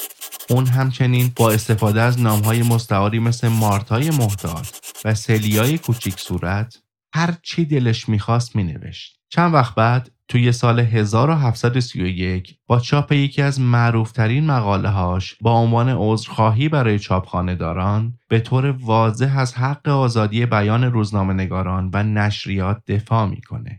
اون 0.50 0.66
همچنین 0.66 1.32
با 1.36 1.50
استفاده 1.50 2.00
از 2.00 2.20
نامهای 2.20 2.62
مستعاری 2.62 3.18
مثل 3.18 3.48
مارتای 3.48 4.10
محتاط 4.10 4.68
و 5.04 5.14
سلیای 5.14 5.78
کوچیک 5.78 6.20
صورت 6.20 6.82
هر 7.14 7.34
چی 7.42 7.64
دلش 7.64 8.08
می‌خواست 8.08 8.56
مینوشت. 8.56 9.18
چند 9.28 9.54
وقت 9.54 9.74
بعد 9.74 10.10
توی 10.28 10.52
سال 10.52 10.80
1731 10.80 12.56
با 12.66 12.80
چاپ 12.80 13.12
یکی 13.12 13.42
از 13.42 13.60
معروفترین 13.60 14.46
مقاله 14.46 14.88
هاش 14.88 15.36
با 15.40 15.52
عنوان 15.52 15.88
عذرخواهی 15.88 16.68
برای 16.68 16.98
چاپخانه 16.98 17.54
داران 17.54 18.18
به 18.28 18.40
طور 18.40 18.66
واضح 18.66 19.38
از 19.38 19.54
حق 19.54 19.88
آزادی 19.88 20.46
بیان 20.46 20.84
روزنامه 20.84 21.34
نگاران 21.34 21.90
و 21.94 22.02
نشریات 22.02 22.82
دفاع 22.88 23.26
می‌کنه. 23.26 23.78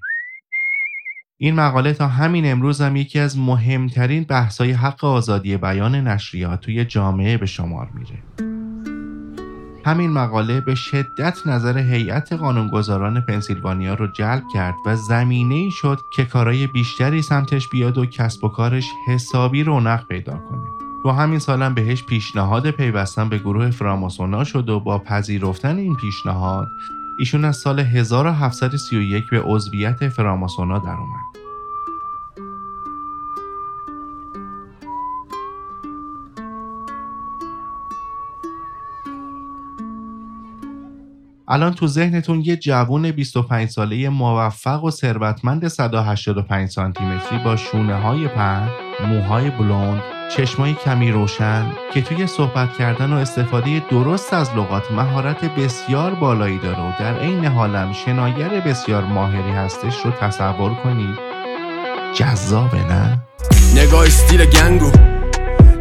این 1.37 1.55
مقاله 1.55 1.93
تا 1.93 2.07
همین 2.07 2.51
امروز 2.51 2.81
هم 2.81 2.95
یکی 2.95 3.19
از 3.19 3.37
مهمترین 3.37 4.23
بحث‌های 4.23 4.71
حق 4.71 5.05
آزادی 5.05 5.57
بیان 5.57 5.95
نشریات 5.95 6.61
توی 6.61 6.85
جامعه 6.85 7.37
به 7.37 7.45
شمار 7.45 7.89
میره. 7.93 8.23
همین 9.85 10.11
مقاله 10.11 10.61
به 10.61 10.75
شدت 10.75 11.47
نظر 11.47 11.77
هیئت 11.77 12.33
قانونگذاران 12.33 13.21
پنسیلوانیا 13.21 13.93
رو 13.93 14.07
جلب 14.07 14.43
کرد 14.53 14.75
و 14.85 14.95
زمینه 14.95 15.55
ای 15.55 15.71
شد 15.71 15.99
که 16.15 16.25
کارای 16.25 16.67
بیشتری 16.67 17.21
سمتش 17.21 17.69
بیاد 17.69 17.97
و 17.97 18.05
کسب 18.05 18.43
و 18.43 18.49
کارش 18.49 18.85
حسابی 19.07 19.63
رونق 19.63 20.07
پیدا 20.07 20.37
کنه. 20.37 20.67
تو 21.03 21.11
همین 21.11 21.39
سالم 21.39 21.73
بهش 21.73 22.03
پیشنهاد 22.03 22.71
پیوستن 22.71 23.29
به 23.29 23.37
گروه 23.37 23.69
فراماسونا 23.71 24.43
شد 24.43 24.69
و 24.69 24.79
با 24.79 24.99
پذیرفتن 24.99 25.77
این 25.77 25.95
پیشنهاد 25.95 26.67
ایشون 27.17 27.45
از 27.45 27.57
سال 27.57 27.79
1731 27.79 29.29
به 29.29 29.41
عضویت 29.41 30.09
فراماسونا 30.09 30.79
در 30.79 30.89
اومد. 30.89 31.24
الان 41.47 41.73
تو 41.73 41.87
ذهنتون 41.87 42.41
یه 42.41 42.57
جوون 42.57 43.11
25 43.11 43.69
ساله 43.69 44.09
موفق 44.09 44.83
و 44.83 44.91
ثروتمند 44.91 45.67
185 45.67 46.69
سانتی 46.69 47.03
متری 47.03 47.37
با 47.37 47.55
شونه 47.55 47.95
های 47.95 48.27
پهن، 48.27 48.69
موهای 49.07 49.49
بلوند، 49.49 50.01
چشمای 50.37 50.73
کمی 50.73 51.11
روشن 51.11 51.65
که 51.93 52.01
توی 52.01 52.27
صحبت 52.27 52.77
کردن 52.77 53.13
و 53.13 53.15
استفاده 53.15 53.81
درست 53.91 54.33
از 54.33 54.49
لغات 54.55 54.91
مهارت 54.91 55.45
بسیار 55.45 56.15
بالایی 56.15 56.57
داره 56.57 56.89
و 56.89 56.91
در 56.99 57.19
عین 57.19 57.45
حالم 57.45 57.93
شناگر 57.93 58.49
بسیار 58.49 59.03
ماهری 59.03 59.51
هستش 59.51 60.05
رو 60.05 60.11
تصور 60.11 60.73
کنید. 60.73 61.15
جذابه 62.13 62.83
نه؟ 62.83 63.23
نگاه 63.75 64.05
استیل 64.05 64.45
گنگو 64.45 64.91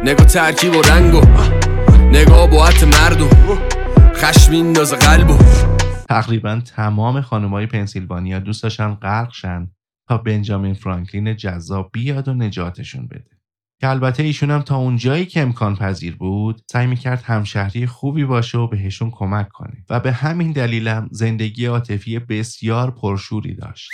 نگاه 0.03 0.27
ترکیب 0.27 0.75
و 0.75 0.81
رنگو 0.81 1.21
نگاه 2.11 2.49
باعت 2.49 2.83
مردو. 2.83 3.29
خشم 4.17 4.73
قلبو. 4.73 5.37
تقریبا 6.09 6.61
تمام 6.75 7.21
خانمای 7.21 7.65
پنسیلوانیا 7.65 8.39
دوست 8.39 8.63
داشتن 8.63 8.93
غرق 8.93 9.33
شن 9.33 9.71
تا 10.07 10.17
بنجامین 10.17 10.73
فرانکلین 10.73 11.35
جذاب 11.35 11.89
بیاد 11.93 12.27
و 12.27 12.33
نجاتشون 12.33 13.07
بده. 13.07 13.29
که 13.81 13.89
البته 13.89 14.23
ایشون 14.23 14.51
هم 14.51 14.61
تا 14.61 14.75
اونجایی 14.75 15.25
که 15.25 15.41
امکان 15.41 15.75
پذیر 15.75 16.15
بود 16.15 16.61
سعی 16.71 16.87
می‌کرد 16.87 17.21
همشهری 17.21 17.87
خوبی 17.87 18.25
باشه 18.25 18.57
و 18.57 18.67
بهشون 18.67 19.11
کمک 19.11 19.49
کنه 19.49 19.85
و 19.89 19.99
به 19.99 20.11
همین 20.11 20.51
دلیلم 20.51 21.09
زندگی 21.11 21.65
عاطفی 21.65 22.19
بسیار 22.19 22.91
پرشوری 22.91 23.55
داشت. 23.55 23.89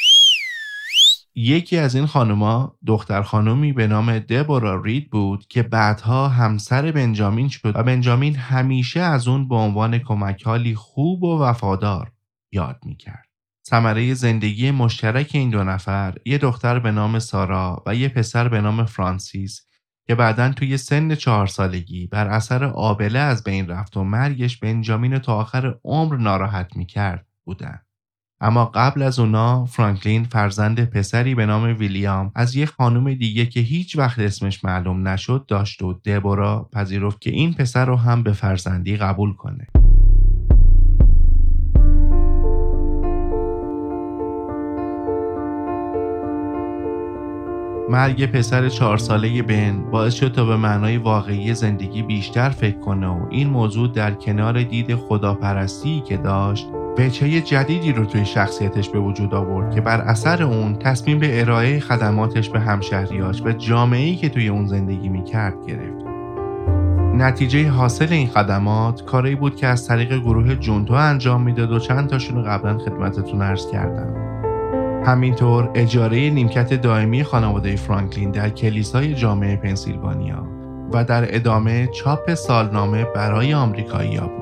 یکی 1.35 1.77
از 1.77 1.95
این 1.95 2.05
خانوما 2.05 2.77
دختر 2.87 3.21
خانومی 3.21 3.73
به 3.73 3.87
نام 3.87 4.19
دبورا 4.19 4.81
رید 4.81 5.09
بود 5.09 5.47
که 5.47 5.63
بعدها 5.63 6.27
همسر 6.27 6.91
بنجامین 6.91 7.49
شد 7.49 7.75
و 7.75 7.83
بنجامین 7.83 8.35
همیشه 8.35 8.99
از 8.99 9.27
اون 9.27 9.47
به 9.47 9.55
عنوان 9.55 9.97
کمکحالی 9.97 10.75
خوب 10.75 11.23
و 11.23 11.41
وفادار 11.41 12.11
یاد 12.51 12.79
می‌کرد. 12.85 13.27
ثمره 13.67 14.13
زندگی 14.13 14.71
مشترک 14.71 15.29
این 15.33 15.49
دو 15.49 15.63
نفر 15.63 16.17
یه 16.25 16.37
دختر 16.37 16.79
به 16.79 16.91
نام 16.91 17.19
سارا 17.19 17.83
و 17.85 17.95
یه 17.95 18.09
پسر 18.09 18.47
به 18.47 18.61
نام 18.61 18.85
فرانسیس 18.85 19.65
که 20.07 20.15
بعدا 20.15 20.51
توی 20.51 20.77
سن 20.77 21.15
چهار 21.15 21.47
سالگی 21.47 22.07
بر 22.07 22.27
اثر 22.27 22.63
آبله 22.63 23.19
از 23.19 23.43
بین 23.43 23.67
رفت 23.67 23.97
و 23.97 24.03
مرگش 24.03 24.57
بنجامین 24.57 25.19
تا 25.19 25.35
آخر 25.35 25.75
عمر 25.83 26.17
ناراحت 26.17 26.75
می‌کرد 26.75 27.27
بودن. 27.43 27.79
اما 28.43 28.65
قبل 28.65 29.01
از 29.01 29.19
اونا 29.19 29.65
فرانکلین 29.65 30.23
فرزند 30.23 30.89
پسری 30.89 31.36
به 31.36 31.45
نام 31.45 31.63
ویلیام 31.80 32.32
از 32.36 32.56
یک 32.56 32.69
خانم 32.69 33.13
دیگه 33.13 33.45
که 33.45 33.60
هیچ 33.60 33.97
وقت 33.97 34.19
اسمش 34.19 34.65
معلوم 34.65 35.08
نشد 35.08 35.45
داشت 35.47 35.82
و 35.82 35.93
دبورا 36.06 36.69
پذیرفت 36.73 37.21
که 37.21 37.30
این 37.30 37.54
پسر 37.54 37.86
رو 37.86 37.95
هم 37.95 38.23
به 38.23 38.34
فرزندی 38.34 38.97
قبول 38.97 39.34
کنه. 39.34 39.67
مرگ 47.89 48.25
پسر 48.25 48.69
چهار 48.69 48.97
ساله 48.97 49.41
بن 49.41 49.91
باعث 49.91 50.13
شد 50.13 50.32
تا 50.32 50.45
به 50.45 50.58
معنای 50.58 50.97
واقعی 50.97 51.54
زندگی 51.54 52.01
بیشتر 52.01 52.49
فکر 52.49 52.80
کنه 52.80 53.08
و 53.08 53.27
این 53.30 53.49
موضوع 53.49 53.88
در 53.88 54.12
کنار 54.13 54.63
دید 54.63 54.95
خداپرستی 54.95 56.04
که 56.08 56.17
داشت 56.17 56.67
وجهه 56.97 57.41
جدیدی 57.41 57.91
رو 57.93 58.06
توی 58.06 58.25
شخصیتش 58.25 58.89
به 58.89 58.99
وجود 58.99 59.34
آورد 59.34 59.75
که 59.75 59.82
بر 59.82 60.01
اثر 60.01 60.43
اون 60.43 60.75
تصمیم 60.75 61.19
به 61.19 61.41
ارائه 61.41 61.80
خدماتش 61.80 62.49
به 62.49 62.60
همشهریاش 62.60 63.41
و 63.41 63.51
جامعه‌ای 63.51 64.15
که 64.15 64.30
توی 64.30 64.47
اون 64.47 64.65
زندگی 64.65 65.10
می‌کرد 65.10 65.56
گرفت. 65.67 66.06
نتیجه 67.15 67.69
حاصل 67.69 68.08
این 68.10 68.27
خدمات 68.27 69.06
کاری 69.06 69.36
بود 69.36 69.56
که 69.56 69.67
از 69.67 69.88
طریق 69.88 70.17
گروه 70.17 70.56
جونتو 70.56 70.93
انجام 70.93 71.41
می‌داد 71.41 71.71
و 71.71 71.80
چند 71.80 72.10
تاشون 72.10 72.36
رو 72.36 72.43
قبلا 72.43 72.77
خدمتتون 72.77 73.41
عرض 73.41 73.71
کردم. 73.71 74.15
همینطور 75.06 75.69
اجاره 75.75 76.30
نیمکت 76.30 76.73
دائمی 76.73 77.23
خانواده 77.23 77.75
فرانکلین 77.75 78.32
در 78.32 78.49
کلیسای 78.49 79.13
جامعه 79.13 79.56
پنسیلوانیا 79.56 80.47
و 80.93 81.04
در 81.04 81.36
ادامه 81.36 81.88
چاپ 81.88 82.34
سالنامه 82.34 83.04
برای 83.04 83.54
آمریکایی‌ها. 83.54 84.40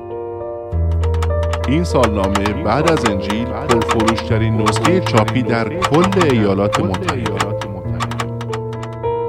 این 1.70 1.84
سالنامه 1.84 2.62
بعد 2.64 2.92
از 2.92 3.10
انجیل 3.10 3.44
پرفروشترین 3.44 4.56
نسخه 4.56 5.00
چاپی 5.00 5.42
در 5.42 5.68
کل 5.68 6.22
ایالات 6.30 6.80
متحده 6.80 7.30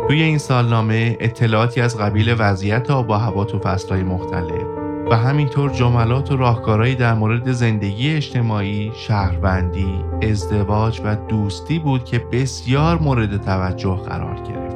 توی 0.07 0.21
این 0.21 0.37
سالنامه 0.37 1.17
اطلاعاتی 1.19 1.81
از 1.81 1.97
قبیل 1.97 2.35
وضعیت 2.39 2.91
آب 2.91 3.09
و 3.09 3.13
هوا 3.13 3.45
تو 3.45 3.59
فصلهای 3.59 4.03
مختلف 4.03 4.65
و 5.11 5.15
همینطور 5.15 5.69
جملات 5.69 6.31
و 6.31 6.37
راهکارهایی 6.37 6.95
در 6.95 7.13
مورد 7.13 7.51
زندگی 7.51 8.15
اجتماعی، 8.15 8.91
شهروندی، 8.95 10.05
ازدواج 10.21 11.01
و 11.05 11.15
دوستی 11.15 11.79
بود 11.79 12.05
که 12.05 12.19
بسیار 12.31 12.99
مورد 12.99 13.41
توجه 13.41 13.95
قرار 13.95 14.35
گرفت. 14.35 14.75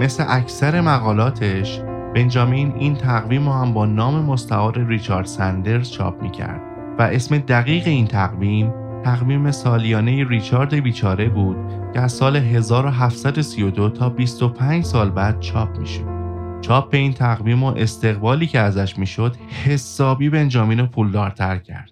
مثل 0.00 0.24
اکثر 0.28 0.80
مقالاتش 0.80 1.80
بنجامین 2.14 2.74
این 2.78 2.94
تقویم 2.94 3.46
رو 3.48 3.52
هم 3.52 3.72
با 3.72 3.86
نام 3.86 4.24
مستعار 4.24 4.84
ریچارد 4.88 5.26
سندرز 5.26 5.90
چاپ 5.90 6.22
می‌کرد 6.22 6.75
و 6.98 7.02
اسم 7.02 7.38
دقیق 7.38 7.86
این 7.86 8.06
تقویم 8.06 8.72
تقویم 9.04 9.50
سالیانه 9.50 10.28
ریچارد 10.28 10.74
بیچاره 10.74 11.28
بود 11.28 11.56
که 11.94 12.00
از 12.00 12.12
سال 12.12 12.36
1732 12.36 13.88
تا 13.88 14.08
25 14.08 14.84
سال 14.84 15.10
بعد 15.10 15.40
چاپ 15.40 15.78
می‌شد. 15.78 16.16
چاپ 16.60 16.94
این 16.94 17.12
تقویم 17.12 17.62
و 17.62 17.66
استقبالی 17.66 18.46
که 18.46 18.58
ازش 18.58 18.98
می‌شد 18.98 19.36
حسابی 19.64 20.30
بنجامین 20.30 20.86
پولدارتر 20.86 21.58
کرد. 21.58 21.90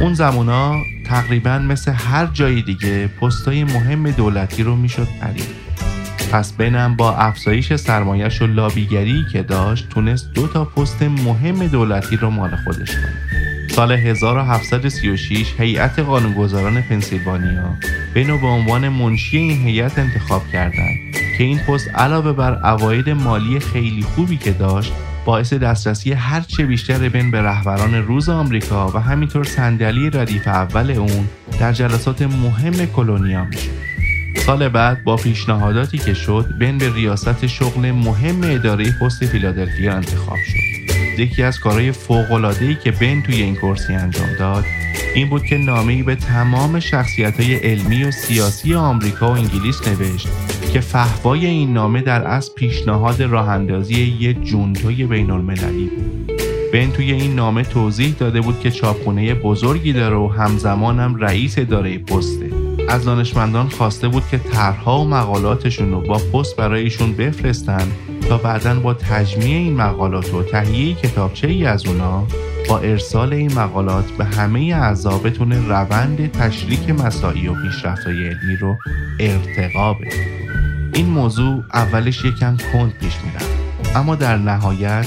اون 0.00 0.14
زمونا 0.14 0.74
تقریبا 1.06 1.58
مثل 1.58 1.92
هر 1.92 2.26
جای 2.26 2.62
دیگه 2.62 3.06
پستای 3.06 3.64
مهم 3.64 4.10
دولتی 4.10 4.62
رو 4.62 4.76
می‌شد 4.76 5.08
پرید. 5.20 5.63
پس 6.32 6.52
بنم 6.52 6.96
با 6.96 7.12
افزایش 7.12 7.76
سرمایش 7.76 8.42
و 8.42 8.46
لابیگری 8.46 9.24
که 9.32 9.42
داشت 9.42 9.88
تونست 9.88 10.32
دو 10.34 10.46
تا 10.46 10.64
پست 10.64 11.02
مهم 11.02 11.66
دولتی 11.66 12.16
رو 12.16 12.30
مال 12.30 12.56
خودش 12.56 12.90
کنه 12.90 13.34
سال 13.70 13.92
1736 13.92 15.54
هیئت 15.58 15.98
قانونگذاران 15.98 16.82
پنسیلوانیا 16.82 17.76
بنو 18.14 18.38
به 18.38 18.46
عنوان 18.46 18.88
منشی 18.88 19.38
این 19.38 19.66
هیئت 19.66 19.98
انتخاب 19.98 20.42
کردند 20.52 20.98
که 21.38 21.44
این 21.44 21.58
پست 21.58 21.88
علاوه 21.94 22.32
بر 22.32 22.54
عواید 22.54 23.10
مالی 23.10 23.60
خیلی 23.60 24.02
خوبی 24.02 24.36
که 24.36 24.52
داشت 24.52 24.92
باعث 25.24 25.52
دسترسی 25.52 26.12
هرچه 26.12 26.66
بیشتر 26.66 27.08
بن 27.08 27.30
به 27.30 27.42
رهبران 27.42 27.94
روز 27.94 28.28
آمریکا 28.28 28.88
و 28.94 28.98
همینطور 28.98 29.44
صندلی 29.44 30.10
ردیف 30.10 30.48
اول 30.48 30.90
اون 30.90 31.28
در 31.60 31.72
جلسات 31.72 32.22
مهم 32.22 32.86
کلونیا 32.86 33.44
میشه. 33.44 33.93
سال 34.36 34.68
بعد 34.68 35.04
با 35.04 35.16
پیشنهاداتی 35.16 35.98
که 35.98 36.14
شد 36.14 36.46
بن 36.60 36.78
به 36.78 36.94
ریاست 36.94 37.46
شغل 37.46 37.90
مهم 37.90 38.40
اداره 38.42 38.84
پست 39.00 39.24
فیلادلفیا 39.26 39.94
انتخاب 39.94 40.36
شد. 40.36 41.20
یکی 41.20 41.42
از 41.42 41.60
کارهای 41.60 41.92
فوق‌العاده‌ای 41.92 42.74
که 42.74 42.90
بن 42.90 43.22
توی 43.22 43.42
این 43.42 43.54
کرسی 43.54 43.94
انجام 43.94 44.28
داد 44.38 44.64
این 45.14 45.28
بود 45.28 45.44
که 45.44 45.56
نامه‌ای 45.56 46.02
به 46.02 46.14
تمام 46.14 46.80
شخصیت‌های 46.80 47.54
علمی 47.54 48.04
و 48.04 48.10
سیاسی 48.10 48.74
آمریکا 48.74 49.28
و 49.28 49.32
انگلیس 49.32 49.88
نوشت 49.88 50.28
که 50.72 50.80
فهوای 50.80 51.46
این 51.46 51.72
نامه 51.72 52.02
در 52.02 52.22
اصل 52.22 52.54
پیشنهاد 52.54 53.22
راه 53.22 53.48
اندازی 53.48 54.16
یه 54.20 54.34
جونتوی 54.34 55.04
بین 55.04 55.30
المللی 55.30 55.84
بود. 55.84 56.32
بن 56.72 56.90
توی 56.90 57.12
این 57.12 57.34
نامه 57.34 57.62
توضیح 57.62 58.14
داده 58.18 58.40
بود 58.40 58.60
که 58.60 58.70
چاپخونه 58.70 59.34
بزرگی 59.34 59.92
داره 59.92 60.16
و 60.16 60.28
همزمان 60.28 61.00
هم 61.00 61.16
رئیس 61.16 61.58
اداره 61.58 61.98
پسته. 61.98 62.63
از 62.94 63.04
دانشمندان 63.04 63.68
خواسته 63.68 64.08
بود 64.08 64.28
که 64.28 64.38
طرحها 64.38 65.00
و 65.00 65.08
مقالاتشون 65.08 65.90
رو 65.90 66.00
با 66.00 66.18
پست 66.18 66.56
برایشون 66.56 67.12
بفرستن 67.12 67.88
تا 68.28 68.38
بعدا 68.38 68.80
با 68.80 68.94
تجمیع 68.94 69.56
این 69.56 69.76
مقالات 69.76 70.34
و 70.34 70.42
تهیه 70.42 70.94
کتابچه 70.94 71.48
ای 71.48 71.66
از 71.66 71.86
اونا 71.86 72.26
با 72.68 72.78
ارسال 72.78 73.32
این 73.32 73.54
مقالات 73.54 74.10
به 74.10 74.24
همه 74.24 74.60
اعضا 74.60 75.18
بتونه 75.18 75.68
روند 75.68 76.32
تشریک 76.32 76.90
مساعی 76.90 77.48
و 77.48 77.62
پیشرفت‌های 77.62 78.28
علمی 78.28 78.56
رو 78.56 78.76
ارتقا 79.20 79.94
بده. 79.94 80.44
این 80.92 81.06
موضوع 81.06 81.62
اولش 81.72 82.24
یکم 82.24 82.56
کند 82.72 82.92
پیش 83.00 83.14
می‌رفت 83.24 83.50
اما 83.96 84.14
در 84.14 84.36
نهایت 84.36 85.06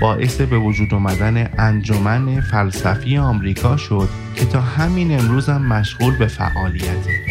باعث 0.00 0.40
به 0.40 0.58
وجود 0.58 0.94
آمدن 0.94 1.50
انجمن 1.58 2.40
فلسفی 2.40 3.18
آمریکا 3.18 3.76
شد 3.76 4.08
که 4.34 4.44
تا 4.44 4.60
همین 4.60 5.20
امروز 5.20 5.48
هم 5.48 5.66
مشغول 5.66 6.18
به 6.18 6.26
فعالیته 6.26 7.23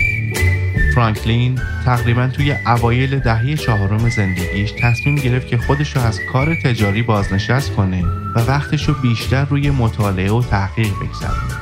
فرانکلین 0.95 1.59
تقریبا 1.85 2.27
توی 2.27 2.55
اوایل 2.65 3.19
دهه 3.19 3.55
چهارم 3.55 4.09
زندگیش 4.09 4.71
تصمیم 4.71 5.15
گرفت 5.15 5.47
که 5.47 5.57
خودش 5.57 5.95
رو 5.95 6.01
از 6.01 6.19
کار 6.31 6.55
تجاری 6.55 7.01
بازنشست 7.01 7.71
کنه 7.71 8.03
و 8.35 8.39
وقتش 8.39 8.89
رو 8.89 8.93
بیشتر 8.93 9.45
روی 9.45 9.69
مطالعه 9.69 10.31
و 10.31 10.41
تحقیق 10.41 10.93
بگذرونه 10.95 11.53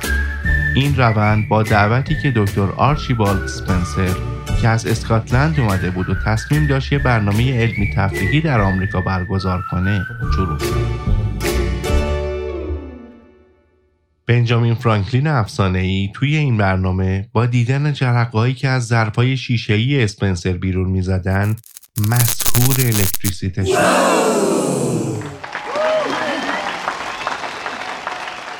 این 0.75 0.95
روند 0.95 1.47
با 1.47 1.63
دعوتی 1.63 2.15
که 2.21 2.31
دکتر 2.35 2.67
آرچیبالد 2.77 3.47
سپنسر 3.47 4.15
که 4.61 4.67
از 4.67 4.87
اسکاتلند 4.87 5.59
اومده 5.59 5.89
بود 5.89 6.09
و 6.09 6.15
تصمیم 6.25 6.67
داشت 6.67 6.91
یه 6.91 6.99
برنامه 6.99 7.61
علمی 7.61 7.93
تفریحی 7.95 8.41
در 8.41 8.61
آمریکا 8.61 9.01
برگزار 9.01 9.63
کنه 9.71 10.05
شروع 10.35 10.59
شد. 10.59 10.80
بنجامین 14.31 14.73
فرانکلین 14.73 15.27
افسانه‌ای 15.27 16.09
توی 16.13 16.35
این 16.35 16.57
برنامه 16.57 17.29
با 17.33 17.45
دیدن 17.45 17.93
جرقه‌هایی 17.93 18.53
که 18.53 18.67
از 18.67 18.87
ظرفای 18.87 19.37
شیشه‌ای 19.37 20.03
اسپنسر 20.03 20.51
بیرون 20.51 20.89
می‌زدن 20.89 21.55
مسهور 22.09 22.75
الکتریسیته 22.79 23.65
شد. 23.65 23.77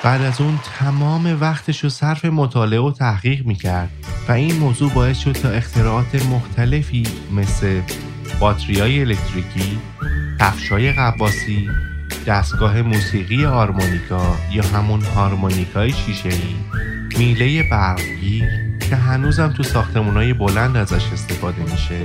بعد 0.03 0.21
از 0.21 0.41
اون 0.41 0.60
تمام 0.79 1.38
وقتش 1.41 1.84
رو 1.84 1.89
صرف 1.89 2.25
مطالعه 2.25 2.79
و 2.79 2.91
تحقیق 2.91 3.45
می‌کرد 3.45 3.89
و 4.27 4.31
این 4.31 4.55
موضوع 4.55 4.91
باعث 4.91 5.17
شد 5.17 5.31
تا 5.31 5.49
اختراعات 5.49 6.25
مختلفی 6.25 7.03
مثل 7.31 7.81
باتریای 8.39 9.01
الکتریکی، 9.01 9.79
کفشای 10.39 10.91
قواسی، 10.91 11.69
دستگاه 12.27 12.81
موسیقی 12.81 13.45
آرمونیکا 13.45 14.38
یا 14.51 14.63
همون 14.63 15.01
هارمونیکای 15.01 15.91
شیشه‌ای، 15.91 16.55
میله 17.17 17.63
برقگیر 17.71 18.49
که 18.89 18.95
هنوزم 18.95 19.53
تو 19.57 19.63
ساختمونای 19.63 20.34
بلند 20.34 20.77
ازش 20.77 21.13
استفاده 21.13 21.62
میشه، 21.71 22.01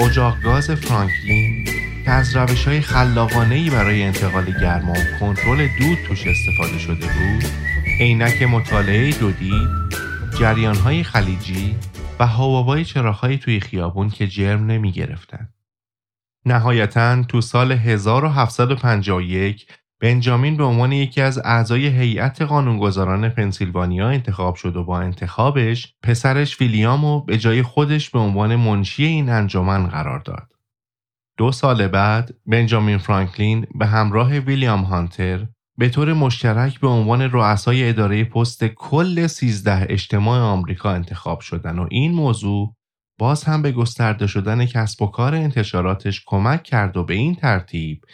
اجاق 0.00 0.40
گاز 0.40 0.70
فرانکلین 0.70 1.64
که 2.04 2.10
از 2.10 2.36
روش 2.36 2.68
های 2.68 2.80
خلاقانه 2.80 3.70
برای 3.70 4.02
انتقال 4.02 4.44
گرما 4.44 4.92
و 4.92 5.18
کنترل 5.20 5.68
دود 5.78 5.98
توش 6.08 6.26
استفاده 6.26 6.78
شده 6.78 7.06
بود. 7.06 7.44
عینک 8.00 8.42
مطالعه 8.42 9.10
دودی 9.10 9.68
جریان 10.40 10.76
های 10.76 11.04
خلیجی 11.04 11.74
و 12.20 12.26
هواوای 12.26 12.84
چراغهایی 12.84 13.38
توی 13.38 13.60
خیابون 13.60 14.10
که 14.10 14.26
جرم 14.26 14.66
نمی 14.66 14.92
گرفتن. 14.92 15.48
نهایتا 16.46 17.22
تو 17.22 17.40
سال 17.40 17.72
1751 17.72 19.66
بنجامین 20.00 20.56
به 20.56 20.64
عنوان 20.64 20.92
یکی 20.92 21.20
از 21.20 21.38
اعضای 21.38 21.86
هیئت 21.86 22.42
قانونگذاران 22.42 23.28
پنسیلوانیا 23.28 24.08
انتخاب 24.08 24.54
شد 24.54 24.76
و 24.76 24.84
با 24.84 25.00
انتخابش 25.00 25.94
پسرش 26.02 26.60
ویلیامو 26.60 27.20
به 27.20 27.38
جای 27.38 27.62
خودش 27.62 28.10
به 28.10 28.18
عنوان 28.18 28.56
منشی 28.56 29.04
این 29.04 29.30
انجمن 29.30 29.86
قرار 29.86 30.18
داد. 30.18 30.52
دو 31.38 31.52
سال 31.52 31.88
بعد 31.88 32.34
بنجامین 32.46 32.98
فرانکلین 32.98 33.66
به 33.74 33.86
همراه 33.86 34.38
ویلیام 34.38 34.82
هانتر 34.82 35.46
به 35.78 35.88
طور 35.88 36.12
مشترک 36.12 36.80
به 36.80 36.88
عنوان 36.88 37.22
رؤسای 37.22 37.88
اداره 37.88 38.24
پست 38.24 38.64
کل 38.64 39.26
13 39.26 39.86
اجتماع 39.90 40.40
آمریکا 40.40 40.90
انتخاب 40.90 41.40
شدن 41.40 41.78
و 41.78 41.86
این 41.90 42.12
موضوع 42.12 42.74
باز 43.22 43.44
هم 43.44 43.62
به 43.62 43.72
گسترده 43.72 44.26
شدن 44.26 44.66
کسب 44.66 45.02
و 45.02 45.06
کار 45.06 45.34
انتشاراتش 45.34 46.22
کمک 46.26 46.62
کرد 46.62 46.96
و 46.96 47.04
به 47.04 47.14
این 47.14 47.34
ترتیب 47.34 48.04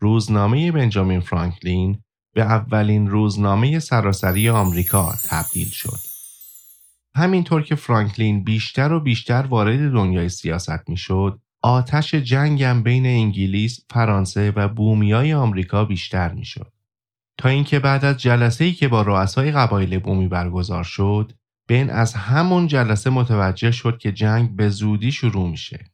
روزنامه 0.00 0.72
بنجامین 0.72 1.20
فرانکلین 1.20 2.02
به 2.34 2.42
اولین 2.42 3.06
روزنامه 3.06 3.78
سراسری 3.78 4.48
آمریکا 4.48 5.14
تبدیل 5.28 5.68
شد. 5.68 5.98
همینطور 7.14 7.62
که 7.62 7.74
فرانکلین 7.74 8.44
بیشتر 8.44 8.92
و 8.92 9.00
بیشتر 9.00 9.42
وارد 9.42 9.92
دنیای 9.92 10.28
سیاست 10.28 10.88
می‌شد، 10.88 11.40
آتش 11.62 12.14
جنگم 12.14 12.82
بین 12.82 13.06
انگلیس، 13.06 13.80
فرانسه 13.90 14.50
و 14.50 14.68
بومیای 14.68 15.34
آمریکا 15.34 15.84
بیشتر 15.84 16.32
می‌شد. 16.32 16.72
تا 17.38 17.48
اینکه 17.48 17.78
بعد 17.78 18.04
از 18.04 18.16
جلسه 18.16 18.64
ای 18.64 18.72
که 18.72 18.88
با 18.88 19.02
رؤسای 19.02 19.52
قبایل 19.52 19.98
بومی 19.98 20.28
برگزار 20.28 20.84
شد، 20.84 21.32
بن 21.68 21.90
از 21.90 22.14
همون 22.14 22.66
جلسه 22.66 23.10
متوجه 23.10 23.70
شد 23.70 23.98
که 23.98 24.12
جنگ 24.12 24.56
به 24.56 24.68
زودی 24.68 25.12
شروع 25.12 25.50
میشه. 25.50 25.84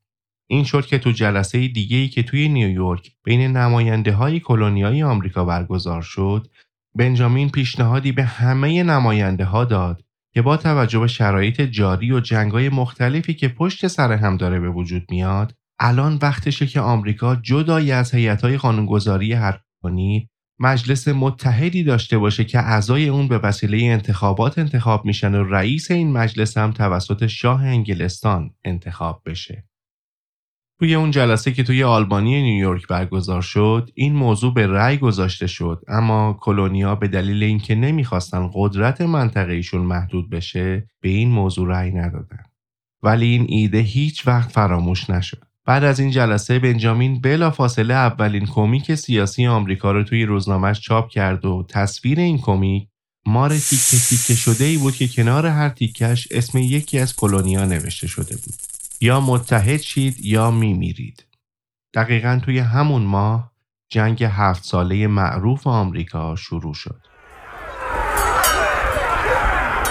این 0.47 0.65
شد 0.65 0.87
که 0.87 0.99
تو 0.99 1.11
جلسه 1.11 1.69
دیگه 1.69 1.97
ای 1.97 2.09
که 2.09 2.23
توی 2.23 2.49
نیویورک 2.49 3.11
بین 3.25 3.57
نماینده 3.57 4.13
های 4.13 4.41
کلونیای 4.41 5.03
آمریکا 5.03 5.45
برگزار 5.45 6.03
شد، 6.03 6.47
بنجامین 6.95 7.51
پیشنهادی 7.51 8.13
به 8.13 8.25
همه 8.25 8.83
نماینده 8.83 9.45
ها 9.45 9.65
داد 9.65 10.05
که 10.35 10.43
با 10.43 10.57
توجه 10.57 10.99
به 10.99 11.07
شرایط 11.07 11.61
جاری 11.61 12.13
و 12.13 12.21
جنگای 12.21 12.69
مختلفی 12.69 13.35
که 13.35 13.49
پشت 13.49 13.87
سر 13.87 14.13
هم 14.13 14.37
داره 14.37 14.61
به 14.61 14.71
وجود 14.71 15.11
میاد، 15.11 15.55
الان 15.79 16.19
وقتشه 16.23 16.67
که 16.67 16.81
آمریکا 16.81 17.37
جدای 17.37 17.93
از 17.93 18.15
هیئت‌های 18.15 18.57
قانونگذاری 18.57 19.33
هر 19.33 19.61
مجلس 20.59 21.09
متحدی 21.09 21.85
داشته 21.85 22.19
باشه 22.19 22.45
که 22.45 22.59
اعضای 22.59 23.09
اون 23.09 23.29
به 23.29 23.39
وسیله 23.39 23.85
انتخابات 23.85 24.59
انتخاب 24.59 25.05
میشن 25.05 25.35
و 25.35 25.45
رئیس 25.45 25.91
این 25.91 26.13
مجلس 26.13 26.59
هم 26.59 26.73
توسط 26.73 27.27
شاه 27.27 27.65
انگلستان 27.65 28.51
انتخاب 28.65 29.23
بشه. 29.27 29.65
توی 30.79 30.95
اون 30.95 31.11
جلسه 31.11 31.53
که 31.53 31.63
توی 31.63 31.85
آلبانی 31.85 32.43
نیویورک 32.43 32.87
برگزار 32.87 33.43
شد 33.43 33.91
این 33.95 34.13
موضوع 34.15 34.55
به 34.55 34.67
رأی 34.67 34.99
گذاشته 34.99 35.47
شد 35.47 35.85
اما 35.89 36.39
کلونیا 36.41 36.95
به 36.95 37.09
دلیل 37.09 37.43
اینکه 37.43 37.75
نمی‌خواستن 37.75 38.51
قدرت 38.55 39.01
منطقه 39.01 39.63
محدود 39.75 40.31
بشه 40.31 40.89
به 41.01 41.09
این 41.09 41.29
موضوع 41.29 41.69
رأی 41.69 41.91
ندادن 41.91 42.45
ولی 43.03 43.27
این 43.27 43.47
ایده 43.49 43.79
هیچ 43.79 44.27
وقت 44.27 44.53
فراموش 44.53 45.11
نشد 45.11 45.54
بعد 45.67 45.85
از 45.85 46.01
این 46.01 46.11
جلسه 46.11 46.59
بنجامین 46.59 47.21
بلافاصله 47.21 47.95
اولین 47.95 48.47
کمیک 48.47 48.95
سیاسی 48.95 49.47
آمریکا 49.47 49.93
رو 49.93 50.03
توی 50.05 50.25
روزنامهش 50.25 50.81
چاپ 50.81 51.09
کرد 51.09 51.45
و 51.45 51.67
تصویر 51.69 52.21
این 52.21 52.39
کمیک 52.39 52.89
مار 53.27 53.59
تیکه 53.59 53.97
تیکه 54.09 54.35
شده 54.35 54.65
ای 54.65 54.77
بود 54.77 54.97
که 54.97 55.09
کنار 55.09 55.47
هر 55.47 55.69
تیکش 55.69 56.29
اسم 56.31 56.59
یکی 56.59 56.99
از 56.99 57.17
کلونیا 57.17 57.65
نوشته 57.65 58.07
شده 58.07 58.37
بود. 58.37 58.55
یا 59.01 59.21
متحد 59.21 59.81
شید 59.81 60.27
یا 60.27 60.51
میمیرید. 60.51 61.27
دقیقا 61.95 62.41
توی 62.45 62.59
همون 62.59 63.03
ماه 63.03 63.53
جنگ 63.89 64.25
هفت 64.25 64.65
ساله 64.65 65.07
معروف 65.07 65.67
آمریکا 65.67 66.37
شروع 66.37 66.75
شد. 66.75 67.14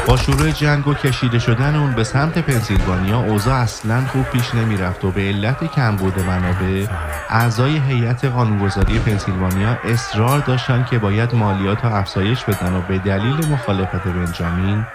با 0.08 0.18
شروع 0.18 0.52
جنگ 0.52 0.88
و 0.88 0.94
کشیده 0.94 1.40
شدن 1.40 1.76
اون 1.76 1.94
به 1.96 2.04
سمت 2.04 2.38
پنسیلوانیا 2.38 3.20
اوضاع 3.20 3.56
اصلا 3.56 4.02
خوب 4.02 4.24
پیش 4.24 4.56
نمی‌رفت 4.56 5.06
و 5.06 5.12
به 5.12 5.22
علت 5.22 5.72
کمبود 5.76 6.20
منابع 6.20 6.86
اعضای 7.30 7.78
هیئت 7.78 8.26
قانونگذاری 8.26 9.00
پنسیلوانیا 9.00 9.78
اصرار 9.84 10.40
داشتن 10.40 10.86
که 10.90 11.00
باید 11.00 11.36
مالیات 11.36 11.86
را 11.86 11.98
افزایش 11.98 12.44
بدن 12.44 12.74
و 12.74 12.82
به 12.82 12.98
دلیل 12.98 13.48
مخالفت 13.52 14.08
بنجامین 14.08 14.86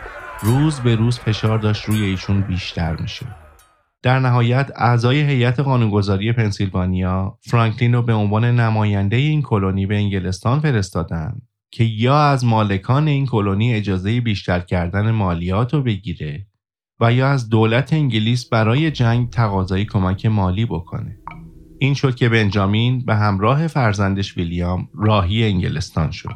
روز 0.43 0.81
به 0.81 0.95
روز 0.95 1.19
فشار 1.19 1.59
داشت 1.59 1.85
روی 1.85 2.03
ایشون 2.03 2.41
بیشتر 2.41 2.97
میشه. 2.97 3.27
در 4.03 4.19
نهایت 4.19 4.71
اعضای 4.77 5.21
هیئت 5.21 5.61
قانونگذاری 5.61 6.33
پنسیلوانیا 6.33 7.39
فرانکلین 7.43 7.95
رو 7.95 8.03
به 8.03 8.13
عنوان 8.13 8.45
نماینده 8.45 9.17
این 9.17 9.43
کلونی 9.43 9.87
به 9.87 9.97
انگلستان 9.97 10.61
فرستادن 10.61 11.41
که 11.71 11.85
یا 11.85 12.19
از 12.19 12.45
مالکان 12.45 13.09
این 13.09 13.27
کلونی 13.27 13.75
اجازه 13.75 14.21
بیشتر 14.21 14.61
کردن 14.61 15.11
مالیات 15.11 15.75
رو 15.75 15.83
بگیره 15.83 16.47
و 17.01 17.13
یا 17.13 17.29
از 17.29 17.49
دولت 17.49 17.93
انگلیس 17.93 18.49
برای 18.49 18.91
جنگ 18.91 19.31
تقاضای 19.31 19.85
کمک 19.85 20.27
مالی 20.27 20.67
بکنه. 20.67 21.19
این 21.79 21.95
شد 21.95 22.15
که 22.15 22.29
بنجامین 22.29 23.05
به 23.05 23.15
همراه 23.15 23.67
فرزندش 23.67 24.37
ویلیام 24.37 24.89
راهی 24.95 25.45
انگلستان 25.45 26.11
شد. 26.11 26.35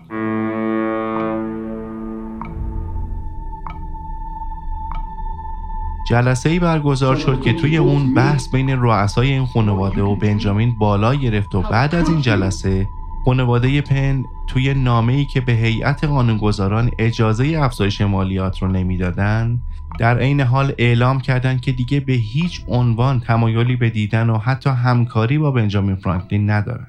جلسه 6.08 6.48
ای 6.50 6.58
برگزار 6.58 7.16
شد 7.16 7.42
که 7.42 7.52
توی 7.52 7.76
اون 7.76 8.14
بحث 8.14 8.48
بین 8.48 8.70
رؤسای 8.70 9.32
این 9.32 9.46
خانواده 9.46 10.02
و 10.02 10.16
بنجامین 10.16 10.78
بالا 10.78 11.14
گرفت 11.14 11.54
و 11.54 11.62
بعد 11.62 11.94
از 11.94 12.08
این 12.08 12.20
جلسه 12.20 12.86
خانواده 13.24 13.80
پن 13.80 14.24
توی 14.46 14.74
نامه 14.74 15.12
ای 15.12 15.24
که 15.24 15.40
به 15.40 15.52
هیئت 15.52 16.04
قانونگذاران 16.04 16.90
اجازه 16.98 17.58
افزایش 17.58 18.00
مالیات 18.00 18.62
رو 18.62 18.68
نمی‌دادن 18.68 19.60
در 19.98 20.18
عین 20.18 20.40
حال 20.40 20.72
اعلام 20.78 21.20
کردند 21.20 21.60
که 21.60 21.72
دیگه 21.72 22.00
به 22.00 22.12
هیچ 22.12 22.64
عنوان 22.68 23.20
تمایلی 23.20 23.76
به 23.76 23.90
دیدن 23.90 24.30
و 24.30 24.38
حتی 24.38 24.70
همکاری 24.70 25.38
با 25.38 25.50
بنجامین 25.50 25.96
فرانکلین 25.96 26.50
ندارن. 26.50 26.86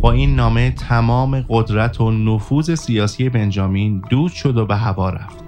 با 0.00 0.12
این 0.12 0.36
نامه 0.36 0.70
تمام 0.70 1.44
قدرت 1.48 2.00
و 2.00 2.10
نفوذ 2.10 2.74
سیاسی 2.74 3.28
بنجامین 3.28 4.02
دود 4.10 4.32
شد 4.32 4.56
و 4.56 4.66
به 4.66 4.76
هوا 4.76 5.10
رفت. 5.10 5.43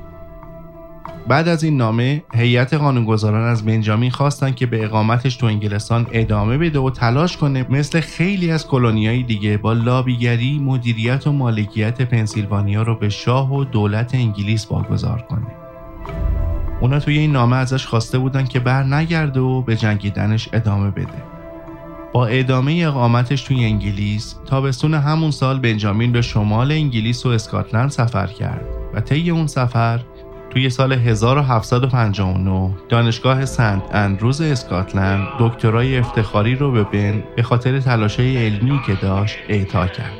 بعد 1.28 1.48
از 1.48 1.64
این 1.64 1.76
نامه 1.76 2.22
هیئت 2.34 2.74
قانونگذاران 2.74 3.48
از 3.48 3.64
بنجامین 3.64 4.10
خواستند 4.10 4.56
که 4.56 4.66
به 4.66 4.84
اقامتش 4.84 5.36
تو 5.36 5.46
انگلستان 5.46 6.06
ادامه 6.12 6.58
بده 6.58 6.78
و 6.78 6.90
تلاش 6.90 7.36
کنه 7.36 7.66
مثل 7.70 8.00
خیلی 8.00 8.50
از 8.50 8.66
کلونیای 8.66 9.22
دیگه 9.22 9.56
با 9.56 9.72
لابیگری 9.72 10.58
مدیریت 10.58 11.26
و 11.26 11.32
مالکیت 11.32 12.02
پنسیلوانیا 12.02 12.82
رو 12.82 12.94
به 12.94 13.08
شاه 13.08 13.54
و 13.54 13.64
دولت 13.64 14.14
انگلیس 14.14 14.66
واگذار 14.70 15.24
کنه. 15.30 15.46
اونا 16.80 17.00
توی 17.00 17.18
این 17.18 17.32
نامه 17.32 17.56
ازش 17.56 17.86
خواسته 17.86 18.18
بودن 18.18 18.44
که 18.44 18.60
بر 18.60 18.82
نگرده 18.82 19.40
و 19.40 19.62
به 19.62 19.76
جنگیدنش 19.76 20.48
ادامه 20.52 20.90
بده. 20.90 21.22
با 22.12 22.26
ادامه 22.26 22.82
اقامتش 22.86 23.42
توی 23.42 23.64
انگلیس 23.64 24.34
تابستون 24.46 24.94
همون 24.94 25.30
سال 25.30 25.58
بنجامین 25.58 26.12
به 26.12 26.22
شمال 26.22 26.72
انگلیس 26.72 27.26
و 27.26 27.28
اسکاتلند 27.28 27.90
سفر 27.90 28.26
کرد 28.26 28.64
و 28.94 29.00
طی 29.00 29.30
اون 29.30 29.46
سفر 29.46 30.00
توی 30.56 30.70
سال 30.70 30.92
1759 30.92 32.70
دانشگاه 32.88 33.44
سنت 33.44 33.82
اندروز 33.94 34.40
اسکاتلند 34.40 35.28
دکترای 35.40 35.98
افتخاری 35.98 36.54
رو 36.54 36.72
به 36.72 36.84
بن 36.84 37.24
به 37.36 37.42
خاطر 37.42 37.80
تلاشای 37.80 38.46
علمی 38.46 38.80
که 38.86 38.94
داشت 38.94 39.38
اعطا 39.48 39.86
کرد. 39.86 40.12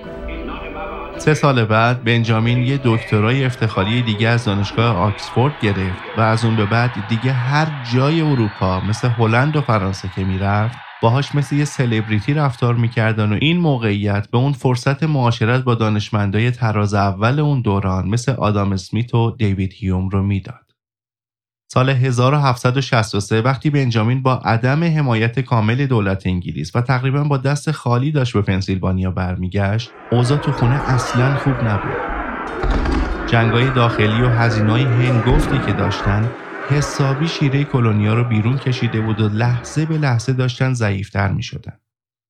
سه 1.18 1.34
سال 1.34 1.64
بعد 1.64 2.04
بنجامین 2.04 2.58
یه 2.58 2.80
دکترای 2.84 3.44
افتخاری 3.44 4.02
دیگه 4.02 4.28
از 4.28 4.44
دانشگاه 4.44 4.96
آکسفورد 4.96 5.54
گرفت 5.62 6.02
و 6.16 6.20
از 6.20 6.44
اون 6.44 6.56
به 6.56 6.66
بعد 6.66 6.90
دیگه 7.08 7.32
هر 7.32 7.66
جای 7.94 8.20
اروپا 8.20 8.80
مثل 8.80 9.08
هلند 9.08 9.56
و 9.56 9.60
فرانسه 9.60 10.10
که 10.16 10.24
می‌رفت 10.24 10.85
باهاش 11.02 11.34
مثل 11.34 11.56
یه 11.56 11.64
سلبریتی 11.64 12.34
رفتار 12.34 12.74
می‌کردن 12.74 13.32
و 13.32 13.38
این 13.40 13.56
موقعیت 13.56 14.30
به 14.30 14.38
اون 14.38 14.52
فرصت 14.52 15.02
معاشرت 15.02 15.64
با 15.64 15.74
دانشمندای 15.74 16.50
تراز 16.50 16.94
اول 16.94 17.40
اون 17.40 17.60
دوران 17.60 18.08
مثل 18.08 18.32
آدام 18.32 18.72
اسمیت 18.72 19.14
و 19.14 19.30
دیوید 19.30 19.72
هیوم 19.72 20.08
رو 20.08 20.22
می‌داد. 20.22 20.66
سال 21.72 21.90
1763 21.90 23.40
وقتی 23.40 23.70
بنجامین 23.70 24.22
با 24.22 24.34
عدم 24.34 24.84
حمایت 24.84 25.40
کامل 25.40 25.86
دولت 25.86 26.26
انگلیس 26.26 26.76
و 26.76 26.80
تقریبا 26.80 27.24
با 27.24 27.36
دست 27.36 27.70
خالی 27.70 28.12
داشت 28.12 28.34
به 28.34 28.42
پنسیلوانیا 28.42 29.10
برمیگشت 29.10 29.90
اوضاع 30.10 30.38
تو 30.38 30.52
خونه 30.52 30.90
اصلا 30.90 31.36
خوب 31.36 31.54
نبود 31.64 31.96
جنگای 33.26 33.70
داخلی 33.70 34.22
و 34.22 34.28
هزینه‌های 34.28 34.82
هنگفتی 34.82 35.58
که 35.66 35.72
داشتن 35.72 36.30
حسابی 36.70 37.28
شیره 37.28 37.64
کلونیا 37.64 38.14
رو 38.14 38.24
بیرون 38.24 38.58
کشیده 38.58 39.00
بود 39.00 39.20
و 39.20 39.28
لحظه 39.28 39.86
به 39.86 39.98
لحظه 39.98 40.32
داشتن 40.32 40.74
ضعیفتر 40.74 41.32
می 41.32 41.42
شدن. 41.42 41.72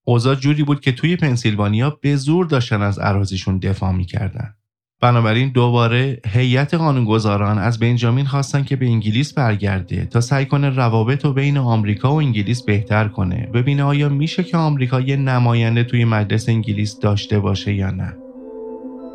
اوضاع 0.05 0.35
جوری 0.35 0.63
بود 0.63 0.81
که 0.81 0.93
توی 0.93 1.17
پنسیلوانیا 1.17 1.91
به 1.91 2.17
زور 2.17 2.47
داشتن 2.47 2.83
از 2.83 2.99
عراضیشون 2.99 3.59
دفاع 3.59 3.93
می‌کردن. 3.93 4.55
بنابراین 5.01 5.49
دوباره 5.49 6.21
هیئت 6.27 6.75
قانونگذاران 6.75 7.59
از 7.59 7.79
بنجامین 7.79 8.27
خواستن 8.27 8.65
که 8.65 8.77
به 8.77 8.87
انگلیس 8.87 9.35
برگرده 9.35 10.05
تا 10.05 10.21
سعی 10.21 10.47
کنه 10.47 10.71
روابط 10.71 11.25
رو 11.25 11.33
بین 11.33 11.59
آمریکا 11.59 12.13
و 12.13 12.19
انگلیس 12.19 12.63
بهتر 12.63 13.09
کنه 13.09 13.47
ببینه 13.55 13.83
آیا 13.83 14.09
میشه 14.09 14.45
که 14.45 14.57
آمریکا 14.57 15.01
یه 15.01 15.17
نماینده 15.17 15.85
توی 15.85 16.05
مجلس 16.05 16.49
انگلیس 16.49 16.99
داشته 16.99 17.39
باشه 17.39 17.75
یا 17.75 17.91
نه 17.91 18.26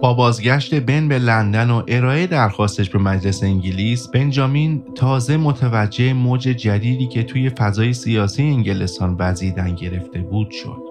با 0.02 0.14
بازگشت 0.14 0.80
بن 0.80 1.08
به 1.08 1.20
لندن 1.20 1.70
و 1.70 1.84
ارائه 1.88 2.28
درخواستش 2.28 2.90
به 2.90 3.00
مجلس 3.00 3.44
انگلیس 3.44 4.08
بنجامین 4.08 4.84
تازه 4.96 5.38
متوجه 5.38 6.14
موج 6.14 6.42
جدیدی 6.42 7.08
که 7.08 7.24
توی 7.24 7.50
فضای 7.50 7.94
سیاسی 7.94 8.44
انگلستان 8.44 9.16
وزیدن 9.20 9.76
گرفته 9.76 10.20
بود 10.20 10.52
شد. 10.52 10.82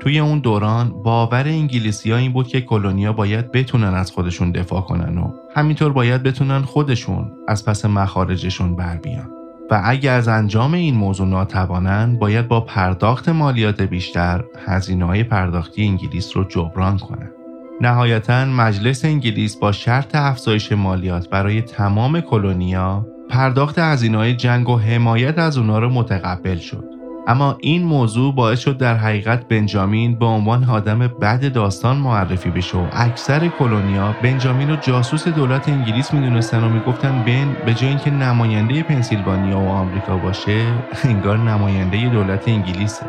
توی 0.00 0.18
اون 0.18 0.38
دوران 0.38 1.02
باور 1.02 1.48
انگلیسی 1.48 2.10
ها 2.10 2.16
این 2.16 2.32
بود 2.32 2.48
که 2.48 2.60
کلونیا 2.60 3.12
باید 3.12 3.52
بتونن 3.52 3.94
از 3.94 4.10
خودشون 4.10 4.52
دفاع 4.52 4.80
کنن 4.80 5.18
و 5.18 5.32
همینطور 5.54 5.92
باید 5.92 6.22
بتونن 6.22 6.62
خودشون 6.62 7.32
از 7.48 7.64
پس 7.64 7.84
مخارجشون 7.84 8.76
بر 8.76 8.96
بیان. 8.96 9.30
و 9.70 9.82
اگر 9.84 10.14
از 10.14 10.28
انجام 10.28 10.74
این 10.74 10.94
موضوع 10.94 11.26
ناتوانن 11.26 12.18
باید 12.18 12.48
با 12.48 12.60
پرداخت 12.60 13.28
مالیات 13.28 13.82
بیشتر 13.82 14.44
هزینه 14.66 15.04
های 15.04 15.24
پرداختی 15.24 15.86
انگلیس 15.86 16.36
رو 16.36 16.44
جبران 16.44 16.98
کنن. 16.98 17.37
نهایتا 17.80 18.44
مجلس 18.44 19.04
انگلیس 19.04 19.56
با 19.56 19.72
شرط 19.72 20.14
افزایش 20.14 20.72
مالیات 20.72 21.30
برای 21.30 21.62
تمام 21.62 22.20
کلونیا 22.20 23.06
پرداخت 23.30 23.78
هزینه‌های 23.78 24.34
جنگ 24.34 24.68
و 24.68 24.78
حمایت 24.78 25.38
از 25.38 25.58
اونا 25.58 25.78
رو 25.78 25.88
متقبل 25.88 26.56
شد. 26.56 26.84
اما 27.26 27.56
این 27.60 27.84
موضوع 27.84 28.34
باعث 28.34 28.60
شد 28.60 28.76
در 28.76 28.94
حقیقت 28.94 29.48
بنجامین 29.48 30.18
به 30.18 30.26
عنوان 30.26 30.64
آدم 30.64 30.98
بد 30.98 31.52
داستان 31.52 31.96
معرفی 31.96 32.50
بشه 32.50 32.78
و 32.78 32.86
اکثر 32.92 33.48
کلونیا 33.48 34.14
بنجامین 34.22 34.70
رو 34.70 34.76
جاسوس 34.76 35.28
دولت 35.28 35.68
انگلیس 35.68 36.14
می‌دونستن 36.14 36.64
و 36.64 36.68
می‌گفتن 36.68 37.22
بن 37.26 37.56
به 37.66 37.74
جای 37.74 37.88
اینکه 37.88 38.10
نماینده 38.10 38.82
پنسیلوانیا 38.82 39.58
و 39.58 39.68
آمریکا 39.68 40.16
باشه 40.16 40.66
انگار 41.04 41.38
نماینده 41.38 42.08
دولت 42.08 42.48
انگلیسه. 42.48 43.06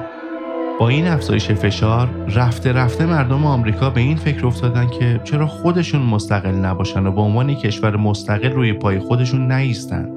با 0.80 0.89
این 0.89 1.07
افزایش 1.07 1.51
فشار 1.51 2.09
رفته 2.36 2.73
رفته 2.73 3.05
مردم 3.05 3.45
آمریکا 3.45 3.89
به 3.89 4.01
این 4.01 4.17
فکر 4.17 4.47
افتادن 4.47 4.88
که 4.88 5.21
چرا 5.23 5.47
خودشون 5.47 6.01
مستقل 6.01 6.51
نباشن 6.51 7.05
و 7.05 7.11
به 7.11 7.21
عنوان 7.21 7.55
کشور 7.55 7.95
مستقل 7.95 8.51
روی 8.51 8.73
پای 8.73 8.99
خودشون 8.99 9.51
نیستن. 9.51 10.09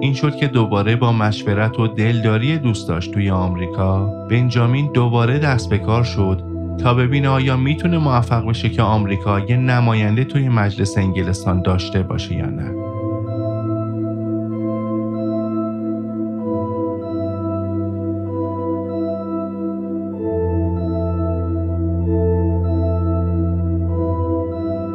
این 0.00 0.14
شد 0.14 0.36
که 0.36 0.46
دوباره 0.46 0.96
با 0.96 1.12
مشورت 1.12 1.80
و 1.80 1.86
دلداری 1.86 2.58
دوست 2.58 2.88
داشت 2.88 3.12
توی 3.12 3.30
آمریکا 3.30 4.06
بنجامین 4.30 4.90
دوباره 4.94 5.38
دست 5.38 5.70
به 5.70 5.78
کار 5.78 6.04
شد 6.04 6.42
تا 6.78 6.94
ببینه 6.94 7.28
آیا 7.28 7.56
می‌تونه 7.56 7.98
موفق 7.98 8.48
بشه 8.48 8.68
که 8.68 8.82
آمریکا 8.82 9.40
یه 9.40 9.56
نماینده 9.56 10.24
توی 10.24 10.48
مجلس 10.48 10.98
انگلستان 10.98 11.62
داشته 11.62 12.02
باشه 12.02 12.34
یا 12.34 12.46
نه. 12.46 12.83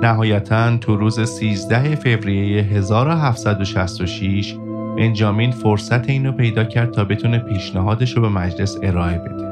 نهایتا 0.02 0.78
تو 0.78 0.96
روز 0.96 1.30
13 1.30 1.96
فوریه 1.96 2.64
1766 2.64 4.56
بنجامین 4.98 5.52
فرصت 5.52 6.10
اینو 6.10 6.32
پیدا 6.32 6.64
کرد 6.64 6.92
تا 6.92 7.04
بتونه 7.04 7.40
پیشنهادش 7.40 8.12
رو 8.12 8.22
به 8.22 8.30
مجلس 8.30 8.78
ارائه 8.84 9.18
بده. 9.18 9.50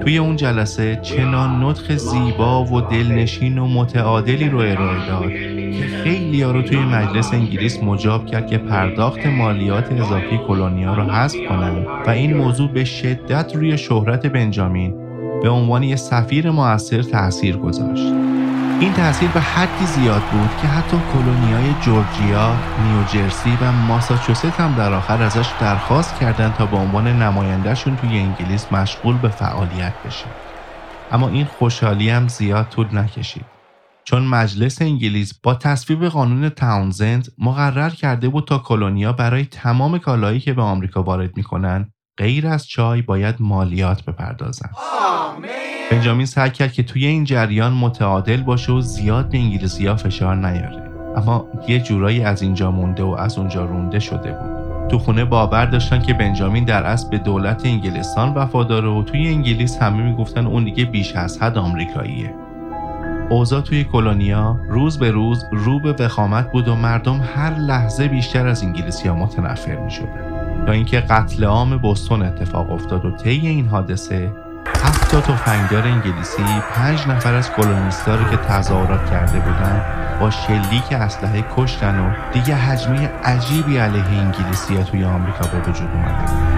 توی 0.00 0.18
اون 0.18 0.36
جلسه 0.36 0.98
چنان 1.02 1.64
نطخ 1.64 1.96
زیبا 1.96 2.64
و 2.64 2.80
دلنشین 2.80 3.58
و 3.58 3.66
متعادلی 3.66 4.48
رو 4.48 4.58
ارائه 4.58 5.06
داد 5.06 5.30
که 5.72 5.86
خیلی 6.04 6.42
رو 6.42 6.62
توی 6.62 6.78
مجلس 6.78 7.32
انگلیس 7.32 7.82
مجاب 7.82 8.26
کرد 8.26 8.46
که 8.46 8.58
پرداخت 8.58 9.26
مالیات 9.26 9.92
اضافی 9.92 10.40
کلونیا 10.48 10.94
رو 10.94 11.02
حذف 11.02 11.38
کنند 11.48 11.86
و 12.06 12.10
این 12.10 12.36
موضوع 12.36 12.68
به 12.68 12.84
شدت 12.84 13.56
روی 13.56 13.78
شهرت 13.78 14.26
بنجامین 14.26 14.94
به 15.42 15.48
عنوان 15.48 15.82
یه 15.82 15.96
سفیر 15.96 16.50
موثر 16.50 17.02
تاثیر 17.02 17.56
گذاشت. 17.56 18.31
این 18.80 18.92
تاثیر 18.92 19.30
به 19.30 19.40
حدی 19.40 19.86
زیاد 19.86 20.22
بود 20.22 20.56
که 20.62 20.68
حتی 20.68 20.96
کلونیای 21.12 21.74
جورجیا، 21.80 22.56
نیوجرسی 22.82 23.58
و 23.60 23.72
ماساچوست 23.72 24.44
هم 24.44 24.74
در 24.74 24.92
آخر 24.92 25.22
ازش 25.22 25.50
درخواست 25.60 26.20
کردند 26.20 26.54
تا 26.54 26.66
به 26.66 26.76
عنوان 26.76 27.22
نمایندهشون 27.22 27.96
توی 27.96 28.18
انگلیس 28.18 28.72
مشغول 28.72 29.18
به 29.18 29.28
فعالیت 29.28 29.92
بشه. 30.06 30.26
اما 31.12 31.28
این 31.28 31.44
خوشحالی 31.44 32.10
هم 32.10 32.28
زیاد 32.28 32.68
طول 32.68 32.86
نکشید. 32.92 33.44
چون 34.04 34.26
مجلس 34.26 34.82
انگلیس 34.82 35.40
با 35.42 35.54
تصویب 35.54 36.04
قانون 36.04 36.48
تاونزند 36.48 37.28
مقرر 37.38 37.90
کرده 37.90 38.28
بود 38.28 38.44
تا 38.44 38.58
کلونیا 38.58 39.12
برای 39.12 39.44
تمام 39.44 39.98
کالایی 39.98 40.40
که 40.40 40.52
به 40.52 40.62
آمریکا 40.62 41.02
وارد 41.02 41.36
می‌کنن 41.36 41.91
غیر 42.18 42.46
از 42.46 42.66
چای 42.66 43.02
باید 43.02 43.34
مالیات 43.40 44.04
بپردازن. 44.04 44.70
بنجامین 45.90 46.26
سعی 46.26 46.50
کرد 46.50 46.72
که 46.72 46.82
توی 46.82 47.06
این 47.06 47.24
جریان 47.24 47.72
متعادل 47.72 48.42
باشه 48.42 48.72
و 48.72 48.80
زیاد 48.80 49.28
به 49.28 49.38
انگلیسی 49.38 49.86
ها 49.86 49.96
فشار 49.96 50.36
نیاره. 50.36 50.90
اما 51.16 51.48
یه 51.68 51.80
جورایی 51.80 52.24
از 52.24 52.42
اینجا 52.42 52.70
مونده 52.70 53.02
و 53.02 53.10
از 53.10 53.38
اونجا 53.38 53.64
رونده 53.64 53.98
شده 53.98 54.32
بود. 54.32 54.88
تو 54.88 54.98
خونه 54.98 55.24
باور 55.24 55.66
داشتن 55.66 56.02
که 56.02 56.14
بنجامین 56.14 56.64
در 56.64 56.84
اصل 56.84 57.10
به 57.10 57.18
دولت 57.18 57.66
انگلستان 57.66 58.34
وفاداره 58.34 58.88
و 58.88 59.02
توی 59.02 59.28
انگلیس 59.28 59.78
همه 59.78 60.02
می‌گفتن 60.02 60.46
اون 60.46 60.64
دیگه 60.64 60.84
بیش 60.84 61.16
از 61.16 61.42
حد 61.42 61.58
آمریکاییه. 61.58 62.34
اوضاع 63.30 63.60
توی 63.60 63.84
کلونیا 63.84 64.56
روز 64.68 64.98
به 64.98 65.10
روز 65.10 65.44
رو 65.52 65.80
به 65.80 65.92
وخامت 66.04 66.52
بود 66.52 66.68
و 66.68 66.74
مردم 66.74 67.20
هر 67.36 67.58
لحظه 67.58 68.08
بیشتر 68.08 68.46
از 68.46 68.62
انگلیسی 68.62 69.08
ها 69.08 69.14
متنفر 69.14 69.76
می 69.76 69.90
شدن. 69.90 70.31
تا 70.66 70.72
اینکه 70.72 71.00
قتل 71.00 71.44
عام 71.44 71.76
بوستون 71.76 72.22
اتفاق 72.22 72.72
افتاد 72.72 73.04
و 73.04 73.10
طی 73.10 73.30
این 73.30 73.66
حادثه 73.66 74.32
هفت 74.82 75.10
تا 75.10 75.20
تفنگدار 75.20 75.82
انگلیسی 75.82 76.42
پنج 76.74 77.08
نفر 77.08 77.34
از 77.34 77.50
کلونیستا 77.50 78.14
رو 78.14 78.24
که 78.30 78.36
تظاهرات 78.36 79.10
کرده 79.10 79.40
بودن 79.40 79.84
با 80.20 80.30
شلیک 80.30 80.92
اسلحه 80.92 81.44
کشتن 81.56 82.00
و 82.00 82.32
دیگه 82.32 82.54
حجمه 82.54 83.10
عجیبی 83.24 83.76
علیه 83.76 84.04
انگلیسی 84.04 84.76
ها 84.76 84.82
توی 84.82 85.04
آمریکا 85.04 85.46
به 85.46 85.70
وجود 85.70 85.88
اومده. 85.94 86.52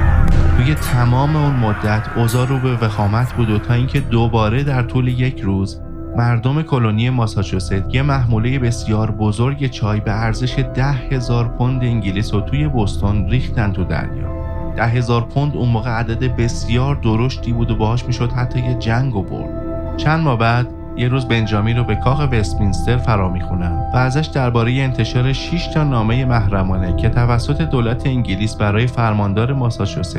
توی 0.57 0.74
تمام 0.74 1.36
اون 1.36 1.57
مدت 1.57 2.09
اوضاع 2.16 2.46
رو 2.46 2.59
به 2.59 2.76
وخامت 2.76 3.32
بود 3.32 3.50
و 3.50 3.59
تا 3.59 3.74
اینکه 3.74 4.00
دوباره 4.00 4.62
در 4.62 4.82
طول 4.82 5.09
یک 5.09 5.40
روز 5.40 5.80
مردم 6.16 6.62
کلونی 6.62 7.10
ماساچوست 7.10 7.72
یه 7.92 8.02
محموله 8.02 8.58
بسیار 8.58 9.10
بزرگ 9.10 9.70
چای 9.70 10.00
به 10.00 10.12
ارزش 10.12 10.58
ده 10.58 10.92
هزار 10.92 11.48
پوند 11.48 11.82
انگلیس 11.82 12.34
و 12.34 12.40
توی 12.40 12.68
بوستون 12.68 13.30
ریختن 13.30 13.72
تو 13.72 13.84
دریا 13.84 14.34
ده 14.76 14.86
هزار 14.86 15.24
پوند 15.24 15.56
اون 15.56 15.68
موقع 15.68 15.90
عدد 15.90 16.36
بسیار 16.36 16.94
درشتی 16.94 17.52
بود 17.52 17.70
و 17.70 17.76
باهاش 17.76 18.04
می‌شد 18.04 18.32
حتی 18.32 18.58
یه 18.58 18.74
جنگ 18.74 19.16
و 19.16 19.22
برد 19.22 19.96
چند 19.96 20.24
ماه 20.24 20.38
بعد 20.38 20.66
یه 20.96 21.08
روز 21.08 21.28
بنجامین 21.28 21.76
رو 21.76 21.84
به 21.84 21.94
کاخ 21.94 22.28
وستمینستر 22.32 22.96
فرا 22.96 23.28
می‌خونن 23.28 23.90
و 23.94 23.96
ازش 23.96 24.26
درباره 24.26 24.72
انتشار 24.72 25.32
6 25.32 25.66
تا 25.66 25.84
نامه 25.84 26.24
محرمانه 26.24 26.96
که 26.96 27.08
توسط 27.08 27.62
دولت 27.62 28.06
انگلیس 28.06 28.54
برای 28.54 28.86
فرماندار 28.86 29.52
ماساچوست 29.52 30.18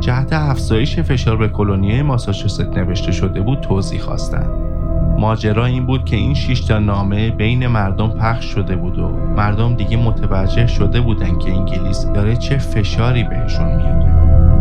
جهت 0.00 0.32
افزایش 0.32 0.98
فشار 0.98 1.36
به 1.36 1.48
کلونیای 1.48 2.02
ماساچوست 2.02 2.60
نوشته 2.60 3.12
شده 3.12 3.40
بود 3.40 3.60
توضیح 3.60 4.00
خواستند. 4.00 4.73
ماجرا 5.24 5.64
این 5.64 5.86
بود 5.86 6.04
که 6.04 6.16
این 6.16 6.34
6 6.34 6.60
تا 6.60 6.78
نامه 6.78 7.30
بین 7.30 7.66
مردم 7.66 8.08
پخش 8.08 8.44
شده 8.44 8.76
بود 8.76 8.98
و 8.98 9.08
مردم 9.08 9.74
دیگه 9.74 9.96
متوجه 9.96 10.66
شده 10.66 11.00
بودن 11.00 11.38
که 11.38 11.52
انگلیس 11.52 12.06
داره 12.06 12.36
چه 12.36 12.58
فشاری 12.58 13.24
بهشون 13.24 13.66
میاره. 13.66 14.12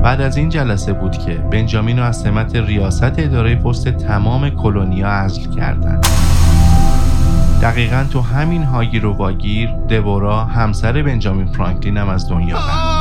بعد 0.04 0.22
از 0.22 0.38
این 0.38 0.50
جلسه 0.50 0.94
بود 0.94 1.18
که 1.18 1.34
بنجامین 1.34 2.00
رو 2.00 2.06
از 2.06 2.18
سمت 2.18 2.56
ریاست 2.56 3.20
اداره 3.20 3.56
پست 3.56 3.88
تمام 3.88 4.50
کلونیا 4.50 5.08
عزل 5.08 5.56
کردند. 5.56 6.08
دقیقا 7.62 8.06
تو 8.14 8.22
همین 8.22 8.64
هاگیر 8.64 9.06
و 9.06 9.14
واگیر 9.14 9.70
دبورا 9.90 10.46
همسر 10.46 11.02
بنجامین 11.02 11.48
فرانکلین 11.48 11.98
هم 11.98 12.10
از 12.10 12.30
دنیا 12.30 12.58
رفت. 12.58 12.93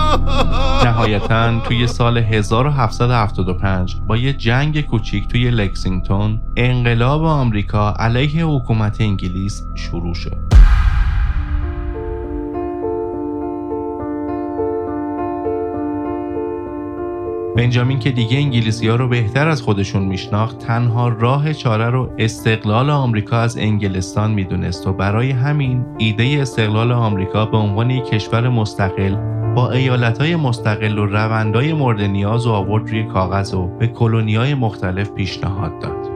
نهایتا 0.85 1.61
توی 1.61 1.87
سال 1.87 2.19
1775 2.19 3.97
با 4.07 4.17
یه 4.17 4.33
جنگ 4.33 4.81
کوچیک 4.81 5.29
توی 5.29 5.51
لکسینگتون 5.51 6.41
انقلاب 6.57 7.25
آمریکا 7.25 7.95
علیه 7.99 8.45
حکومت 8.45 9.01
انگلیس 9.01 9.67
شروع 9.75 10.15
شد. 10.15 10.53
بنجامین 17.57 17.99
که 17.99 18.11
دیگه 18.11 18.37
انگلیسی 18.37 18.89
ها 18.89 18.97
رو 18.97 19.09
بهتر 19.09 19.49
از 19.49 19.63
خودشون 19.63 20.03
میشناخت 20.03 20.59
تنها 20.59 21.09
راه 21.09 21.53
چاره 21.53 21.91
رو 21.91 22.15
استقلال 22.19 22.91
آمریکا 22.91 23.39
از 23.39 23.59
انگلستان 23.59 24.31
می‌دونست 24.31 24.87
و 24.87 24.93
برای 24.93 25.31
همین 25.31 25.87
ایده 25.99 26.39
استقلال 26.41 26.93
آمریکا 26.93 27.47
به 27.47 27.57
عنوان 27.57 27.91
یک 27.91 28.05
کشور 28.05 28.49
مستقل 28.49 29.42
با 29.55 29.71
ایالتهای 29.71 30.37
مستقل 30.37 30.99
و 30.99 31.07
روندهای 31.07 31.73
مورد 31.73 32.01
نیاز 32.01 32.47
و 32.47 32.51
آورد 32.51 32.91
روی 32.91 33.05
کاغذ 33.05 33.55
و 33.55 33.67
به 33.67 33.87
کلونیای 33.87 34.55
مختلف 34.55 35.11
پیشنهاد 35.11 35.79
داد. 35.79 36.13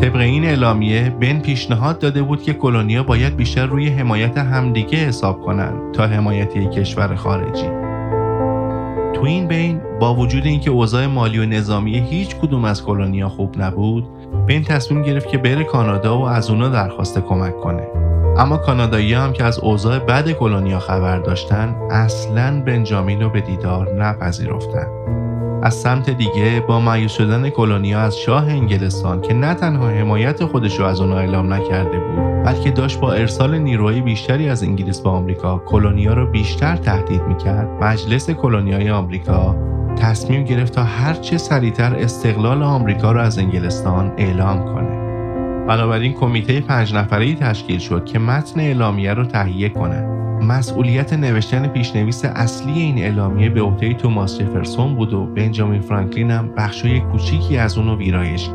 طبق 0.00 0.16
این 0.16 0.44
اعلامیه 0.44 1.10
بن 1.20 1.40
پیشنهاد 1.40 1.98
داده 1.98 2.22
بود 2.22 2.42
که 2.42 2.52
کلونیا 2.52 3.02
باید 3.02 3.36
بیشتر 3.36 3.66
روی 3.66 3.88
حمایت 3.88 4.38
همدیگه 4.38 4.98
حساب 4.98 5.40
کنند 5.40 5.94
تا 5.94 6.06
حمایت 6.06 6.56
یک 6.56 6.70
کشور 6.70 7.14
خارجی. 7.14 7.68
تو 9.14 9.24
این 9.24 9.48
بین 9.48 9.80
با 10.00 10.14
وجود 10.14 10.46
اینکه 10.46 10.70
اوضاع 10.70 11.06
مالی 11.06 11.38
و 11.38 11.46
نظامی 11.46 11.98
هیچ 11.98 12.36
کدوم 12.36 12.64
از 12.64 12.84
کلونیا 12.84 13.28
خوب 13.28 13.62
نبود 13.62 14.04
بین 14.46 14.62
تصمیم 14.62 15.02
گرفت 15.02 15.28
که 15.28 15.38
بره 15.38 15.64
کانادا 15.64 16.18
و 16.18 16.22
از 16.22 16.50
اونا 16.50 16.68
درخواست 16.68 17.18
کمک 17.18 17.56
کنه 17.56 18.11
اما 18.38 18.56
کانادایی 18.56 19.14
هم 19.14 19.32
که 19.32 19.44
از 19.44 19.58
اوضاع 19.58 19.98
بد 19.98 20.30
کلونیا 20.30 20.78
خبر 20.78 21.18
داشتن 21.18 21.76
اصلا 21.90 22.62
بنجامین 22.66 23.22
رو 23.22 23.30
به 23.30 23.40
دیدار 23.40 23.94
نپذیرفتن 23.94 24.86
از 25.62 25.74
سمت 25.74 26.10
دیگه 26.10 26.64
با 26.68 26.80
مایوس 26.80 27.12
شدن 27.12 27.50
کلونیا 27.50 28.00
از 28.00 28.18
شاه 28.18 28.48
انگلستان 28.48 29.20
که 29.20 29.34
نه 29.34 29.54
تنها 29.54 29.88
حمایت 29.88 30.44
خودش 30.44 30.78
رو 30.78 30.84
از 30.84 31.00
اونا 31.00 31.18
اعلام 31.18 31.52
نکرده 31.52 31.98
بود 31.98 32.44
بلکه 32.44 32.70
داشت 32.70 33.00
با 33.00 33.12
ارسال 33.12 33.58
نیروهای 33.58 34.00
بیشتری 34.00 34.48
از 34.48 34.62
انگلیس 34.62 35.00
به 35.00 35.08
آمریکا 35.08 35.58
کلونیا 35.58 36.14
رو 36.14 36.26
بیشتر 36.26 36.76
تهدید 36.76 37.22
می‌کرد 37.22 37.68
مجلس 37.80 38.30
کلونیای 38.30 38.90
آمریکا 38.90 39.56
تصمیم 39.96 40.44
گرفت 40.44 40.72
تا 40.72 40.82
هرچه 40.82 41.38
سریعتر 41.38 41.94
استقلال 41.94 42.62
آمریکا 42.62 43.12
را 43.12 43.22
از 43.22 43.38
انگلستان 43.38 44.12
اعلام 44.18 44.74
کنه. 44.74 45.01
بنابراین 45.68 46.12
کمیته 46.12 46.60
پنج 46.60 46.94
نفره‌ای 46.94 47.34
تشکیل 47.34 47.78
شد 47.78 48.04
که 48.04 48.18
متن 48.18 48.60
اعلامیه 48.60 49.14
رو 49.14 49.24
تهیه 49.24 49.68
کنه. 49.68 50.02
مسئولیت 50.42 51.12
نوشتن 51.12 51.66
پیشنویس 51.66 52.24
اصلی 52.24 52.72
این 52.72 52.98
اعلامیه 52.98 53.48
به 53.48 53.62
عهده 53.62 53.94
توماس 53.94 54.38
جفرسون 54.38 54.94
بود 54.94 55.12
و 55.12 55.26
بنجامین 55.26 55.80
فرانکلین 55.80 56.30
هم 56.30 56.54
بخشای 56.54 57.00
کوچیکی 57.00 57.56
از 57.56 57.78
اونو 57.78 57.96
ویرایش 57.96 58.50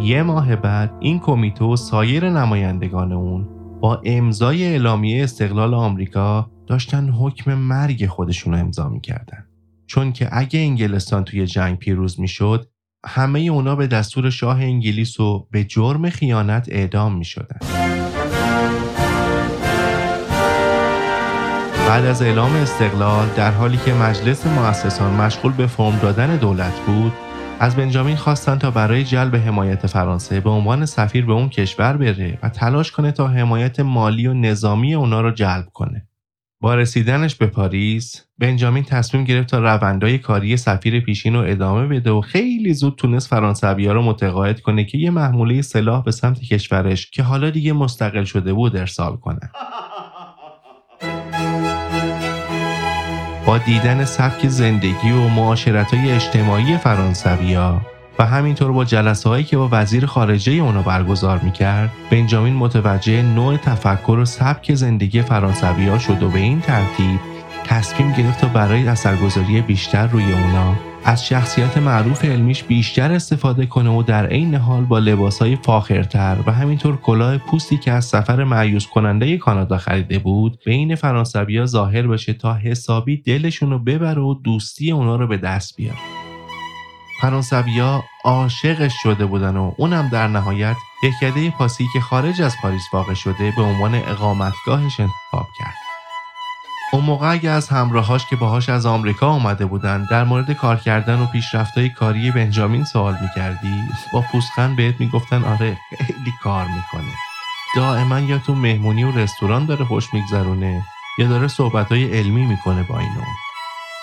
یه 0.00 0.22
ماه 0.22 0.56
بعد 0.56 0.92
این 1.00 1.18
کمیته 1.18 1.64
و 1.64 1.76
سایر 1.76 2.30
نمایندگان 2.30 3.12
اون 3.12 3.48
با 3.80 4.02
امضای 4.04 4.64
اعلامیه 4.64 5.24
استقلال 5.24 5.74
آمریکا 5.74 6.50
داشتن 6.66 7.08
حکم 7.08 7.54
مرگ 7.54 8.06
خودشون 8.06 8.52
رو 8.52 8.58
امضا 8.58 8.88
می‌کردن. 8.88 9.46
چون 9.86 10.12
که 10.12 10.28
اگه 10.32 10.60
انگلستان 10.60 11.24
توی 11.24 11.46
جنگ 11.46 11.78
پیروز 11.78 12.20
می‌شد 12.20 12.68
همه 13.06 13.40
اونا 13.40 13.76
به 13.76 13.86
دستور 13.86 14.30
شاه 14.30 14.60
انگلیس 14.60 15.20
و 15.20 15.46
به 15.50 15.64
جرم 15.64 16.10
خیانت 16.10 16.68
اعدام 16.70 17.16
می 17.18 17.24
شدن. 17.24 17.58
بعد 21.88 22.04
از 22.04 22.22
اعلام 22.22 22.52
استقلال 22.52 23.28
در 23.36 23.50
حالی 23.50 23.76
که 23.76 23.92
مجلس 23.92 24.46
مؤسسان 24.46 25.12
مشغول 25.12 25.52
به 25.52 25.66
فرم 25.66 25.98
دادن 25.98 26.36
دولت 26.36 26.80
بود 26.86 27.12
از 27.60 27.76
بنجامین 27.76 28.16
خواستن 28.16 28.58
تا 28.58 28.70
برای 28.70 29.04
جلب 29.04 29.36
حمایت 29.36 29.86
فرانسه 29.86 30.40
به 30.40 30.50
عنوان 30.50 30.86
سفیر 30.86 31.26
به 31.26 31.32
اون 31.32 31.48
کشور 31.48 31.96
بره 31.96 32.38
و 32.42 32.48
تلاش 32.48 32.90
کنه 32.90 33.12
تا 33.12 33.28
حمایت 33.28 33.80
مالی 33.80 34.26
و 34.26 34.34
نظامی 34.34 34.94
اونا 34.94 35.20
رو 35.20 35.30
جلب 35.30 35.66
کنه. 35.72 36.05
با 36.60 36.74
رسیدنش 36.74 37.34
به 37.34 37.46
پاریس 37.46 38.24
بنجامین 38.38 38.84
تصمیم 38.84 39.24
گرفت 39.24 39.48
تا 39.48 39.58
روندهای 39.58 40.18
کاری 40.18 40.56
سفیر 40.56 41.00
پیشین 41.00 41.34
رو 41.34 41.40
ادامه 41.40 41.86
بده 41.86 42.10
و 42.10 42.20
خیلی 42.20 42.74
زود 42.74 42.96
تونست 42.96 43.28
فرانسوی 43.28 43.88
رو 43.88 44.02
متقاعد 44.02 44.60
کنه 44.60 44.84
که 44.84 44.98
یه 44.98 45.10
محموله 45.10 45.62
سلاح 45.62 46.04
به 46.04 46.10
سمت 46.10 46.40
کشورش 46.40 47.10
که 47.10 47.22
حالا 47.22 47.50
دیگه 47.50 47.72
مستقل 47.72 48.24
شده 48.24 48.52
بود 48.52 48.76
ارسال 48.76 49.16
کنه. 49.16 49.50
با 53.46 53.58
دیدن 53.58 54.04
سبک 54.04 54.48
زندگی 54.48 55.10
و 55.10 55.28
معاشرت 55.28 55.94
های 55.94 56.10
اجتماعی 56.10 56.76
فرانسوی 56.76 57.56
و 58.18 58.26
همینطور 58.26 58.72
با 58.72 58.84
جلسه 58.84 59.28
هایی 59.28 59.44
که 59.44 59.56
با 59.56 59.68
وزیر 59.72 60.06
خارجه 60.06 60.52
اونا 60.52 60.82
برگزار 60.82 61.38
می‌کرد 61.38 61.90
بنجامین 62.10 62.54
متوجه 62.54 63.22
نوع 63.22 63.56
تفکر 63.56 64.18
و 64.18 64.24
سبک 64.24 64.74
زندگی 64.74 65.22
فرانسوی 65.22 65.88
ها 65.88 65.98
شد 65.98 66.22
و 66.22 66.28
به 66.28 66.38
این 66.38 66.60
ترتیب 66.60 67.20
تصمیم 67.64 68.12
گرفت 68.12 68.40
تا 68.40 68.46
برای 68.46 68.88
اثرگذاری 68.88 69.60
بیشتر 69.60 70.06
روی 70.06 70.32
اونا 70.32 70.74
از 71.04 71.26
شخصیت 71.26 71.78
معروف 71.78 72.24
علمیش 72.24 72.62
بیشتر 72.62 73.12
استفاده 73.12 73.66
کنه 73.66 73.90
و 73.90 74.02
در 74.02 74.26
عین 74.26 74.54
حال 74.54 74.84
با 74.84 74.98
لباسهای 74.98 75.56
فاخرتر 75.56 76.36
و 76.46 76.52
همینطور 76.52 76.96
کلاه 76.96 77.38
پوستی 77.38 77.76
که 77.76 77.92
از 77.92 78.04
سفر 78.04 78.44
معیوز 78.44 78.86
کننده 78.86 79.38
کانادا 79.38 79.78
خریده 79.78 80.18
بود 80.18 80.58
بین 80.64 80.94
فرانسویا 80.94 81.66
ظاهر 81.66 82.06
بشه 82.06 82.32
تا 82.32 82.54
حسابی 82.54 83.16
دلشون 83.16 83.70
رو 83.70 83.78
ببره 83.78 84.22
و 84.22 84.34
دوستی 84.34 84.92
اونا 84.92 85.16
رو 85.16 85.26
به 85.26 85.36
دست 85.36 85.76
بیاره. 85.76 86.15
فرانسویا 87.20 88.04
عاشقش 88.24 88.94
شده 89.02 89.26
بودن 89.26 89.56
و 89.56 89.72
اونم 89.76 90.08
در 90.08 90.28
نهایت 90.28 90.76
دهکده 91.02 91.50
پاسی 91.50 91.86
که 91.92 92.00
خارج 92.00 92.42
از 92.42 92.56
پاریس 92.62 92.82
واقع 92.92 93.14
شده 93.14 93.52
به 93.56 93.62
عنوان 93.62 93.94
اقامتگاهش 93.94 95.00
انتخاب 95.00 95.48
کرد. 95.58 95.74
اون 96.92 97.04
موقع 97.04 97.38
از 97.48 97.68
همراهاش 97.68 98.26
که 98.26 98.36
باهاش 98.36 98.68
از 98.68 98.86
آمریکا 98.86 99.32
اومده 99.32 99.66
بودن 99.66 100.06
در 100.10 100.24
مورد 100.24 100.52
کار 100.52 100.76
کردن 100.76 101.20
و 101.20 101.26
پیشرفتهای 101.26 101.88
کاری 101.88 102.30
بنجامین 102.30 102.84
سوال 102.84 103.16
می‌کردی 103.22 103.82
با 104.12 104.20
پوسخند 104.20 104.76
بهت 104.76 105.00
می‌گفتن 105.00 105.44
آره 105.44 105.78
خیلی 105.98 106.32
کار 106.42 106.64
می‌کنه. 106.64 107.12
دائما 107.76 108.20
یا 108.20 108.38
تو 108.38 108.54
مهمونی 108.54 109.04
و 109.04 109.18
رستوران 109.18 109.66
داره 109.66 109.84
خوش 109.84 110.14
میگذرونه 110.14 110.82
یا 111.18 111.28
داره 111.28 111.48
صحبتهای 111.48 112.18
علمی 112.18 112.46
می‌کنه 112.46 112.82
با 112.82 112.98
اینو 112.98 113.45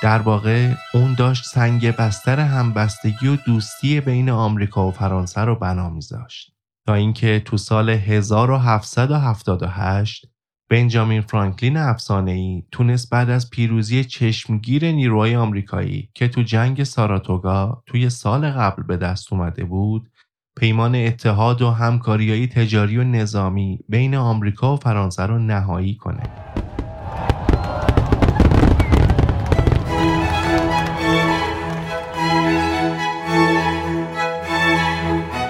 در 0.04 0.22
واقع 0.22 0.74
اون 0.94 1.14
داشت 1.14 1.46
سنگ 1.46 1.96
بستر 1.96 2.40
همبستگی 2.40 3.28
و 3.28 3.36
دوستی 3.36 4.02
بین 4.02 4.30
آمریکا 4.30 4.88
و 4.88 4.92
فرانسه 4.92 5.42
رو 5.42 5.56
بنا 5.56 5.90
میذاشت 5.90 6.54
تا 6.88 6.94
اینکه 6.94 7.42
تو 7.46 7.58
سال 7.58 7.90
1778 7.90 10.26
بنجامین 10.70 11.22
فرانکلین 11.22 11.78
ای 12.28 12.64
تونست 12.72 13.10
بعد 13.10 13.30
از 13.30 13.50
پیروزی 13.50 14.04
چشمگیر 14.04 14.92
نیروهای 14.92 15.36
آمریکایی 15.36 16.10
که 16.14 16.28
تو 16.28 16.42
جنگ 16.42 16.84
ساراتوگا 16.84 17.84
توی 17.86 18.10
سال 18.10 18.52
قبل 18.52 18.84
به 18.84 18.98
دست 18.98 19.34
اومده 19.34 19.66
بود 19.66 20.12
پیمان 20.58 20.96
اتحاد 20.96 21.62
و 21.62 21.72
همکاریهای 21.72 22.48
تجاری 22.48 22.98
و 22.98 23.04
نظامی 23.04 23.80
بین 23.90 24.16
آمریکا 24.16 24.74
و 24.74 24.78
فرانسه 24.78 25.24
رو 25.24 25.40
نهایی 25.40 25.96
کنه. 25.96 26.24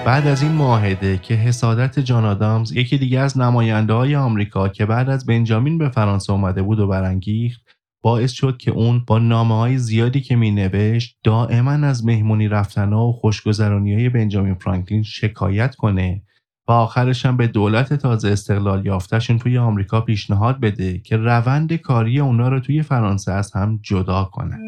بعد 0.06 0.26
از 0.26 0.42
این 0.42 0.52
معاهده 0.52 1.18
که 1.18 1.34
حسادت 1.34 1.98
جان 1.98 2.24
آدامز 2.24 2.72
یکی 2.72 2.98
دیگه 2.98 3.20
از 3.20 3.38
نماینده 3.38 3.92
های 3.92 4.16
آمریکا 4.16 4.68
که 4.68 4.86
بعد 4.86 5.10
از 5.10 5.26
بنجامین 5.26 5.78
به 5.78 5.88
فرانسه 5.88 6.32
اومده 6.32 6.62
بود 6.62 6.80
و 6.80 6.86
برانگیخت 6.86 7.60
باعث 8.02 8.32
شد 8.32 8.56
که 8.56 8.70
اون 8.70 9.04
با 9.06 9.18
نامه 9.18 9.54
های 9.54 9.78
زیادی 9.78 10.20
که 10.20 10.36
می 10.36 10.50
نوشت 10.50 11.18
دائما 11.24 11.70
از 11.70 12.04
مهمونی 12.04 12.48
رفتن 12.48 12.92
و 12.92 13.12
خوشگذرانی 13.12 13.94
های 13.94 14.08
بنجامین 14.08 14.54
فرانکلین 14.54 15.02
شکایت 15.02 15.74
کنه 15.74 16.22
و 16.68 16.72
آخرش 16.72 17.26
هم 17.26 17.36
به 17.36 17.46
دولت 17.46 17.94
تازه 17.94 18.28
استقلال 18.28 18.86
یافتهشون 18.86 19.38
توی 19.38 19.58
آمریکا 19.58 20.00
پیشنهاد 20.00 20.60
بده 20.60 20.98
که 20.98 21.16
روند 21.16 21.72
کاری 21.72 22.20
اونا 22.20 22.48
رو 22.48 22.60
توی 22.60 22.82
فرانسه 22.82 23.32
از 23.32 23.52
هم 23.52 23.80
جدا 23.82 24.24
کنه. 24.32 24.58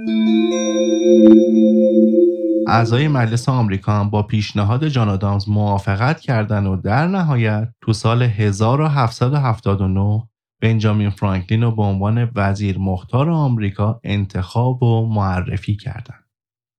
اعضای 2.68 3.08
مجلس 3.08 3.48
آمریکا 3.48 4.04
با 4.04 4.22
پیشنهاد 4.22 4.88
جان 4.88 5.08
آدامز 5.08 5.48
موافقت 5.48 6.20
کردند 6.20 6.66
و 6.66 6.76
در 6.76 7.06
نهایت 7.06 7.68
تو 7.80 7.92
سال 7.92 8.22
1779 8.22 10.22
بنجامین 10.62 11.10
فرانکلین 11.10 11.62
رو 11.62 11.70
به 11.70 11.82
عنوان 11.82 12.30
وزیر 12.34 12.78
مختار 12.78 13.30
آمریکا 13.30 14.00
انتخاب 14.04 14.82
و 14.82 15.06
معرفی 15.06 15.76
کردند. 15.76 16.24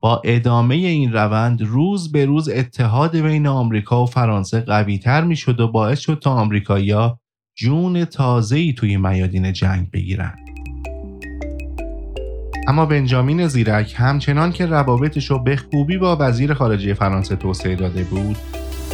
با 0.02 0.22
ادامه 0.26 0.76
این 0.76 1.14
روند 1.14 1.62
روز 1.62 2.12
به 2.12 2.26
روز 2.26 2.50
اتحاد 2.50 3.18
بین 3.18 3.48
آمریکا 3.48 4.04
و 4.04 4.06
فرانسه 4.06 4.62
قویتر 4.62 5.24
می 5.24 5.36
شد 5.36 5.60
و 5.60 5.72
باعث 5.72 6.00
شد 6.00 6.20
تا 6.20 6.32
آمریکایی‌ها 6.32 7.20
جون 7.58 8.06
تازه‌ای 8.06 8.74
توی 8.74 8.98
میادین 8.98 9.54
جنگ 9.54 9.92
بگیرند. 9.92 10.47
اما 12.68 12.86
بنجامین 12.86 13.48
زیرک 13.48 13.96
همچنان 13.98 14.52
که 14.52 14.66
روابطش 14.66 15.32
رو 15.32 15.40
به 15.40 15.56
خوبی 15.56 15.98
با 15.98 16.18
وزیر 16.20 16.54
خارجه 16.54 16.94
فرانسه 16.94 17.36
توسعه 17.36 17.76
داده 17.76 18.04
بود 18.04 18.38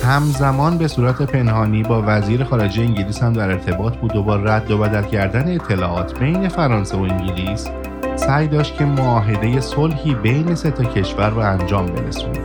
همزمان 0.04 0.78
به 0.78 0.88
صورت 0.88 1.22
پنهانی 1.22 1.84
با 1.84 2.04
وزیر 2.08 2.44
خارجه 2.44 2.82
انگلیس 2.82 3.24
هم 3.24 3.34
در 3.34 3.52
ارتباط 3.52 3.98
بود 3.98 4.16
و 4.16 4.24
با 4.24 4.36
رد 4.36 4.72
و 4.72 4.78
بدل 4.78 5.04
کردن 5.04 5.56
اطلاعات 5.56 6.20
بین 6.20 6.48
فرانسه 6.48 6.98
و 6.98 7.02
انگلیس 7.02 7.70
سعی 8.16 8.48
داشت 8.48 8.78
که 8.78 8.86
معاهده 8.86 9.62
صلحی 9.62 10.16
بین 10.16 10.56
سه 10.56 10.72
تا 10.72 10.84
کشور 10.84 11.30
رو 11.30 11.40
انجام 11.40 11.86
برسونه. 11.86 12.40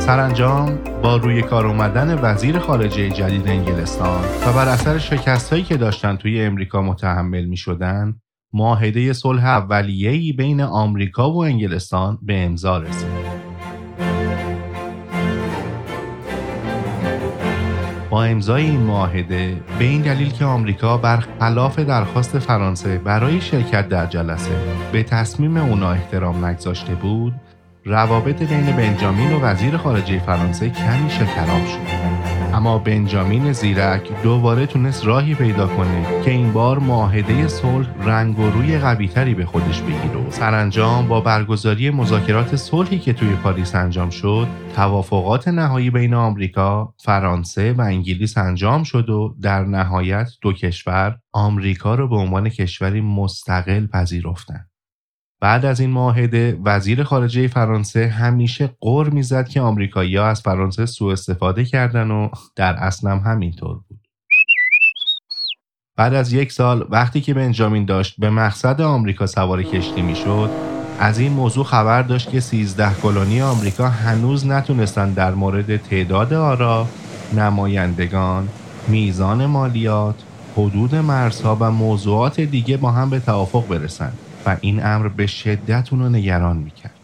سرانجام 0.00 0.78
با 1.02 1.16
روی 1.16 1.42
کار 1.42 1.66
اومدن 1.66 2.18
وزیر 2.22 2.58
خارجه 2.58 3.10
جدید 3.10 3.48
انگلستان 3.48 4.24
و 4.46 4.52
بر 4.52 4.68
اثر 4.68 4.98
شکستهایی 4.98 5.62
که 5.64 5.76
داشتن 5.76 6.16
توی 6.16 6.42
امریکا 6.42 6.82
متحمل 6.82 7.44
می 7.44 7.56
شدن 7.56 8.14
معاهده 8.52 9.12
صلح 9.12 9.44
اولیه‌ای 9.44 10.32
بین 10.32 10.60
آمریکا 10.60 11.32
و 11.32 11.44
انگلستان 11.44 12.18
به 12.22 12.44
امضا 12.44 12.78
رسید. 12.78 13.38
با 18.10 18.24
امضای 18.24 18.62
این 18.62 18.80
معاهده 18.80 19.62
به 19.78 19.84
این 19.84 20.02
دلیل 20.02 20.30
که 20.30 20.44
آمریکا 20.44 20.98
برخلاف 20.98 21.78
درخواست 21.78 22.38
فرانسه 22.38 22.98
برای 22.98 23.40
شرکت 23.40 23.88
در 23.88 24.06
جلسه 24.06 24.50
به 24.92 25.02
تصمیم 25.02 25.56
اونا 25.56 25.90
احترام 25.90 26.44
نگذاشته 26.44 26.94
بود 26.94 27.34
روابط 27.88 28.42
بین 28.42 28.76
بنجامین 28.76 29.32
و 29.32 29.40
وزیر 29.40 29.76
خارجه 29.76 30.18
فرانسه 30.18 30.70
کمی 30.70 31.10
شکراب 31.10 31.66
شد 31.66 32.08
اما 32.54 32.78
بنجامین 32.78 33.52
زیرک 33.52 34.22
دوباره 34.22 34.66
تونست 34.66 35.06
راهی 35.06 35.34
پیدا 35.34 35.66
کنه 35.66 36.22
که 36.24 36.30
این 36.30 36.52
بار 36.52 36.78
معاهده 36.78 37.48
صلح 37.48 37.86
رنگ 38.04 38.38
و 38.38 38.50
روی 38.50 38.78
قویتری 38.78 39.34
به 39.34 39.44
خودش 39.46 39.80
بگیره 39.80 40.16
و 40.16 40.30
سرانجام 40.30 41.08
با 41.08 41.20
برگزاری 41.20 41.90
مذاکرات 41.90 42.56
صلحی 42.56 42.98
که 42.98 43.12
توی 43.12 43.34
پاریس 43.34 43.74
انجام 43.74 44.10
شد 44.10 44.46
توافقات 44.76 45.48
نهایی 45.48 45.90
بین 45.90 46.14
آمریکا، 46.14 46.94
فرانسه 46.98 47.72
و 47.72 47.80
انگلیس 47.80 48.38
انجام 48.38 48.82
شد 48.82 49.10
و 49.10 49.36
در 49.42 49.64
نهایت 49.64 50.28
دو 50.42 50.52
کشور 50.52 51.18
آمریکا 51.32 51.94
رو 51.94 52.08
به 52.08 52.16
عنوان 52.16 52.48
کشوری 52.48 53.00
مستقل 53.00 53.86
پذیرفتند. 53.86 54.67
بعد 55.40 55.64
از 55.64 55.80
این 55.80 55.90
معاهده 55.90 56.58
وزیر 56.64 57.02
خارجه 57.02 57.48
فرانسه 57.48 58.08
همیشه 58.08 58.70
قر 58.80 59.08
می‌زد 59.08 59.48
که 59.48 59.60
آمریکایی‌ها 59.60 60.26
از 60.26 60.40
فرانسه 60.40 60.86
سوء 60.86 61.12
استفاده 61.12 61.64
کردن 61.64 62.10
و 62.10 62.28
در 62.56 62.74
اصلم 62.74 63.18
همینطور 63.18 63.74
بود. 63.88 64.00
بعد 65.96 66.14
از 66.14 66.32
یک 66.32 66.52
سال 66.52 66.86
وقتی 66.90 67.20
که 67.20 67.34
بنجامین 67.34 67.84
داشت 67.84 68.14
به 68.18 68.30
مقصد 68.30 68.80
آمریکا 68.80 69.26
سوار 69.26 69.62
کشتی 69.62 70.02
می‌شد 70.02 70.50
از 71.00 71.18
این 71.18 71.32
موضوع 71.32 71.64
خبر 71.64 72.02
داشت 72.02 72.30
که 72.30 72.40
13 72.40 72.94
کلونی 73.02 73.40
آمریکا 73.40 73.88
هنوز 73.88 74.46
نتونستن 74.46 75.12
در 75.12 75.34
مورد 75.34 75.76
تعداد 75.76 76.32
آرا، 76.32 76.88
نمایندگان، 77.36 78.48
میزان 78.88 79.46
مالیات، 79.46 80.14
حدود 80.56 80.94
مرزها 80.94 81.56
و 81.60 81.70
موضوعات 81.70 82.40
دیگه 82.40 82.76
با 82.76 82.90
هم 82.90 83.10
به 83.10 83.20
توافق 83.20 83.68
برسند. 83.68 84.18
و 84.46 84.56
این 84.60 84.86
امر 84.86 85.08
به 85.08 85.26
شدت 85.26 85.92
اونو 85.92 86.08
نگران 86.08 86.56
می‌کرد. 86.56 86.94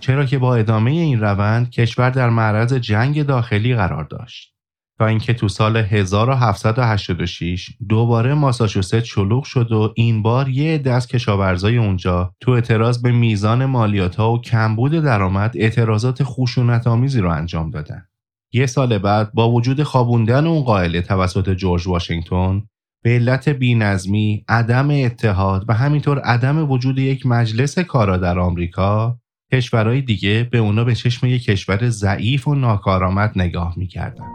چرا 0.00 0.24
که 0.24 0.38
با 0.38 0.56
ادامه 0.56 0.90
این 0.90 1.20
روند 1.20 1.70
کشور 1.70 2.10
در 2.10 2.30
معرض 2.30 2.72
جنگ 2.72 3.22
داخلی 3.22 3.74
قرار 3.74 4.04
داشت. 4.04 4.54
تا 4.98 5.06
اینکه 5.06 5.34
تو 5.34 5.48
سال 5.48 5.76
1786 5.76 7.70
دوباره 7.88 8.34
ماساچوست 8.34 9.04
شلوغ 9.04 9.44
شد 9.44 9.72
و 9.72 9.92
این 9.96 10.22
بار 10.22 10.48
یه 10.48 10.82
از 10.86 11.06
کشاورزای 11.06 11.76
اونجا 11.76 12.34
تو 12.40 12.50
اعتراض 12.50 13.02
به 13.02 13.12
میزان 13.12 13.64
مالیات 13.64 14.16
ها 14.16 14.32
و 14.32 14.40
کمبود 14.40 14.92
درآمد 14.92 15.52
اعتراضات 15.54 16.22
خشونت 16.22 16.86
آمیزی 16.86 17.20
رو 17.20 17.30
انجام 17.30 17.70
دادن. 17.70 18.08
یه 18.52 18.66
سال 18.66 18.98
بعد 18.98 19.32
با 19.32 19.50
وجود 19.50 19.82
خوابوندن 19.82 20.46
اون 20.46 20.62
قائله 20.62 21.02
توسط 21.02 21.50
جورج 21.50 21.86
واشنگتن 21.86 22.62
به 23.02 23.10
علت 23.10 23.48
بینظمی، 23.48 24.44
عدم 24.48 24.90
اتحاد 24.90 25.64
و 25.68 25.74
همینطور 25.74 26.18
عدم 26.18 26.70
وجود 26.70 26.98
یک 26.98 27.26
مجلس 27.26 27.78
کارا 27.78 28.16
در 28.16 28.38
آمریکا 28.38 29.18
کشورهای 29.52 30.00
دیگه 30.00 30.48
به 30.52 30.58
اونا 30.58 30.84
به 30.84 30.94
چشم 30.94 31.26
یک 31.26 31.44
کشور 31.44 31.88
ضعیف 31.88 32.48
و 32.48 32.54
ناکارآمد 32.54 33.32
نگاه 33.36 33.74
می‌کردن. 33.76 34.26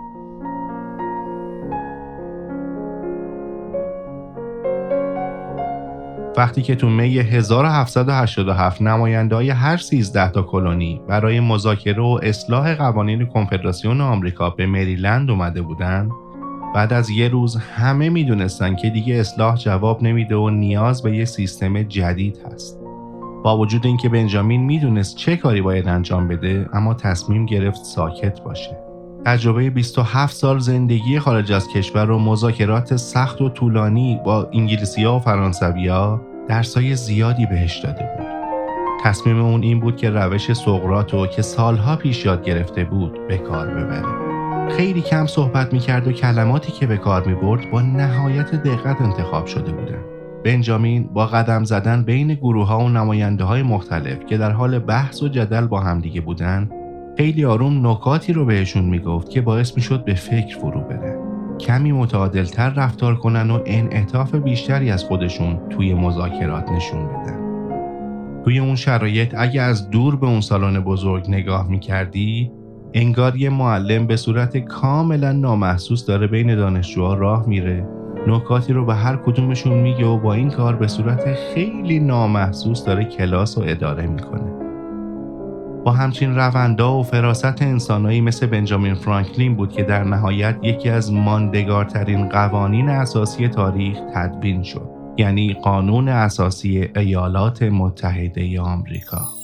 وقتی 6.37 6.61
که 6.61 6.75
تو 6.75 6.89
می 6.89 7.19
1787 7.19 8.81
نماینده 8.81 9.35
های 9.35 9.49
هر 9.49 9.77
13 9.77 10.29
تا 10.29 10.41
کلونی 10.41 11.01
برای 11.07 11.39
مذاکره 11.39 12.01
و 12.01 12.19
اصلاح 12.23 12.75
قوانین 12.75 13.25
کنفدراسیون 13.25 14.01
آمریکا 14.01 14.49
به 14.49 14.65
مریلند 14.65 15.29
اومده 15.29 15.61
بودند 15.61 16.11
بعد 16.73 16.93
از 16.93 17.09
یه 17.09 17.27
روز 17.27 17.55
همه 17.55 18.09
می‌دونستن 18.09 18.75
که 18.75 18.89
دیگه 18.89 19.15
اصلاح 19.15 19.55
جواب 19.55 20.03
نمیده 20.03 20.35
و 20.35 20.49
نیاز 20.49 21.03
به 21.03 21.17
یه 21.17 21.25
سیستم 21.25 21.83
جدید 21.83 22.39
هست. 22.45 22.79
با 23.43 23.57
وجود 23.57 23.85
اینکه 23.85 24.09
بنجامین 24.09 24.61
می‌دونست 24.61 25.15
چه 25.15 25.37
کاری 25.37 25.61
باید 25.61 25.87
انجام 25.87 26.27
بده 26.27 26.69
اما 26.73 26.93
تصمیم 26.93 27.45
گرفت 27.45 27.83
ساکت 27.83 28.41
باشه. 28.41 28.77
تجربه 29.25 29.69
27 29.69 30.35
سال 30.35 30.59
زندگی 30.59 31.19
خارج 31.19 31.51
از 31.51 31.67
کشور 31.67 32.11
و 32.11 32.19
مذاکرات 32.19 32.95
سخت 32.95 33.41
و 33.41 33.49
طولانی 33.49 34.19
با 34.25 34.49
انگلیسی 34.53 35.03
ها 35.03 35.15
و 35.15 35.19
فرانسوی 35.19 35.87
ها 35.87 36.21
درسای 36.47 36.95
زیادی 36.95 37.45
بهش 37.45 37.77
داده 37.77 38.09
بود. 38.17 38.27
تصمیم 39.03 39.41
اون 39.41 39.63
این 39.63 39.79
بود 39.79 39.97
که 39.97 40.09
روش 40.09 40.53
سقرات 40.53 41.31
که 41.35 41.41
سالها 41.41 41.95
پیش 41.95 42.25
یاد 42.25 42.43
گرفته 42.43 42.83
بود 42.83 43.27
به 43.27 43.37
کار 43.37 43.67
ببره. 43.67 44.22
خیلی 44.69 45.01
کم 45.01 45.25
صحبت 45.25 45.73
می‌کرد 45.73 46.07
و 46.07 46.11
کلماتی 46.11 46.71
که 46.71 46.87
به 46.87 46.97
کار 46.97 47.27
می‌برد 47.27 47.71
با 47.71 47.81
نهایت 47.81 48.51
دقت 48.51 49.01
انتخاب 49.01 49.45
شده 49.45 49.71
بودن. 49.71 50.01
بنجامین 50.45 51.09
با 51.13 51.25
قدم 51.25 51.63
زدن 51.63 52.03
بین 52.03 52.33
گروه 52.33 52.67
ها 52.67 52.79
و 52.79 52.89
نماینده 52.89 53.43
های 53.43 53.63
مختلف 53.63 54.25
که 54.25 54.37
در 54.37 54.51
حال 54.51 54.79
بحث 54.79 55.23
و 55.23 55.27
جدل 55.27 55.67
با 55.67 55.79
همدیگه 55.79 56.21
بودن 56.21 56.69
خیلی 57.17 57.45
آروم 57.45 57.87
نکاتی 57.87 58.33
رو 58.33 58.45
بهشون 58.45 58.85
می‌گفت 58.85 59.29
که 59.29 59.41
باعث 59.41 59.75
می‌شد 59.75 60.05
به 60.05 60.13
فکر 60.13 60.57
فرو 60.57 60.81
برن. 60.81 61.17
کمی 61.59 61.91
متعادلتر 61.91 62.69
رفتار 62.69 63.15
کنن 63.15 63.51
و 63.51 63.59
انعطاف 63.65 64.35
بیشتری 64.35 64.91
از 64.91 65.03
خودشون 65.03 65.69
توی 65.69 65.93
مذاکرات 65.93 66.69
نشون 66.69 67.07
بدن. 67.07 67.39
توی 68.43 68.59
اون 68.59 68.75
شرایط 68.75 69.35
اگه 69.37 69.61
از 69.61 69.89
دور 69.89 70.15
به 70.15 70.27
اون 70.27 70.41
سالن 70.41 70.79
بزرگ 70.79 71.25
نگاه 71.29 71.69
می‌کردی 71.69 72.51
انگار 72.95 73.35
یه 73.35 73.49
معلم 73.49 74.07
به 74.07 74.15
صورت 74.15 74.57
کاملا 74.57 75.31
نامحسوس 75.31 76.05
داره 76.05 76.27
بین 76.27 76.55
دانشجوها 76.55 77.13
راه 77.13 77.47
میره. 77.47 77.87
نکاتی 78.27 78.73
رو 78.73 78.85
به 78.85 78.95
هر 78.95 79.15
کدومشون 79.15 79.73
میگه 79.73 80.05
و 80.05 80.17
با 80.17 80.33
این 80.33 80.49
کار 80.49 80.75
به 80.75 80.87
صورت 80.87 81.33
خیلی 81.33 81.99
نامحسوس 81.99 82.85
داره 82.85 83.05
کلاس 83.05 83.57
و 83.57 83.61
اداره 83.65 84.07
می‌کنه. 84.07 84.51
با 85.85 85.91
همچین 85.91 86.35
روندا 86.35 86.99
و 86.99 87.03
فراست 87.03 87.61
انسانایی 87.61 88.21
مثل 88.21 88.45
بنجامین 88.45 88.93
فرانکلین 88.93 89.55
بود 89.55 89.71
که 89.71 89.83
در 89.83 90.03
نهایت 90.03 90.55
یکی 90.61 90.89
از 90.89 91.13
ماندگارترین 91.13 92.29
قوانین 92.29 92.89
اساسی 92.89 93.47
تاریخ 93.47 93.97
تدوین 94.15 94.63
شد 94.63 94.89
یعنی 95.17 95.53
قانون 95.53 96.09
اساسی 96.09 96.89
ایالات 96.95 97.63
متحده 97.63 98.61
آمریکا. 98.61 99.42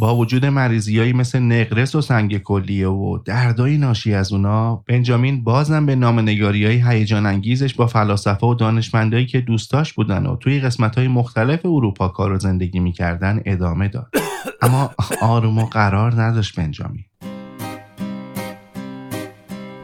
با 0.00 0.16
وجود 0.16 0.46
مریضیایی 0.46 1.12
مثل 1.12 1.38
نقرس 1.38 1.94
و 1.94 2.00
سنگ 2.00 2.38
کلیه 2.38 2.88
و 2.88 3.18
دردایی 3.18 3.78
ناشی 3.78 4.14
از 4.14 4.32
اونا 4.32 4.76
بنجامین 4.76 5.44
بازم 5.44 5.86
به 5.86 5.96
نامنگاری 5.96 6.66
های 6.66 6.82
هیجان 6.86 7.26
انگیزش 7.26 7.74
با 7.74 7.86
فلاسفه 7.86 8.46
و 8.46 8.54
دانشمندایی 8.54 9.26
که 9.26 9.40
دوستاش 9.40 9.92
بودن 9.92 10.26
و 10.26 10.36
توی 10.36 10.60
قسمت 10.60 10.98
های 10.98 11.08
مختلف 11.08 11.66
اروپا 11.66 12.08
کار 12.08 12.32
و 12.32 12.38
زندگی 12.38 12.80
می‌کردن 12.80 13.40
ادامه 13.44 13.88
داد 13.88 14.10
اما 14.62 14.90
آروم 15.22 15.58
و 15.58 15.66
قرار 15.66 16.22
نداشت 16.22 16.56
بنجامین 16.56 17.04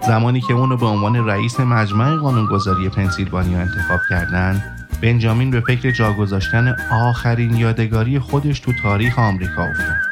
زمانی 0.07 0.41
که 0.41 0.55
اونو 0.55 0.77
به 0.77 0.87
عنوان 0.87 1.27
رئیس 1.27 1.61
مجمع 1.61 2.17
قانونگذاری 2.17 2.89
پنسیلوانیا 2.89 3.61
انتخاب 3.61 4.01
کردن 4.11 4.63
بنجامین 5.03 5.51
به 5.51 5.61
فکر 5.61 5.91
جا 5.91 6.13
گذاشتن 6.13 6.77
آخرین 6.93 7.57
یادگاری 7.57 8.19
خودش 8.19 8.61
تو 8.61 8.73
تاریخ 8.83 9.19
آمریکا 9.19 9.63
افتاد. 9.63 10.06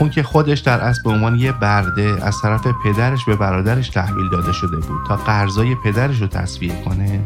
اون 0.00 0.10
که 0.10 0.22
خودش 0.22 0.60
در 0.60 0.80
اصل 0.80 1.02
به 1.04 1.10
عنوان 1.10 1.34
یه 1.34 1.52
برده 1.52 2.18
از 2.22 2.40
طرف 2.42 2.66
پدرش 2.84 3.24
به 3.24 3.36
برادرش 3.36 3.88
تحویل 3.88 4.28
داده 4.30 4.52
شده 4.52 4.76
بود 4.76 5.06
تا 5.08 5.16
قرضای 5.16 5.74
پدرش 5.74 6.20
رو 6.20 6.26
تصویه 6.26 6.82
کنه 6.84 7.20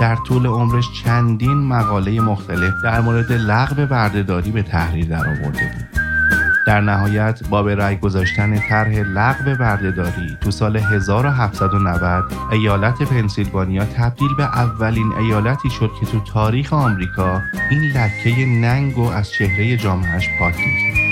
در 0.00 0.16
طول 0.16 0.46
عمرش 0.46 0.84
چندین 1.04 1.58
مقاله 1.58 2.20
مختلف 2.20 2.74
در 2.84 3.00
مورد 3.00 3.32
لغو 3.32 3.86
بردهداری 3.86 4.50
به 4.50 4.62
تحریر 4.62 5.06
درآورده 5.06 5.48
بود. 5.48 6.00
در 6.66 6.80
نهایت 6.80 7.48
با 7.50 7.62
به 7.62 7.74
رأی 7.74 7.96
گذاشتن 7.96 8.58
طرح 8.58 8.88
لغو 8.88 9.56
بردهداری 9.60 10.36
تو 10.40 10.50
سال 10.50 10.76
1790 10.76 12.24
ایالت 12.52 13.02
پنسیلوانیا 13.02 13.84
تبدیل 13.84 14.34
به 14.36 14.44
اولین 14.44 15.12
ایالتی 15.12 15.70
شد 15.70 15.90
که 16.00 16.06
تو 16.06 16.20
تاریخ 16.20 16.72
آمریکا 16.72 17.42
این 17.70 17.80
لکه 17.80 18.46
ننگ 18.46 18.98
و 18.98 19.10
از 19.10 19.30
چهره 19.30 19.76
جامعهش 19.76 20.28
پاک 20.38 20.54
می‌کرد. 20.54 21.07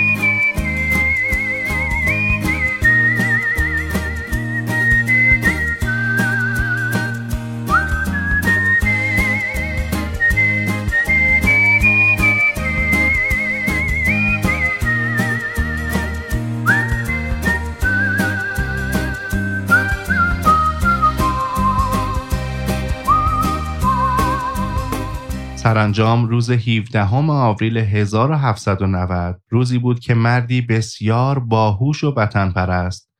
سرانجام 25.67 26.29
روز 26.29 26.51
17 26.51 27.05
آوریل 27.14 27.77
1790 27.77 29.41
روزی 29.49 29.79
بود 29.79 30.01
که 30.01 30.14
مردی 30.14 30.61
بسیار 30.61 31.39
باهوش 31.39 32.05
و 32.05 32.14
وطن 32.17 32.51
پرست 32.51 33.11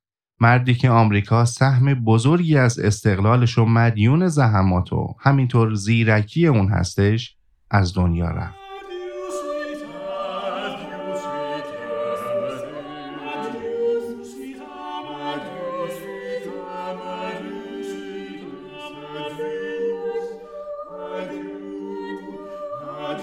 مردی 0.41 0.75
که 0.75 0.91
آمریکا 0.91 1.45
سهم 1.45 1.95
بزرگی 1.95 2.57
از 2.57 2.79
استقلالش 2.79 3.59
و 3.59 3.65
مدیون 3.65 4.29
زحمات 4.29 4.93
و 4.93 5.15
همینطور 5.21 5.75
زیرکی 5.75 6.47
اون 6.47 6.69
هستش 6.69 7.37
از 7.71 7.95
دنیا 7.95 8.31
رفت. 8.31 8.56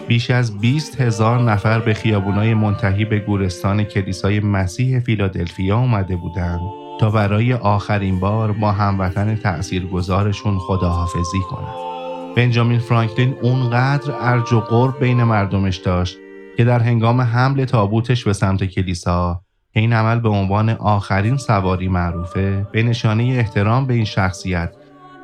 بیش 0.08 0.32
از 0.32 0.60
20 0.60 1.02
هزار 1.02 1.40
نفر 1.40 1.80
به 1.80 1.94
خیابونای 1.94 2.54
منتهی 2.54 3.06
به 3.06 3.20
گورستان 3.20 3.84
کلیسای 3.84 4.40
مسیح 4.40 5.00
فیلادلفیا 5.00 5.80
اومده 5.80 6.16
بودند 6.16 6.62
تا 7.00 7.10
برای 7.10 7.54
آخرین 7.54 8.20
بار 8.20 8.52
با 8.52 8.72
هموطن 8.72 9.36
تأثیرگذارشون 9.36 10.58
خداحافظی 10.58 11.40
کنند. 11.50 11.94
بنجامین 12.36 12.80
فرانکلین 12.80 13.36
اونقدر 13.42 14.14
ارج 14.20 14.54
و 14.54 14.60
قرب 14.60 15.00
بین 15.00 15.24
مردمش 15.24 15.78
داشت 15.78 16.18
که 16.58 16.64
در 16.64 16.80
هنگام 16.80 17.22
حمل 17.22 17.66
تابوتش 17.66 18.24
به 18.24 18.34
سمت 18.34 18.64
کلیسا 18.64 19.42
این 19.72 19.94
عمل 19.94 20.20
به 20.20 20.30
عنوان 20.30 20.70
آخرین 20.70 21.38
سواری 21.38 21.88
معروفه 21.88 22.68
به 22.72 22.84
نشانه 22.84 23.24
احترام 23.24 23.88
به 23.88 23.94
این 23.94 24.06
شخصیت 24.06 24.76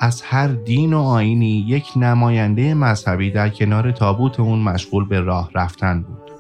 از 0.02 0.22
هر 0.22 0.48
دین 0.48 0.94
و 0.94 1.00
آینی 1.00 1.66
یک 1.68 1.86
نماینده 1.96 2.74
مذهبی 2.74 3.32
در 3.32 3.50
کنار 3.50 3.92
تابوت 3.92 4.40
اون 4.40 4.60
مشغول 4.60 5.06
به 5.06 5.20
راه 5.20 5.52
رفتن 5.56 6.02
بود. 6.02 6.32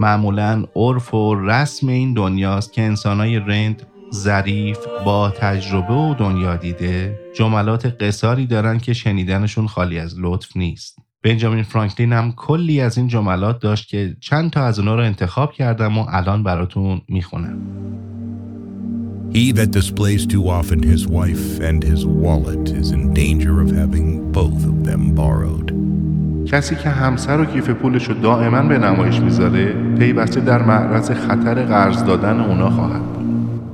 معمولا 0.00 0.64
عرف 0.76 1.14
و 1.14 1.34
رسم 1.34 1.88
این 1.88 2.14
دنیاست 2.14 2.72
که 2.72 2.82
انسانای 2.82 3.38
رند 3.38 3.86
ظریف 4.14 4.78
با 5.04 5.30
تجربه 5.30 5.94
و 5.94 6.14
دنیا 6.14 6.56
دیده 6.56 7.20
جملات 7.34 8.02
قصاری 8.02 8.46
دارن 8.46 8.78
که 8.78 8.92
شنیدنشون 8.92 9.66
خالی 9.66 9.98
از 9.98 10.14
لطف 10.18 10.56
نیست. 10.56 10.98
بنجامین 11.22 11.62
فرانکلین 11.62 12.12
هم 12.12 12.32
کلی 12.32 12.80
از 12.80 12.98
این 12.98 13.08
جملات 13.08 13.60
داشت 13.60 13.88
که 13.88 14.16
چند 14.20 14.50
تا 14.50 14.64
از 14.64 14.78
اونا 14.78 14.94
رو 14.94 15.02
انتخاب 15.02 15.52
کردم 15.52 15.98
و 15.98 16.06
الان 16.08 16.42
براتون 16.42 17.00
می‌خونم. 17.08 17.58
He 19.33 19.51
that 19.53 19.71
displays 19.71 20.27
too 20.27 20.47
often 20.47 20.83
his 20.83 21.07
wife 21.07 21.59
and 21.59 21.83
his 21.83 22.05
wallet 22.05 22.69
is 22.81 22.91
in 22.91 23.13
danger 23.13 23.61
of 23.63 23.69
having 23.81 24.31
both 24.31 24.59
of 24.71 24.83
them 24.87 25.15
borrowed. 25.15 25.73
کسی 26.45 26.75
که 26.75 26.89
همسر 26.89 27.41
و 27.41 27.45
کیف 27.45 27.69
پولش 27.69 28.09
رو 28.09 28.13
دائما 28.13 28.61
به 28.61 28.77
نمایش 28.77 29.19
میذاره 29.19 29.73
پیوسته 29.99 30.39
در 30.41 30.63
معرض 30.63 31.11
خطر 31.11 31.63
قرض 31.63 32.03
دادن 32.03 32.39
اونا 32.39 32.69
خواهد 32.69 33.01
بود. 33.01 33.23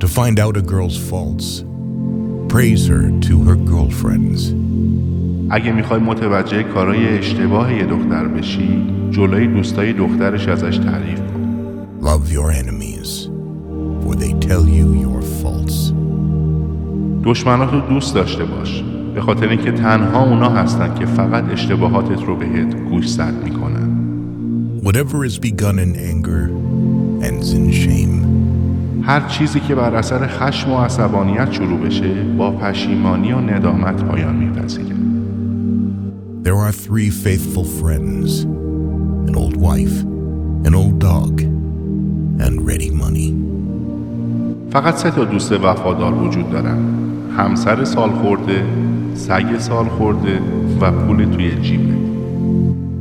To 0.00 0.06
find 0.06 0.38
out 0.38 0.56
a 0.56 0.62
girl's 0.62 0.98
faults, 1.10 1.64
praise 2.48 2.86
her 2.86 3.10
to 3.28 3.44
her 3.44 3.56
girlfriends. 3.56 4.54
اگه 5.50 5.72
میخوای 5.72 6.00
متوجه 6.00 6.62
کارای 6.62 7.18
اشتباه 7.18 7.74
یه 7.74 7.84
دختر 7.84 8.28
بشی 8.28 8.82
جلوی 9.10 9.46
دوستای 9.46 9.92
دخترش 9.92 10.48
ازش 10.48 10.78
تعریف 10.78 11.18
کن. 11.18 11.40
Love 12.00 12.32
your 12.32 12.50
enemies. 12.62 12.93
For 14.05 14.13
they 14.13 14.33
tell 14.47 14.65
you 14.77 14.87
your 14.93 15.21
faults. 15.41 15.93
دشمنات 17.23 17.73
رو 17.73 17.79
دوست 17.79 18.15
داشته 18.15 18.45
باش 18.45 18.83
به 19.15 19.21
خاطر 19.21 19.49
اینکه 19.49 19.71
تنها 19.71 20.23
اونا 20.23 20.49
هستن 20.49 20.95
که 20.99 21.05
فقط 21.05 21.51
اشتباهاتت 21.51 22.23
رو 22.23 22.35
بهت 22.35 22.75
گوشزد 22.75 23.33
می‌کنن 23.43 23.95
Whatever 24.83 25.25
is 25.25 25.39
begun 25.39 25.79
in 25.79 25.95
anger 26.11 26.43
ends 27.27 27.53
in 27.53 27.71
shame. 27.71 28.25
هر 29.03 29.27
چیزی 29.27 29.59
که 29.59 29.75
بر 29.75 29.95
اثر 29.95 30.27
خشم 30.27 30.71
و 30.71 30.77
عصبانیت 30.77 31.51
شروع 31.51 31.79
بشه 31.79 32.23
با 32.37 32.51
پشیمانی 32.51 33.31
و 33.31 33.39
ندامت 33.39 34.03
پایان 34.03 34.35
میپذیره 34.35 34.95
There 36.43 36.59
are 36.65 36.71
three 36.71 37.09
faithful 37.09 37.65
friends 37.79 38.29
an 39.29 39.35
old 39.35 39.57
wife, 39.57 39.97
an 40.67 40.73
old 40.81 40.99
dog, 40.99 41.33
and 42.43 42.53
ready 42.69 42.91
money. 43.03 43.54
فقط 44.75 44.95
سه 44.95 45.11
تا 45.11 45.25
دوست 45.25 45.51
وفادار 45.51 46.13
وجود 46.13 46.51
دارن 46.51 46.77
همسر 47.37 47.83
سال 47.83 48.09
خورده 48.09 48.63
سگ 49.13 49.59
سال 49.59 49.85
خورده 49.85 50.39
و 50.81 50.91
پول 50.91 51.31
توی 51.31 51.55
جیبه 51.61 51.95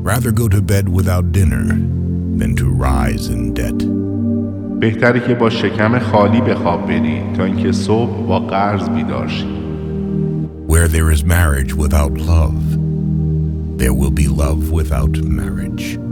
Rather 0.05 0.31
go 0.31 0.49
to 0.49 0.61
bed 0.73 0.89
without 0.89 1.33
dinner 1.33 1.67
than 2.39 2.55
to 2.57 2.67
rise 2.69 3.29
in 3.29 3.55
debt. 3.55 3.85
بهتره 4.81 5.21
که 5.21 5.35
با 5.35 5.51
شکم 5.51 5.99
خالی 5.99 6.41
به 6.41 6.55
خواب 6.55 6.87
بری 6.87 7.23
تا 7.37 7.45
اینکه 7.45 7.73
صبح 7.73 8.27
با 8.27 8.39
قرض 8.39 8.89
بیدار 8.89 9.29
شی 9.29 9.47
Where 10.69 10.89
there 10.89 11.11
is 11.11 11.25
marriage 11.25 11.75
without 11.75 12.13
love, 12.33 12.65
there 13.79 13.95
will 14.01 14.15
be 14.23 14.29
love 14.29 14.71
without 14.71 15.15
marriage. 15.25 16.04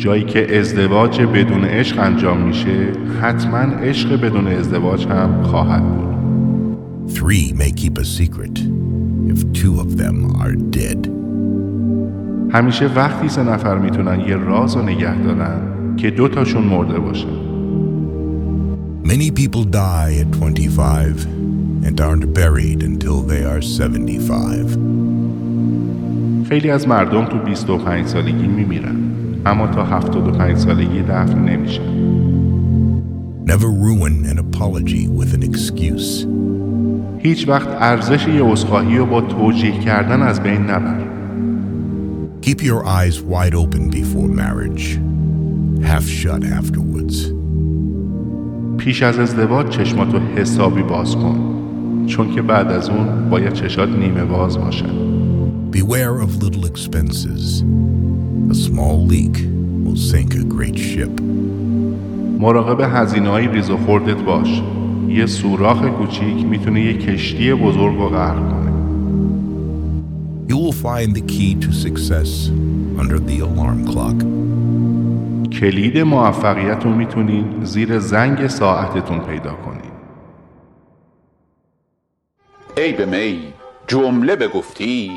جایی 0.00 0.24
که 0.24 0.58
ازدواج 0.58 1.22
بدون 1.22 1.64
عشق 1.64 1.98
انجام 1.98 2.40
میشه 2.40 2.92
حتما 3.22 3.58
عشق 3.58 4.20
بدون 4.20 4.46
ازدواج 4.46 5.06
هم 5.06 5.42
خواهد 5.42 5.82
بود 5.82 6.10
Three 7.14 7.52
may 7.52 7.72
keep 7.82 7.98
a 7.98 8.04
secret 8.04 8.56
if 9.32 9.38
two 9.52 9.74
of 9.80 9.96
them 9.98 10.16
are 10.42 10.54
dead. 10.78 11.08
همیشه 12.52 12.86
وقتی 12.86 13.28
سه 13.28 13.42
نفر 13.42 13.78
می‌تونن 13.78 14.20
یه 14.20 14.36
راز 14.36 14.76
رو 14.76 14.82
نگه 14.82 15.22
دارن 15.22 15.60
که 15.96 16.10
دو 16.10 16.28
تاشون 16.28 16.62
مرده 16.62 16.98
باشن 16.98 17.50
Many 19.04 19.30
people 19.30 19.64
die 19.64 20.22
at 20.22 20.30
25 20.30 21.26
and 21.86 22.00
aren't 22.00 22.34
buried 22.34 22.82
until 22.82 23.20
they 23.30 23.44
are 23.44 23.60
75. 23.60 24.76
خیلی 26.48 26.70
از 26.70 26.88
مردم 26.88 27.24
تو 27.24 27.38
25 27.38 28.06
سالگی 28.06 28.46
میمیرن 28.46 29.09
اما 29.46 29.66
تا 29.66 29.84
75 29.84 30.56
سالگی 30.56 31.02
دفن 31.02 31.38
نمیشن 31.38 32.00
Never 33.46 33.70
ruin 33.86 34.24
an 34.32 34.38
apology 34.38 35.08
with 35.08 35.34
an 35.34 35.42
excuse. 35.42 36.26
هیچ 37.18 37.48
وقت 37.48 37.68
ارزش 37.68 38.26
یه 38.26 38.42
عذرخواهی 38.42 38.98
رو 38.98 39.06
با 39.06 39.20
توجیه 39.20 39.80
کردن 39.80 40.22
از 40.22 40.40
بین 40.42 40.62
نبر 40.62 41.00
Keep 42.42 42.62
your 42.62 42.84
eyes 42.84 43.20
wide 43.20 43.54
open 43.54 43.90
before 43.90 44.28
marriage, 44.42 44.98
half 45.82 46.04
shut 46.08 46.42
afterwards. 46.58 47.32
پیش 48.78 49.02
از 49.02 49.18
ازدواج 49.18 49.68
چشماتو 49.68 50.18
حسابی 50.36 50.82
باز 50.82 51.16
کن 51.16 51.56
چون 52.06 52.34
که 52.34 52.42
بعد 52.42 52.68
از 52.70 52.88
اون 52.88 53.30
باید 53.30 53.52
چشات 53.52 53.88
نیمه 53.88 54.24
باز 54.24 54.58
باشن 54.58 55.10
Beware 55.72 56.20
of 56.24 56.42
little 56.42 56.64
expenses. 56.66 57.64
A 58.50 58.54
small 58.54 59.06
leak 59.06 59.36
will 59.84 60.00
sink 60.10 60.34
a 60.34 60.44
great 60.54 60.76
ship. 60.76 61.20
مراقب 62.38 62.80
هزینه 62.80 63.28
های 63.28 63.46
ریز 63.46 63.70
و 63.70 63.76
خوردت 63.76 64.16
باش 64.16 64.62
یه 65.08 65.26
سوراخ 65.26 65.82
کوچیک 65.82 66.44
می‌تونه 66.44 66.84
یه 66.84 66.98
کشتی 66.98 67.54
بزرگ 67.54 67.96
رو 67.96 68.08
غرق 68.08 68.50
کنه 68.50 68.72
You 70.48 70.56
will 70.56 70.72
find 70.72 71.14
the 71.16 71.22
key 71.22 71.54
to 71.64 71.72
success 71.72 72.50
under 73.00 73.18
the 73.18 73.38
alarm 73.40 73.86
clock. 73.92 74.24
کلید 75.52 75.98
موفقیت 75.98 76.84
رو 76.84 76.94
می‌تونین 76.94 77.64
زیر 77.64 77.98
زنگ 77.98 78.46
ساعتتون 78.46 79.18
پیدا 79.18 79.52
کنین 79.52 79.90
ای 82.76 82.92
به 82.92 83.06
می 83.06 83.38
جمله 83.86 84.36
بگفتی 84.36 85.10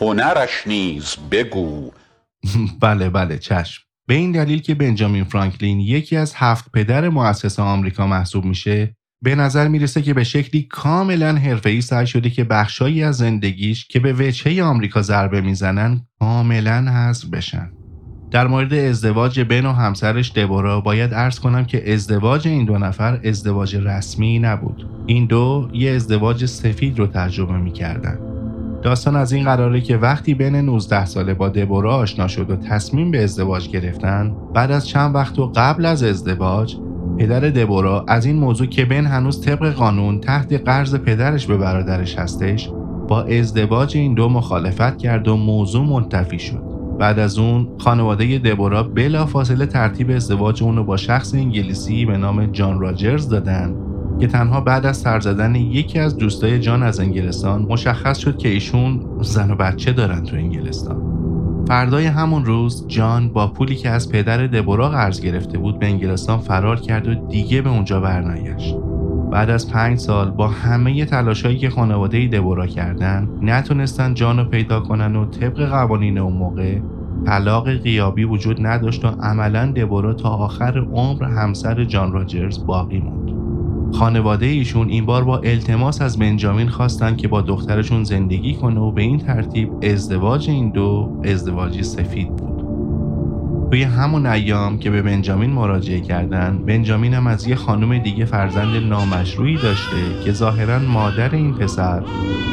هنرش 0.00 0.66
نیز 0.66 1.16
بگو 1.30 1.90
بله 2.80 3.10
بله 3.10 3.38
چشم. 3.38 3.82
به 4.08 4.14
این 4.14 4.32
دلیل 4.32 4.60
که 4.60 4.74
بنجامین 4.74 5.24
فرانکلین 5.24 5.80
یکی 5.80 6.16
از 6.16 6.34
هفت 6.36 6.72
پدر 6.72 7.08
مؤسس 7.08 7.60
آمریکا 7.60 8.06
محسوب 8.06 8.44
میشه 8.44 8.96
به 9.22 9.34
نظر 9.34 9.68
می‌رسه 9.68 10.02
که 10.02 10.14
به 10.14 10.24
شکلی 10.24 10.62
کاملا 10.62 11.34
حرفه‌ای 11.34 11.80
سعی 11.80 12.06
شده 12.06 12.30
که 12.30 12.44
بخشایی 12.44 13.02
از 13.02 13.16
زندگیش 13.16 13.86
که 13.86 14.00
به 14.00 14.12
وجهه 14.12 14.64
آمریکا 14.64 15.02
ضربه 15.02 15.40
می‌زنن 15.40 16.06
کاملا 16.20 16.92
حذف 16.92 17.24
بشن. 17.24 17.70
در 18.30 18.46
مورد 18.46 18.74
ازدواج 18.74 19.40
بن 19.40 19.66
و 19.66 19.72
همسرش 19.72 20.32
دبورا 20.32 20.80
باید 20.80 21.14
عرض 21.14 21.40
کنم 21.40 21.64
که 21.64 21.92
ازدواج 21.92 22.48
این 22.48 22.64
دو 22.64 22.78
نفر 22.78 23.20
ازدواج 23.24 23.76
رسمی 23.76 24.38
نبود. 24.38 24.88
این 25.06 25.26
دو 25.26 25.70
یه 25.74 25.90
ازدواج 25.90 26.46
سفید 26.46 26.98
رو 26.98 27.06
تجربه 27.06 27.58
می‌کردن. 27.58 28.35
داستان 28.86 29.16
از 29.16 29.32
این 29.32 29.44
قراره 29.44 29.80
که 29.80 29.96
وقتی 29.96 30.34
بین 30.34 30.56
19 30.56 31.04
ساله 31.04 31.34
با 31.34 31.48
دبورا 31.48 31.96
آشنا 31.96 32.28
شد 32.28 32.50
و 32.50 32.56
تصمیم 32.56 33.10
به 33.10 33.24
ازدواج 33.24 33.68
گرفتن 33.68 34.36
بعد 34.54 34.70
از 34.70 34.88
چند 34.88 35.14
وقت 35.14 35.38
و 35.38 35.52
قبل 35.56 35.86
از 35.86 36.02
ازدواج 36.02 36.76
پدر 37.18 37.40
دبورا 37.40 38.04
از 38.08 38.26
این 38.26 38.36
موضوع 38.36 38.66
که 38.66 38.84
بن 38.84 39.06
هنوز 39.06 39.40
طبق 39.40 39.70
قانون 39.70 40.20
تحت 40.20 40.52
قرض 40.52 40.94
پدرش 40.94 41.46
به 41.46 41.56
برادرش 41.56 42.18
هستش 42.18 42.70
با 43.08 43.22
ازدواج 43.22 43.96
این 43.96 44.14
دو 44.14 44.28
مخالفت 44.28 44.98
کرد 44.98 45.28
و 45.28 45.36
موضوع 45.36 45.86
منتفی 45.86 46.38
شد. 46.38 46.62
بعد 46.98 47.18
از 47.18 47.38
اون 47.38 47.68
خانواده 47.78 48.38
دبورا 48.38 48.82
بلا 48.82 49.26
فاصله 49.26 49.66
ترتیب 49.66 50.10
ازدواج 50.10 50.62
اون 50.62 50.76
رو 50.76 50.84
با 50.84 50.96
شخص 50.96 51.34
انگلیسی 51.34 52.04
به 52.04 52.16
نام 52.16 52.46
جان 52.46 52.80
راجرز 52.80 53.28
دادن. 53.28 53.85
که 54.20 54.26
تنها 54.26 54.60
بعد 54.60 54.86
از 54.86 54.96
سر 54.96 55.20
زدن 55.20 55.54
یکی 55.54 55.98
از 55.98 56.16
دوستای 56.16 56.60
جان 56.60 56.82
از 56.82 57.00
انگلستان 57.00 57.66
مشخص 57.68 58.18
شد 58.18 58.38
که 58.38 58.48
ایشون 58.48 59.00
زن 59.20 59.50
و 59.50 59.54
بچه 59.54 59.92
دارن 59.92 60.24
تو 60.24 60.36
انگلستان. 60.36 61.16
فردای 61.68 62.06
همون 62.06 62.44
روز 62.44 62.84
جان 62.88 63.28
با 63.28 63.46
پولی 63.46 63.74
که 63.74 63.90
از 63.90 64.12
پدر 64.12 64.46
دبورا 64.46 64.88
قرض 64.88 65.20
گرفته 65.20 65.58
بود 65.58 65.78
به 65.78 65.86
انگلستان 65.86 66.38
فرار 66.38 66.80
کرد 66.80 67.08
و 67.08 67.14
دیگه 67.14 67.62
به 67.62 67.70
اونجا 67.70 68.00
برنگشت. 68.00 68.76
بعد 69.30 69.50
از 69.50 69.70
پنج 69.70 69.98
سال 69.98 70.30
با 70.30 70.48
همه 70.48 71.04
تلاشایی 71.04 71.58
که 71.58 71.70
خانواده 71.70 72.26
دبورا 72.26 72.66
کردن 72.66 73.28
نتونستن 73.42 74.14
جان 74.14 74.38
رو 74.38 74.44
پیدا 74.44 74.80
کنن 74.80 75.16
و 75.16 75.26
طبق 75.26 75.68
قوانین 75.68 76.18
اون 76.18 76.32
موقع 76.32 76.78
طلاق 77.26 77.74
غیابی 77.74 78.24
وجود 78.24 78.66
نداشت 78.66 79.04
و 79.04 79.08
عملا 79.08 79.66
دبورا 79.66 80.14
تا 80.14 80.28
آخر 80.28 80.78
عمر 80.78 81.24
همسر 81.24 81.84
جان 81.84 82.12
راجرز 82.12 82.66
باقی 82.66 82.98
موند. 82.98 83.35
خانواده 83.92 84.46
ایشون 84.46 84.88
این 84.88 85.06
بار 85.06 85.24
با 85.24 85.38
التماس 85.38 86.02
از 86.02 86.18
بنجامین 86.18 86.68
خواستن 86.68 87.16
که 87.16 87.28
با 87.28 87.40
دخترشون 87.40 88.04
زندگی 88.04 88.54
کنه 88.54 88.80
و 88.80 88.90
به 88.90 89.02
این 89.02 89.18
ترتیب 89.18 89.70
ازدواج 89.82 90.50
این 90.50 90.70
دو 90.70 91.20
ازدواجی 91.24 91.82
سفید 91.82 92.36
بود. 92.36 92.56
توی 93.70 93.82
همون 93.82 94.26
ایام 94.26 94.78
که 94.78 94.90
به 94.90 95.02
بنجامین 95.02 95.50
مراجعه 95.50 96.00
کردن 96.00 96.58
بنجامین 96.66 97.14
هم 97.14 97.26
از 97.26 97.46
یه 97.46 97.54
خانم 97.54 97.98
دیگه 97.98 98.24
فرزند 98.24 98.76
نامشروعی 98.76 99.56
داشته 99.56 99.96
که 100.24 100.32
ظاهرا 100.32 100.78
مادر 100.78 101.34
این 101.34 101.54
پسر 101.54 102.02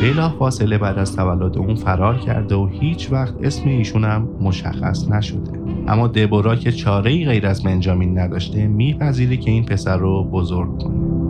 بلا 0.02 0.30
فاصله 0.30 0.78
بعد 0.78 1.00
از 1.00 1.16
تولد 1.16 1.58
اون 1.58 1.76
فرار 1.76 2.18
کرده 2.18 2.56
و 2.56 2.68
هیچ 2.68 3.12
وقت 3.12 3.34
اسم 3.44 3.70
ایشون 3.70 4.04
هم 4.04 4.30
مشخص 4.42 5.10
نشده. 5.10 5.52
اما 5.88 6.08
دبورا 6.08 6.56
که 6.56 6.72
چاره 6.72 7.12
ای 7.12 7.26
غیر 7.26 7.48
از 7.48 7.64
بنجامین 7.64 8.20
نداشته 8.20 8.68
میپذیره 8.68 9.38
که 9.38 9.52
این 9.52 9.66
پسر 9.66 9.98
رو 9.98 10.24
بزرگ 10.24 10.80
کنه. 10.84 11.23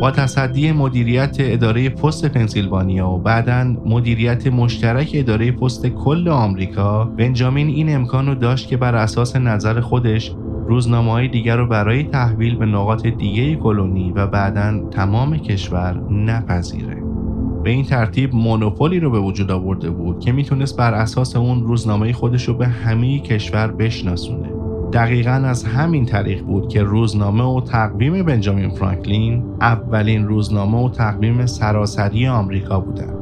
با 0.00 0.10
تصدی 0.10 0.72
مدیریت 0.72 1.36
اداره 1.40 1.88
پست 1.88 2.26
پنسیلوانیا 2.26 3.08
و 3.08 3.18
بعدا 3.18 3.76
مدیریت 3.86 4.46
مشترک 4.46 5.10
اداره 5.14 5.52
پست 5.52 5.86
کل 5.86 6.28
آمریکا 6.28 7.04
بنجامین 7.04 7.68
این 7.68 7.94
امکان 7.94 8.26
رو 8.26 8.34
داشت 8.34 8.68
که 8.68 8.76
بر 8.76 8.94
اساس 8.94 9.36
نظر 9.36 9.80
خودش 9.80 10.32
روزنامه 10.66 11.12
های 11.12 11.28
دیگر 11.28 11.56
رو 11.56 11.66
برای 11.66 12.02
تحویل 12.02 12.56
به 12.56 12.66
نقاط 12.66 13.06
دیگه 13.06 13.56
کلونی 13.56 14.12
و 14.12 14.26
بعدا 14.26 14.88
تمام 14.90 15.36
کشور 15.36 16.00
نپذیره. 16.10 17.02
به 17.64 17.70
این 17.70 17.84
ترتیب 17.84 18.34
مونوپولی 18.34 19.00
رو 19.00 19.10
به 19.10 19.18
وجود 19.20 19.50
آورده 19.50 19.90
بود 19.90 20.20
که 20.20 20.32
می‌تونست 20.32 20.76
بر 20.76 20.94
اساس 20.94 21.36
اون 21.36 21.62
روزنامه 21.62 22.12
خودش 22.12 22.48
رو 22.48 22.54
به 22.54 22.66
همه 22.66 23.18
کشور 23.18 23.66
بشناسونه. 23.66 24.55
دقیقا 24.92 25.30
از 25.30 25.64
همین 25.64 26.06
طریق 26.06 26.42
بود 26.42 26.68
که 26.68 26.82
روزنامه 26.82 27.44
و 27.44 27.60
تقویم 27.60 28.22
بنجامین 28.22 28.70
فرانکلین 28.70 29.44
اولین 29.60 30.26
روزنامه 30.26 30.84
و 30.84 30.88
تقویم 30.88 31.46
سراسری 31.46 32.26
آمریکا 32.26 32.80
بودند. 32.80 33.16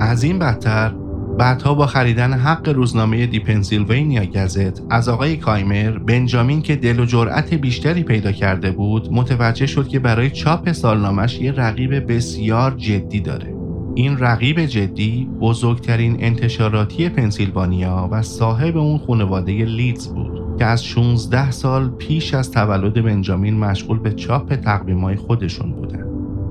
از 0.00 0.22
این 0.22 0.38
بدتر 0.38 0.94
بعدها 1.38 1.74
با 1.74 1.86
خریدن 1.86 2.32
حق 2.32 2.68
روزنامه 2.68 3.26
دی 3.26 3.40
پنسیلوانیا 3.40 4.24
گزت 4.24 4.82
از 4.90 5.08
آقای 5.08 5.36
کایمر 5.36 5.98
بنجامین 5.98 6.62
که 6.62 6.76
دل 6.76 7.00
و 7.00 7.04
جرأت 7.04 7.54
بیشتری 7.54 8.02
پیدا 8.02 8.32
کرده 8.32 8.70
بود 8.70 9.08
متوجه 9.12 9.66
شد 9.66 9.88
که 9.88 9.98
برای 9.98 10.30
چاپ 10.30 10.72
سالنامش 10.72 11.40
یه 11.40 11.52
رقیب 11.52 12.12
بسیار 12.12 12.70
جدی 12.70 13.20
داره 13.20 13.57
این 13.98 14.18
رقیب 14.18 14.66
جدی 14.66 15.28
بزرگترین 15.40 16.16
انتشاراتی 16.20 17.08
پنسیلوانیا 17.08 18.08
و 18.12 18.22
صاحب 18.22 18.76
اون 18.76 18.98
خانواده 18.98 19.52
لیدز 19.52 20.08
بود 20.08 20.58
که 20.58 20.64
از 20.64 20.84
16 20.84 21.50
سال 21.50 21.88
پیش 21.88 22.34
از 22.34 22.50
تولد 22.50 23.04
بنجامین 23.04 23.58
مشغول 23.58 23.98
به 23.98 24.12
چاپ 24.12 24.54
تقویم‌های 24.54 25.16
خودشون 25.16 25.72
بودن. 25.72 26.04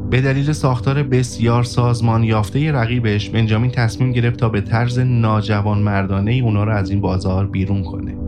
به 0.10 0.22
دلیل 0.22 0.52
ساختار 0.52 1.04
بسیار 1.04 1.64
سازمان 1.64 2.24
یافته 2.24 2.72
رقیبش 2.72 3.30
بنجامین 3.30 3.72
تصمیم 3.72 4.12
گرفت 4.12 4.40
تا 4.40 4.50
به 4.50 4.62
طرز 4.62 5.00
ناجوان 5.00 5.78
مردانه 5.78 6.32
ای 6.32 6.40
اونا 6.40 6.64
رو 6.64 6.72
از 6.72 6.90
این 6.90 7.02
بازار 7.02 7.48
بیرون 7.48 7.84
کنه. 7.84 8.27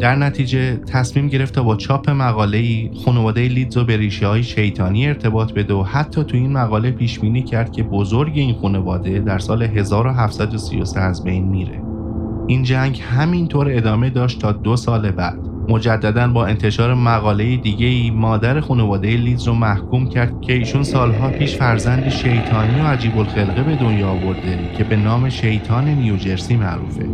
در 0.00 0.16
نتیجه 0.16 0.76
تصمیم 0.76 1.28
گرفت 1.28 1.54
تا 1.54 1.62
با 1.62 1.76
چاپ 1.76 2.10
مقاله 2.10 2.58
ای 2.58 2.90
خانواده 3.04 3.48
لیدز 3.48 3.76
و 3.76 3.84
به 3.84 3.96
ریشه 3.96 4.26
های 4.26 4.42
شیطانی 4.42 5.08
ارتباط 5.08 5.52
بده 5.52 5.74
و 5.74 5.82
حتی 5.82 6.24
تو 6.24 6.36
این 6.36 6.52
مقاله 6.52 6.90
پیش 6.90 7.18
بینی 7.18 7.42
کرد 7.42 7.72
که 7.72 7.82
بزرگ 7.82 8.32
این 8.34 8.54
خانواده 8.62 9.18
در 9.18 9.38
سال 9.38 9.62
1733 9.62 11.00
از 11.00 11.24
بین 11.24 11.48
میره. 11.48 11.82
این 12.46 12.62
جنگ 12.62 13.02
همینطور 13.10 13.68
ادامه 13.70 14.10
داشت 14.10 14.40
تا 14.40 14.52
دو 14.52 14.76
سال 14.76 15.10
بعد. 15.10 15.38
مجددا 15.68 16.28
با 16.28 16.46
انتشار 16.46 16.94
مقاله 16.94 17.56
دیگه 17.56 17.86
ای 17.86 18.10
مادر 18.10 18.60
خانواده 18.60 19.16
لیدز 19.16 19.48
رو 19.48 19.54
محکوم 19.54 20.08
کرد 20.08 20.40
که 20.40 20.52
ایشون 20.52 20.82
سالها 20.82 21.30
پیش 21.30 21.56
فرزند 21.56 22.08
شیطانی 22.08 22.80
و 22.80 22.84
عجیب 22.84 23.18
الخلقه 23.18 23.62
به 23.62 23.76
دنیا 23.76 24.08
آورده 24.08 24.58
که 24.78 24.84
به 24.84 24.96
نام 24.96 25.28
شیطان 25.28 25.84
نیوجرسی 25.88 26.56
معروفه. 26.56 27.06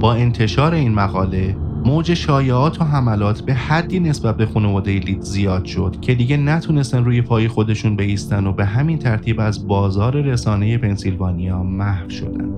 با 0.00 0.14
انتشار 0.14 0.74
این 0.74 0.94
مقاله 0.94 1.56
موج 1.84 2.14
شایعات 2.14 2.80
و 2.80 2.84
حملات 2.84 3.40
به 3.40 3.54
حدی 3.54 4.00
نسبت 4.00 4.36
به 4.36 4.46
خانواده 4.46 4.92
لید 4.92 5.20
زیاد 5.20 5.64
شد 5.64 5.96
که 6.00 6.14
دیگه 6.14 6.36
نتونستن 6.36 7.04
روی 7.04 7.22
پای 7.22 7.48
خودشون 7.48 7.96
بیستن 7.96 8.46
و 8.46 8.52
به 8.52 8.64
همین 8.64 8.98
ترتیب 8.98 9.40
از 9.40 9.68
بازار 9.68 10.20
رسانه 10.20 10.78
پنسیلوانیا 10.78 11.62
محو 11.62 12.10
شدن. 12.10 12.48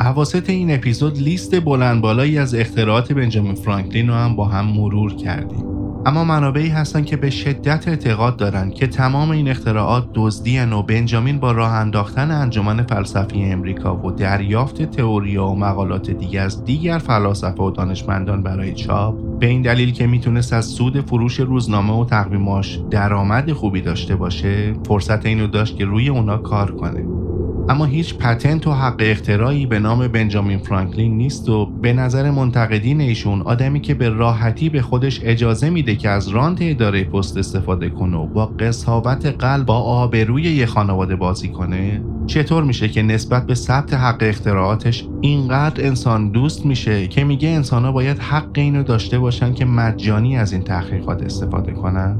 عواسط 0.00 0.50
این 0.50 0.74
اپیزود 0.74 1.18
لیست 1.18 1.60
بلند 1.60 2.02
بالایی 2.02 2.38
از 2.38 2.54
اختراعات 2.54 3.12
بنجامین 3.12 3.54
فرانکلین 3.54 4.08
رو 4.08 4.14
هم 4.14 4.36
با 4.36 4.44
هم 4.44 4.64
مرور 4.66 5.14
کردیم. 5.14 5.71
اما 6.06 6.24
منابعی 6.24 6.68
هستن 6.68 7.04
که 7.04 7.16
به 7.16 7.30
شدت 7.30 7.88
اعتقاد 7.88 8.36
دارن 8.36 8.70
که 8.70 8.86
تمام 8.86 9.30
این 9.30 9.48
اختراعات 9.48 10.08
دزدیان 10.14 10.72
و 10.72 10.82
بنجامین 10.82 11.40
با 11.40 11.52
راه 11.52 11.72
انداختن 11.72 12.30
انجمن 12.30 12.82
فلسفی 12.82 13.42
امریکا 13.44 13.96
و 13.96 14.10
دریافت 14.10 14.82
تئوریا 14.82 15.46
و 15.46 15.58
مقالات 15.58 16.10
دیگه 16.10 16.40
از 16.40 16.64
دیگر 16.64 16.98
فلاسفه 16.98 17.62
و 17.62 17.70
دانشمندان 17.70 18.42
برای 18.42 18.74
چاپ 18.74 19.38
به 19.38 19.46
این 19.46 19.62
دلیل 19.62 19.92
که 19.92 20.06
می‌تونست 20.06 20.52
از 20.52 20.64
سود 20.64 21.00
فروش 21.00 21.40
روزنامه 21.40 22.00
و 22.00 22.04
تقویماش 22.04 22.80
درآمد 22.90 23.52
خوبی 23.52 23.80
داشته 23.80 24.16
باشه 24.16 24.74
فرصت 24.86 25.26
اینو 25.26 25.46
داشت 25.46 25.76
که 25.76 25.84
روی 25.84 26.08
اونا 26.08 26.38
کار 26.38 26.70
کنه. 26.70 27.31
اما 27.68 27.84
هیچ 27.84 28.14
پتنت 28.14 28.66
و 28.66 28.72
حق 28.72 28.96
اختراعی 28.98 29.66
به 29.66 29.78
نام 29.78 30.08
بنجامین 30.08 30.58
فرانکلین 30.58 31.16
نیست 31.16 31.48
و 31.48 31.66
به 31.66 31.92
نظر 31.92 32.30
منتقدین 32.30 33.00
ایشون 33.00 33.42
آدمی 33.42 33.80
که 33.80 33.94
به 33.94 34.08
راحتی 34.08 34.68
به 34.68 34.82
خودش 34.82 35.20
اجازه 35.22 35.70
میده 35.70 35.96
که 35.96 36.08
از 36.08 36.28
رانت 36.28 36.58
اداره 36.60 37.04
پست 37.04 37.36
استفاده 37.36 37.90
کنه 37.90 38.16
و 38.16 38.26
با 38.26 38.46
قصاوت 38.46 39.26
قلب 39.26 39.66
با 39.66 39.78
آبروی 39.78 40.42
یه 40.42 40.66
خانواده 40.66 41.16
بازی 41.16 41.48
کنه 41.48 42.02
چطور 42.26 42.64
میشه 42.64 42.88
که 42.88 43.02
نسبت 43.02 43.46
به 43.46 43.54
ثبت 43.54 43.94
حق 43.94 44.18
اختراعاتش 44.20 45.08
اینقدر 45.20 45.86
انسان 45.86 46.30
دوست 46.30 46.66
میشه 46.66 47.08
که 47.08 47.24
میگه 47.24 47.48
انسانها 47.48 47.92
باید 47.92 48.18
حق 48.18 48.50
اینو 48.54 48.82
داشته 48.82 49.18
باشن 49.18 49.54
که 49.54 49.64
مجانی 49.64 50.36
از 50.36 50.52
این 50.52 50.62
تحقیقات 50.62 51.22
استفاده 51.22 51.72
کنن؟ 51.72 52.18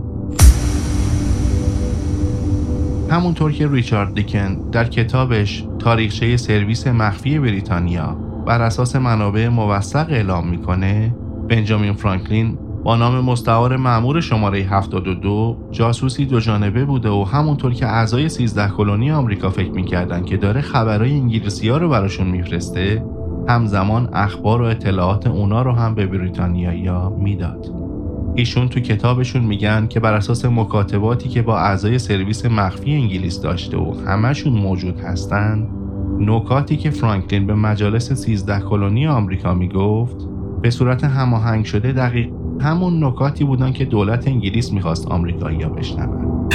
همونطور 3.11 3.53
که 3.53 3.69
ریچارد 3.69 4.15
دیکن 4.15 4.55
در 4.73 4.85
کتابش 4.85 5.65
تاریخچه 5.79 6.37
سرویس 6.37 6.87
مخفی 6.87 7.39
بریتانیا 7.39 8.17
بر 8.47 8.63
اساس 8.63 8.97
منابع 8.97 9.49
موثق 9.49 10.07
اعلام 10.11 10.49
می‌کنه 10.49 11.15
بنجامین 11.49 11.93
فرانکلین 11.93 12.59
با 12.85 12.97
نام 12.97 13.25
مستعار 13.25 13.77
معمور 13.77 14.21
شماره 14.21 14.59
72 14.59 15.57
جاسوسی 15.71 16.27
دو 16.27 16.41
جانبه 16.41 16.85
بوده 16.85 17.09
و 17.09 17.25
همونطور 17.25 17.75
که 17.75 17.87
اعضای 17.87 18.29
13 18.29 18.69
کلونی 18.69 19.13
آمریکا 19.13 19.51
فکر 19.51 19.71
می‌کردن 19.71 20.25
که 20.25 20.37
داره 20.37 20.61
خبرهای 20.61 21.13
انگلیسی 21.13 21.69
ها 21.69 21.77
رو 21.77 21.89
براشون 21.89 22.27
میفرسته 22.27 23.05
همزمان 23.49 24.09
اخبار 24.13 24.63
و 24.63 24.65
اطلاعات 24.65 25.27
اونا 25.27 25.63
رو 25.63 25.73
هم 25.73 25.95
به 25.95 26.07
بریتانیایی 26.07 26.91
می‌داد. 27.19 27.82
ایشون 28.35 28.69
تو 28.69 28.81
کتابشون 28.81 29.43
میگن 29.43 29.87
که 29.87 30.01
بر 30.01 30.15
اساس 30.15 30.45
مکاتباتی 30.45 31.29
که 31.29 31.43
با 31.43 31.59
اعضای 31.59 31.99
سرویس 31.99 32.47
مخفی 32.47 32.93
انگلیس 32.95 33.41
داشته 33.41 33.77
و 33.77 33.95
همشون 34.07 34.53
موجود 34.53 35.01
هستن 35.01 35.69
نکاتی 36.19 36.77
که 36.77 36.91
فرانکلین 36.91 37.47
به 37.47 37.55
مجالس 37.55 38.13
13 38.13 38.61
کلونی 38.61 39.07
آمریکا 39.07 39.55
می‌گفت 39.55 40.17
به 40.63 40.71
صورت 40.71 41.05
هماهنگ 41.05 41.65
شده 41.65 41.93
دقیق 41.93 42.29
همون 42.61 43.05
نکاتی 43.05 43.45
بودن 43.45 43.73
که 43.73 43.85
دولت 43.85 44.29
انگلیس 44.29 44.73
می‌خواست 44.73 45.09
آمریکایی‌ها 45.09 45.69
بشنون. 45.69 46.49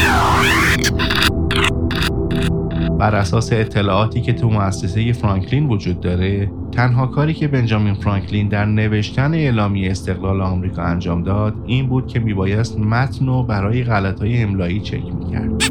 بر 3.00 3.16
اساس 3.16 3.54
اطلاعاتی 3.54 4.22
که 4.22 4.34
تو 4.34 4.50
مؤسسه 4.50 5.14
فرانکلین 5.14 5.68
وجود 5.68 6.00
داره 6.00 6.52
تنها 6.78 7.08
کاری 7.08 7.34
که 7.34 7.48
بنجامین 7.48 7.94
فرانکلین 7.94 8.48
در 8.48 8.66
نوشتن 8.66 9.34
اعلامیه 9.34 9.92
استقلال 9.92 10.42
آمریکا 10.42 10.84
انجام 10.84 11.24
داد 11.24 11.56
این 11.66 11.88
بود 11.88 12.08
که 12.08 12.20
میبایست 12.20 12.80
متن 12.80 13.28
و 13.28 13.44
برای 13.44 13.84
غلطهای 13.84 14.44
املایی 14.44 14.80
چک 14.80 15.04
می‌کرد. 15.20 15.64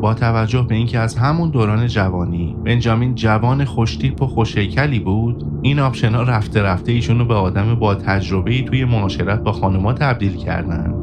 با 0.00 0.14
توجه 0.14 0.66
به 0.68 0.74
اینکه 0.74 0.98
از 0.98 1.16
همون 1.16 1.50
دوران 1.50 1.86
جوانی 1.86 2.56
بنجامین 2.64 3.14
جوان 3.14 3.64
خوشتیپ 3.64 4.22
و 4.22 4.26
خوشیکلی 4.26 4.98
بود 4.98 5.44
این 5.62 5.78
آپشنا 5.78 6.22
رفته 6.22 6.62
رفته 6.62 6.92
ایشون 6.92 7.18
رو 7.18 7.24
به 7.24 7.34
آدم 7.34 7.74
با 7.74 7.94
تجربه 7.94 8.62
توی 8.62 8.84
معاشرت 8.84 9.40
با 9.40 9.52
خانمها 9.52 9.92
تبدیل 9.92 10.36
کردن 10.36 10.94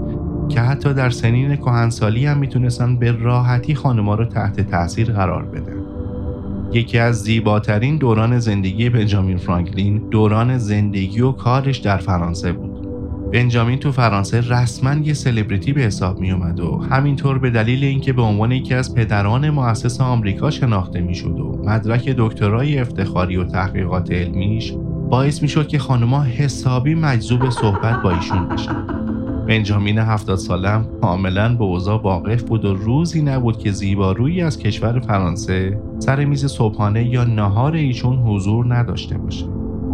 که 0.50 0.62
حتی 0.62 0.94
در 0.94 1.10
سنین 1.10 1.56
کهنسالی 1.56 2.26
هم 2.26 2.38
می‌تونستن 2.38 2.96
به 2.96 3.12
راحتی 3.12 3.76
خانما 3.76 4.16
رو 4.16 4.26
تحت 4.26 4.62
تاثیر 4.72 5.12
قرار 5.12 5.46
بدن. 5.46 5.89
یکی 6.74 6.98
از 6.98 7.24
زیباترین 7.24 7.98
دوران 7.98 8.40
زندگی 8.40 8.90
بنجامین 8.90 9.38
فرانکلین 9.38 9.98
دوران 9.98 10.58
زندگی 10.58 11.22
و 11.22 11.32
کارش 11.32 11.78
در 11.78 11.98
فرانسه 11.98 12.52
بود. 12.52 12.88
بنجامین 13.32 13.80
تو 13.80 13.92
فرانسه 13.92 14.42
رسما 14.42 14.94
یه 14.94 15.14
سلبریتی 15.14 15.74
به 15.74 15.82
حساب 15.82 16.20
می 16.20 16.32
اومد 16.32 16.60
و 16.60 16.78
همینطور 16.78 17.38
به 17.40 17.50
دلیل 17.50 17.84
اینکه 17.84 18.14
به 18.14 18.22
عنوان 18.22 18.52
یکی 18.52 18.74
از 18.74 18.96
پدران 18.96 19.50
مؤسس 19.50 20.02
آمریکا 20.02 20.52
شناخته 20.52 21.02
می‌شد 21.02 21.40
و 21.40 21.62
مدرک 21.66 22.10
دکترای 22.18 22.80
افتخاری 22.80 23.38
و 23.38 23.44
تحقیقات 23.44 24.12
علمیش 24.12 24.74
باعث 25.10 25.42
می‌شد 25.42 25.68
که 25.68 25.80
خانمها 25.80 26.24
حسابی 26.24 26.96
مجذوب 26.96 27.50
صحبت 27.50 28.02
با 28.02 28.12
ایشون 28.12 28.48
بشن. 28.48 29.09
بنجامین 29.50 29.98
هفتاد 29.98 30.38
سالم 30.38 30.86
کاملا 31.02 31.56
به 31.56 31.64
اوضاع 31.64 32.02
واقف 32.02 32.44
بود 32.44 32.66
و 32.66 32.74
روزی 32.74 33.22
نبود 33.22 33.58
که 33.58 33.72
زیبارویی 33.72 34.42
از 34.42 34.60
کشور 34.60 35.00
فرانسه 35.00 35.82
سر 36.00 36.26
میز 36.26 36.46
صبحانه 36.46 37.04
یا 37.04 37.24
نهار 37.24 37.74
ایشون 37.74 38.18
حضور 38.18 38.76
نداشته 38.76 39.18
باشه 39.18 39.46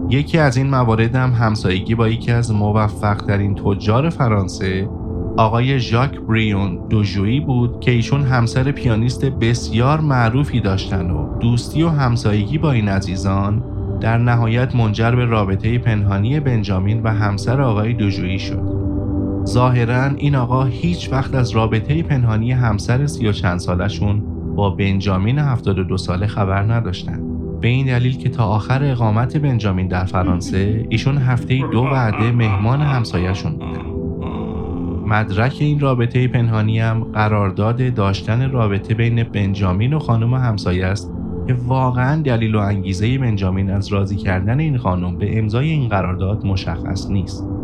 یکی 0.09 0.37
از 0.37 0.57
این 0.57 0.69
موارد 0.69 1.15
هم 1.15 1.31
همسایگی 1.31 1.95
با 1.95 2.07
یکی 2.07 2.31
از 2.31 2.51
موفق 2.51 3.17
ترین 3.17 3.55
تجار 3.55 4.09
فرانسه 4.09 4.89
آقای 5.37 5.79
ژاک 5.79 6.19
بریون 6.19 6.87
دوژویی 6.89 7.39
بود 7.39 7.79
که 7.79 7.91
ایشون 7.91 8.21
همسر 8.21 8.71
پیانیست 8.71 9.25
بسیار 9.25 9.99
معروفی 9.99 10.59
داشتن 10.59 11.11
و 11.11 11.39
دوستی 11.39 11.83
و 11.83 11.89
همسایگی 11.89 12.57
با 12.57 12.71
این 12.71 12.89
عزیزان 12.89 13.63
در 14.01 14.17
نهایت 14.17 14.75
منجر 14.75 15.11
به 15.11 15.25
رابطه 15.25 15.77
پنهانی 15.77 16.39
بنجامین 16.39 17.03
و 17.03 17.09
همسر 17.09 17.61
آقای 17.61 17.93
دوژویی 17.93 18.39
شد. 18.39 18.84
ظاهرا 19.45 20.03
این 20.03 20.35
آقا 20.35 20.63
هیچ 20.63 21.11
وقت 21.11 21.35
از 21.35 21.51
رابطه 21.51 22.03
پنهانی 22.03 22.51
همسر 22.51 23.05
سی 23.05 23.27
و 23.27 23.31
چند 23.31 23.59
سالشون 23.59 24.23
با 24.55 24.69
بنجامین 24.69 25.39
72 25.39 25.97
ساله 25.97 26.27
خبر 26.27 26.73
نداشتن. 26.73 27.21
به 27.61 27.67
این 27.67 27.85
دلیل 27.85 28.17
که 28.17 28.29
تا 28.29 28.45
آخر 28.45 28.83
اقامت 28.83 29.37
بنجامین 29.37 29.87
در 29.87 30.05
فرانسه 30.05 30.85
ایشون 30.89 31.17
هفته 31.17 31.63
دو 31.71 31.83
وعده 31.83 32.31
مهمان 32.31 32.81
همسایهشون 32.81 33.51
بودن. 33.51 33.95
مدرک 35.07 35.57
این 35.59 35.79
رابطه 35.79 36.27
پنهانی 36.27 36.79
هم 36.79 37.03
قرارداد 37.03 37.93
داشتن 37.93 38.51
رابطه 38.51 38.93
بین 38.93 39.23
بنجامین 39.23 39.93
و 39.93 39.99
خانم 39.99 40.33
همسایه 40.33 40.85
است 40.85 41.11
که 41.47 41.53
واقعا 41.67 42.21
دلیل 42.21 42.55
و 42.55 42.59
انگیزه 42.59 43.17
بنجامین 43.17 43.69
از 43.69 43.87
راضی 43.87 44.15
کردن 44.15 44.59
این 44.59 44.77
خانم 44.77 45.17
به 45.17 45.39
امضای 45.39 45.69
این 45.69 45.89
قرارداد 45.89 46.45
مشخص 46.45 47.09
نیست. 47.09 47.54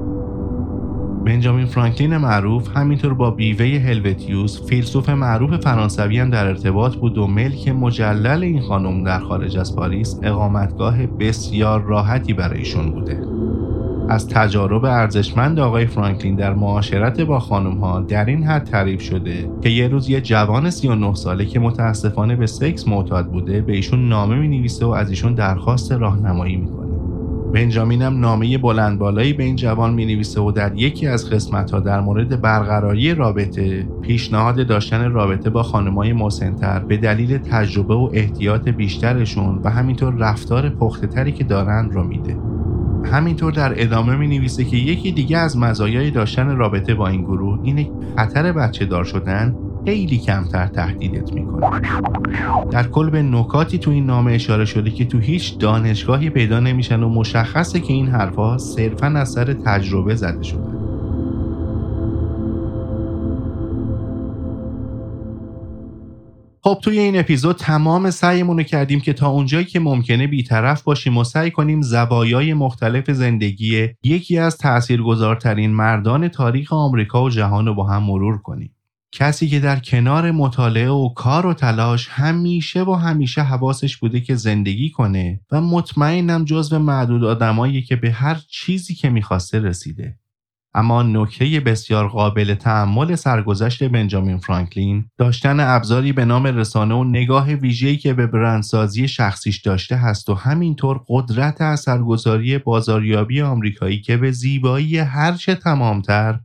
بنجامین 1.26 1.66
فرانکلین 1.66 2.18
معروف 2.18 2.78
همینطور 2.78 3.14
با 3.14 3.32
بیوه 3.32 3.66
هلوتیوس 3.66 4.66
فیلسوف 4.68 5.10
معروف 5.10 5.56
فرانسوی 5.56 6.20
هم 6.20 6.30
در 6.30 6.48
ارتباط 6.48 6.96
بود 6.96 7.18
و 7.18 7.28
ملک 7.28 7.68
مجلل 7.68 8.44
این 8.44 8.62
خانم 8.62 9.04
در 9.04 9.20
خارج 9.20 9.58
از 9.58 9.76
پاریس 9.76 10.20
اقامتگاه 10.24 11.06
بسیار 11.06 11.82
راحتی 11.82 12.34
برایشون 12.34 12.92
بوده. 12.92 13.22
از 14.10 14.28
تجارب 14.28 14.86
ارزشمند 14.86 15.60
آقای 15.60 15.86
فرانکلین 15.86 16.36
در 16.36 16.54
معاشرت 16.54 17.22
با 17.22 17.40
خانم 17.40 17.78
ها 17.78 18.00
در 18.00 18.26
این 18.26 18.44
حد 18.44 18.64
تعریف 18.64 19.02
شده 19.02 19.50
که 19.62 19.70
یه 19.70 19.88
روز 19.88 20.10
یه 20.10 20.22
جوان 20.22 20.70
39 20.70 21.16
ساله 21.16 21.46
که 21.46 21.60
متاسفانه 21.60 22.36
به 22.36 22.48
سکس 22.48 22.88
معتاد 22.88 23.28
بوده 23.28 23.62
به 23.62 23.74
ایشون 23.74 24.10
نامه 24.10 24.36
می 24.36 24.48
نویسه 24.48 24.86
و 24.86 24.90
از 24.90 25.10
ایشون 25.10 25.34
درخواست 25.34 25.92
راهنمایی 25.92 26.56
می‌کنه. 26.56 26.81
بنجامین 27.54 28.02
هم 28.02 28.20
نامه 28.20 28.58
بلند 28.58 29.00
بالایی 29.00 29.34
به 29.34 29.44
این 29.44 29.56
جوان 29.56 29.94
می 29.94 30.06
نویسه 30.06 30.42
و 30.42 30.52
در 30.52 30.76
یکی 30.76 31.08
از 31.08 31.30
قسمت 31.30 31.72
ها 31.72 31.80
در 31.80 32.00
مورد 32.00 32.42
برقراری 32.42 33.14
رابطه 33.14 33.88
پیشنهاد 34.02 34.68
داشتن 34.68 35.12
رابطه 35.12 35.50
با 35.50 35.64
خانمای 35.64 36.14
مسنتر 36.14 36.80
به 36.80 36.98
دلیل 36.98 37.38
تجربه 37.38 37.94
و 37.94 38.10
احتیاط 38.14 38.70
بیشترشون 38.70 39.60
و 39.64 39.70
همینطور 39.70 40.14
رفتار 40.14 40.70
پخته 40.70 41.08
تری 41.08 41.32
که 41.32 41.44
دارند 41.44 41.94
رو 41.94 42.04
میده. 42.04 42.38
همینطور 43.12 43.52
در 43.52 43.74
ادامه 43.82 44.16
می 44.16 44.28
نویسه 44.28 44.64
که 44.64 44.78
یکی 44.78 45.12
دیگه 45.12 45.38
از 45.38 45.58
مزایای 45.58 46.12
داشتن 46.12 46.56
رابطه 46.56 46.94
با 46.94 47.08
این 47.08 47.22
گروه 47.22 47.60
اینه 47.64 47.90
خطر 48.18 48.52
بچه 48.52 48.86
دار 48.86 49.04
شدن 49.04 49.56
خیلی 49.86 50.18
کمتر 50.18 50.68
تهدیدت 50.68 51.34
می‌کنه 51.34 51.82
در 52.72 52.88
کل 52.88 53.10
به 53.10 53.22
نکاتی 53.22 53.78
تو 53.78 53.92
این 53.92 54.06
نامه 54.06 54.32
اشاره 54.32 54.66
شده 54.66 54.92
که 54.92 55.06
تو 55.06 55.20
هیچ 55.20 55.58
دانشگاهی 55.58 56.30
پیدا 56.30 56.60
نمیشن 56.60 57.04
و 57.04 57.10
مشخصه 57.10 57.80
که 57.80 57.94
این 57.94 58.08
حرفها 58.08 58.58
صرفا 58.58 59.08
از 59.08 59.30
سر 59.30 59.54
تجربه 59.54 60.16
زده 60.16 60.44
شدن 60.44 60.82
خب 66.64 66.80
توی 66.84 67.00
این 67.00 67.20
اپیزود 67.20 67.56
تمام 67.56 68.12
سعیمون 68.12 68.58
رو 68.58 68.64
کردیم 68.64 69.00
که 69.00 69.14
تا 69.14 69.30
اونجایی 69.30 69.66
که 69.66 69.80
ممکنه 69.80 70.28
بیطرف 70.28 70.82
باشیم 70.82 71.18
و 71.18 71.24
سعی 71.24 71.52
کنیم 71.52 71.82
زوایای 71.82 72.54
مختلف 72.54 73.12
زندگی 73.12 73.90
یکی 74.04 74.38
از 74.38 74.58
تاثیرگذارترین 74.58 75.72
مردان 75.72 76.28
تاریخ 76.28 76.74
آمریکا 76.74 77.24
و 77.24 77.30
جهان 77.30 77.66
رو 77.66 77.76
با 77.76 77.84
هم 77.84 78.04
مرور 78.04 78.38
کنیم. 78.38 78.76
کسی 79.14 79.48
که 79.48 79.60
در 79.60 79.80
کنار 79.80 80.32
مطالعه 80.32 80.90
و 80.90 81.10
کار 81.10 81.46
و 81.46 81.54
تلاش 81.54 82.08
همیشه 82.08 82.84
و 82.84 82.94
همیشه 82.94 83.42
حواسش 83.42 83.98
بوده 83.98 84.22
که 84.22 84.36
زندگی 84.36 84.90
کنه 84.90 85.42
و 85.52 85.62
مطمئنم 85.62 86.46
جزو 86.46 86.80
معدود 86.80 87.24
آدمایی 87.24 87.82
که 87.82 87.96
به 87.96 88.12
هر 88.12 88.42
چیزی 88.50 88.96
که 88.96 89.10
می‌خواسته 89.10 89.60
رسیده. 89.60 90.18
اما 90.74 91.04
نکته 91.04 91.60
بسیار 91.60 92.08
قابل 92.08 92.54
تحمل 92.54 93.16
سرگذشت 93.16 93.84
بنجامین 93.84 94.38
فرانکلین 94.38 95.06
داشتن 95.18 95.60
ابزاری 95.60 96.14
به 96.14 96.26
نام 96.26 96.48
رسانه 96.48 96.96
و 96.96 97.04
نگاه 97.04 97.54
ویژه‌ای 97.54 97.98
که 97.98 98.14
به 98.14 98.28
برندسازی 98.28 99.08
شخصیش 99.08 99.62
داشته 99.62 99.96
هست 99.96 100.30
و 100.30 100.34
همینطور 100.34 101.02
قدرت 101.08 101.62
اثرگذاری 101.62 102.58
بازاریابی 102.58 103.42
آمریکایی 103.42 104.02
که 104.02 104.18
به 104.18 104.32
زیبایی 104.32 104.98
هرچه 104.98 105.56
تمامتر 105.56 106.40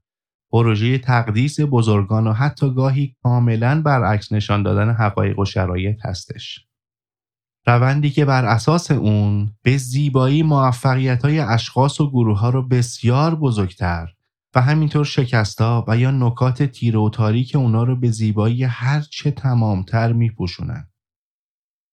پروژه 0.57 0.99
تقدیس 0.99 1.61
بزرگان 1.61 2.27
و 2.27 2.33
حتی 2.33 2.75
گاهی 2.75 3.17
کاملا 3.23 3.83
برعکس 3.83 4.33
نشان 4.33 4.63
دادن 4.63 4.91
حقایق 4.91 5.39
و 5.39 5.45
شرایط 5.45 6.07
هستش. 6.07 6.67
روندی 7.67 8.11
که 8.11 8.25
بر 8.25 8.45
اساس 8.45 8.91
اون 8.91 9.51
به 9.63 9.77
زیبایی 9.77 10.43
موفقیت 10.43 11.25
های 11.25 11.39
اشخاص 11.39 12.01
و 12.01 12.11
گروه 12.11 12.39
ها 12.39 12.51
رو 12.51 12.69
بسیار 12.69 13.35
بزرگتر 13.35 14.09
و 14.55 14.61
همینطور 14.61 15.05
شکستا 15.05 15.85
و 15.89 15.97
یا 15.97 16.11
نکات 16.11 16.63
تیره 16.63 16.99
و 16.99 17.11
تاریک 17.11 17.57
اونا 17.57 17.83
رو 17.83 17.97
به 17.97 18.11
زیبایی 18.11 18.65
هرچه 18.65 19.31
تمامتر 19.31 20.13
میپوشونن. 20.13 20.89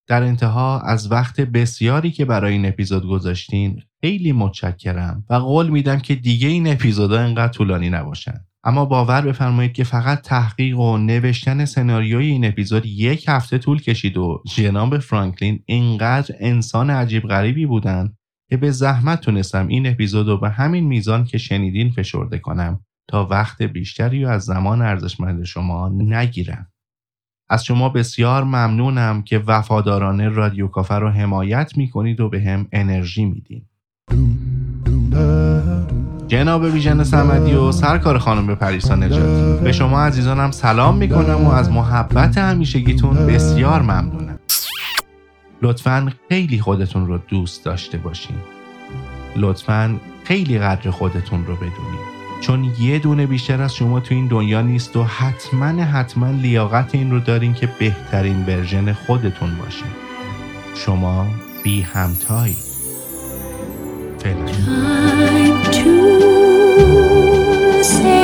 در 0.07 0.23
انتها 0.23 0.79
از 0.79 1.11
وقت 1.11 1.41
بسیاری 1.41 2.11
که 2.11 2.25
برای 2.25 2.53
این 2.53 2.65
اپیزود 2.65 3.07
گذاشتین 3.07 3.81
خیلی 4.01 4.31
متشکرم 4.31 5.25
و 5.29 5.33
قول 5.35 5.69
میدم 5.69 5.99
که 5.99 6.15
دیگه 6.15 6.47
این 6.47 6.67
اپیزودها 6.67 7.19
انقدر 7.19 7.53
طولانی 7.53 7.89
نباشن. 7.89 8.45
اما 8.63 8.85
باور 8.85 9.21
بفرمایید 9.21 9.73
که 9.73 9.83
فقط 9.83 10.21
تحقیق 10.21 10.79
و 10.79 10.97
نوشتن 10.97 11.65
سناریوی 11.65 12.25
این 12.25 12.45
اپیزود 12.45 12.85
یک 12.85 13.25
هفته 13.27 13.57
طول 13.57 13.81
کشید 13.81 14.17
و 14.17 14.43
جناب 14.55 14.97
فرانکلین 14.97 15.63
اینقدر 15.65 16.35
انسان 16.39 16.89
عجیب 16.89 17.23
غریبی 17.23 17.65
بودن 17.65 18.13
که 18.49 18.57
به 18.57 18.71
زحمت 18.71 19.21
تونستم 19.21 19.67
این 19.67 19.87
اپیزود 19.87 20.27
رو 20.27 20.37
به 20.37 20.49
همین 20.49 20.83
میزان 20.83 21.25
که 21.25 21.37
شنیدین 21.37 21.91
فشرده 21.91 22.37
کنم 22.37 22.85
تا 23.07 23.25
وقت 23.25 23.61
بیشتری 23.61 24.25
و 24.25 24.27
از 24.27 24.43
زمان 24.43 24.81
ارزشمند 24.81 25.43
شما 25.43 25.89
نگیرم. 25.89 26.67
از 27.49 27.65
شما 27.65 27.89
بسیار 27.89 28.43
ممنونم 28.43 29.21
که 29.21 29.39
وفادارانه 29.39 30.29
رادیو 30.29 30.67
کافه 30.67 30.95
رو 30.95 31.09
حمایت 31.09 31.77
می‌کنید 31.77 32.19
و 32.19 32.29
به 32.29 32.41
هم 32.41 32.67
انرژی 32.71 33.25
میدین. 33.25 33.65
جناب 36.33 36.61
ویژن 36.63 37.03
سمدی 37.03 37.53
و 37.53 37.71
سرکار 37.71 38.17
خانم 38.17 38.55
پریسا 38.55 38.95
نجاتی. 38.95 39.63
به 39.63 39.71
شما 39.71 40.01
عزیزانم 40.01 40.51
سلام 40.51 40.97
می‌کنم 40.97 41.45
و 41.45 41.51
از 41.51 41.71
محبت 41.71 42.37
همیشگیتون 42.37 43.27
بسیار 43.27 43.81
ممنونم. 43.81 44.39
لطفا 45.61 46.11
خیلی 46.29 46.59
خودتون 46.59 47.07
رو 47.07 47.17
دوست 47.17 47.65
داشته 47.65 47.97
باشین. 47.97 48.35
لطفا 49.35 49.95
خیلی 50.23 50.59
قدر 50.59 50.91
خودتون 50.91 51.45
رو 51.45 51.55
بدونید 51.55 52.13
چون 52.41 52.71
یه 52.79 52.99
دونه 52.99 53.25
بیشتر 53.25 53.61
از 53.61 53.75
شما 53.75 53.99
تو 53.99 54.15
این 54.15 54.27
دنیا 54.27 54.61
نیست 54.61 54.95
و 54.95 55.03
حتما 55.03 55.83
حتما 55.83 56.31
لیاقت 56.31 56.95
این 56.95 57.11
رو 57.11 57.19
دارین 57.19 57.53
که 57.53 57.69
بهترین 57.79 58.45
ورژن 58.45 58.93
خودتون 58.93 59.55
باشین. 59.55 59.91
شما 60.75 61.27
بی 61.63 61.81
همتایی. 61.81 62.57
Time 64.23 65.63
to 65.73 65.83
say 67.83 68.22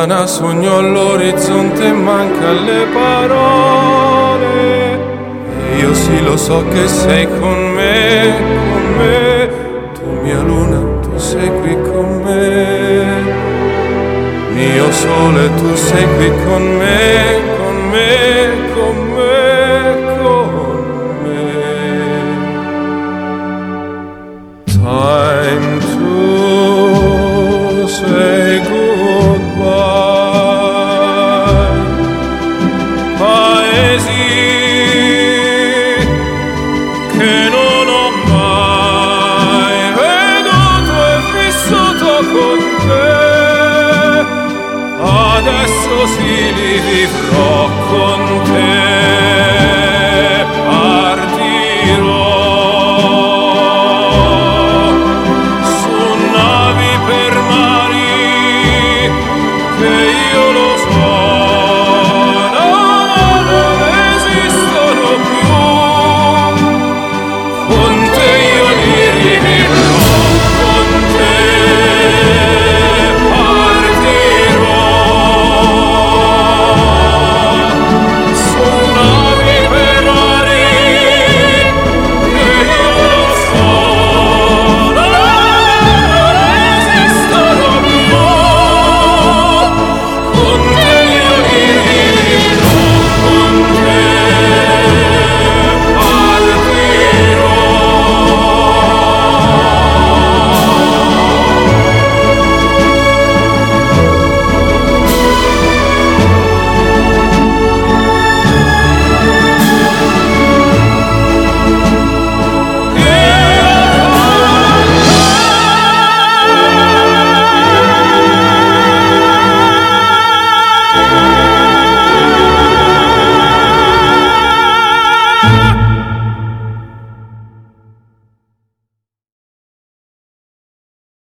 lontana 0.00 0.26
sogno 0.26 0.78
all'orizzonte 0.78 1.88
e 1.88 1.92
manca 1.92 2.52
le 2.52 2.86
parole. 2.92 4.48
Io 5.76 5.92
sì 5.92 6.22
lo 6.22 6.38
so 6.38 6.64
che 6.68 6.88
sei 6.88 7.28
con 7.38 7.72
me, 7.74 8.34
con 8.70 8.94
me. 8.96 9.48
Tu 9.92 10.04
mia 10.22 10.40
luna, 10.40 11.00
tu 11.00 11.18
sei 11.18 11.50
qui 11.60 11.76
con 11.82 12.22
me. 12.22 13.08
Mio 14.54 14.90
sole, 14.90 15.54
tu 15.56 15.74
sei 15.74 16.06
qui 16.16 16.32
con 16.44 16.62
me, 16.78 17.40
con 17.58 17.88
me, 17.90 18.50
con 18.74 18.96
me, 18.96 19.09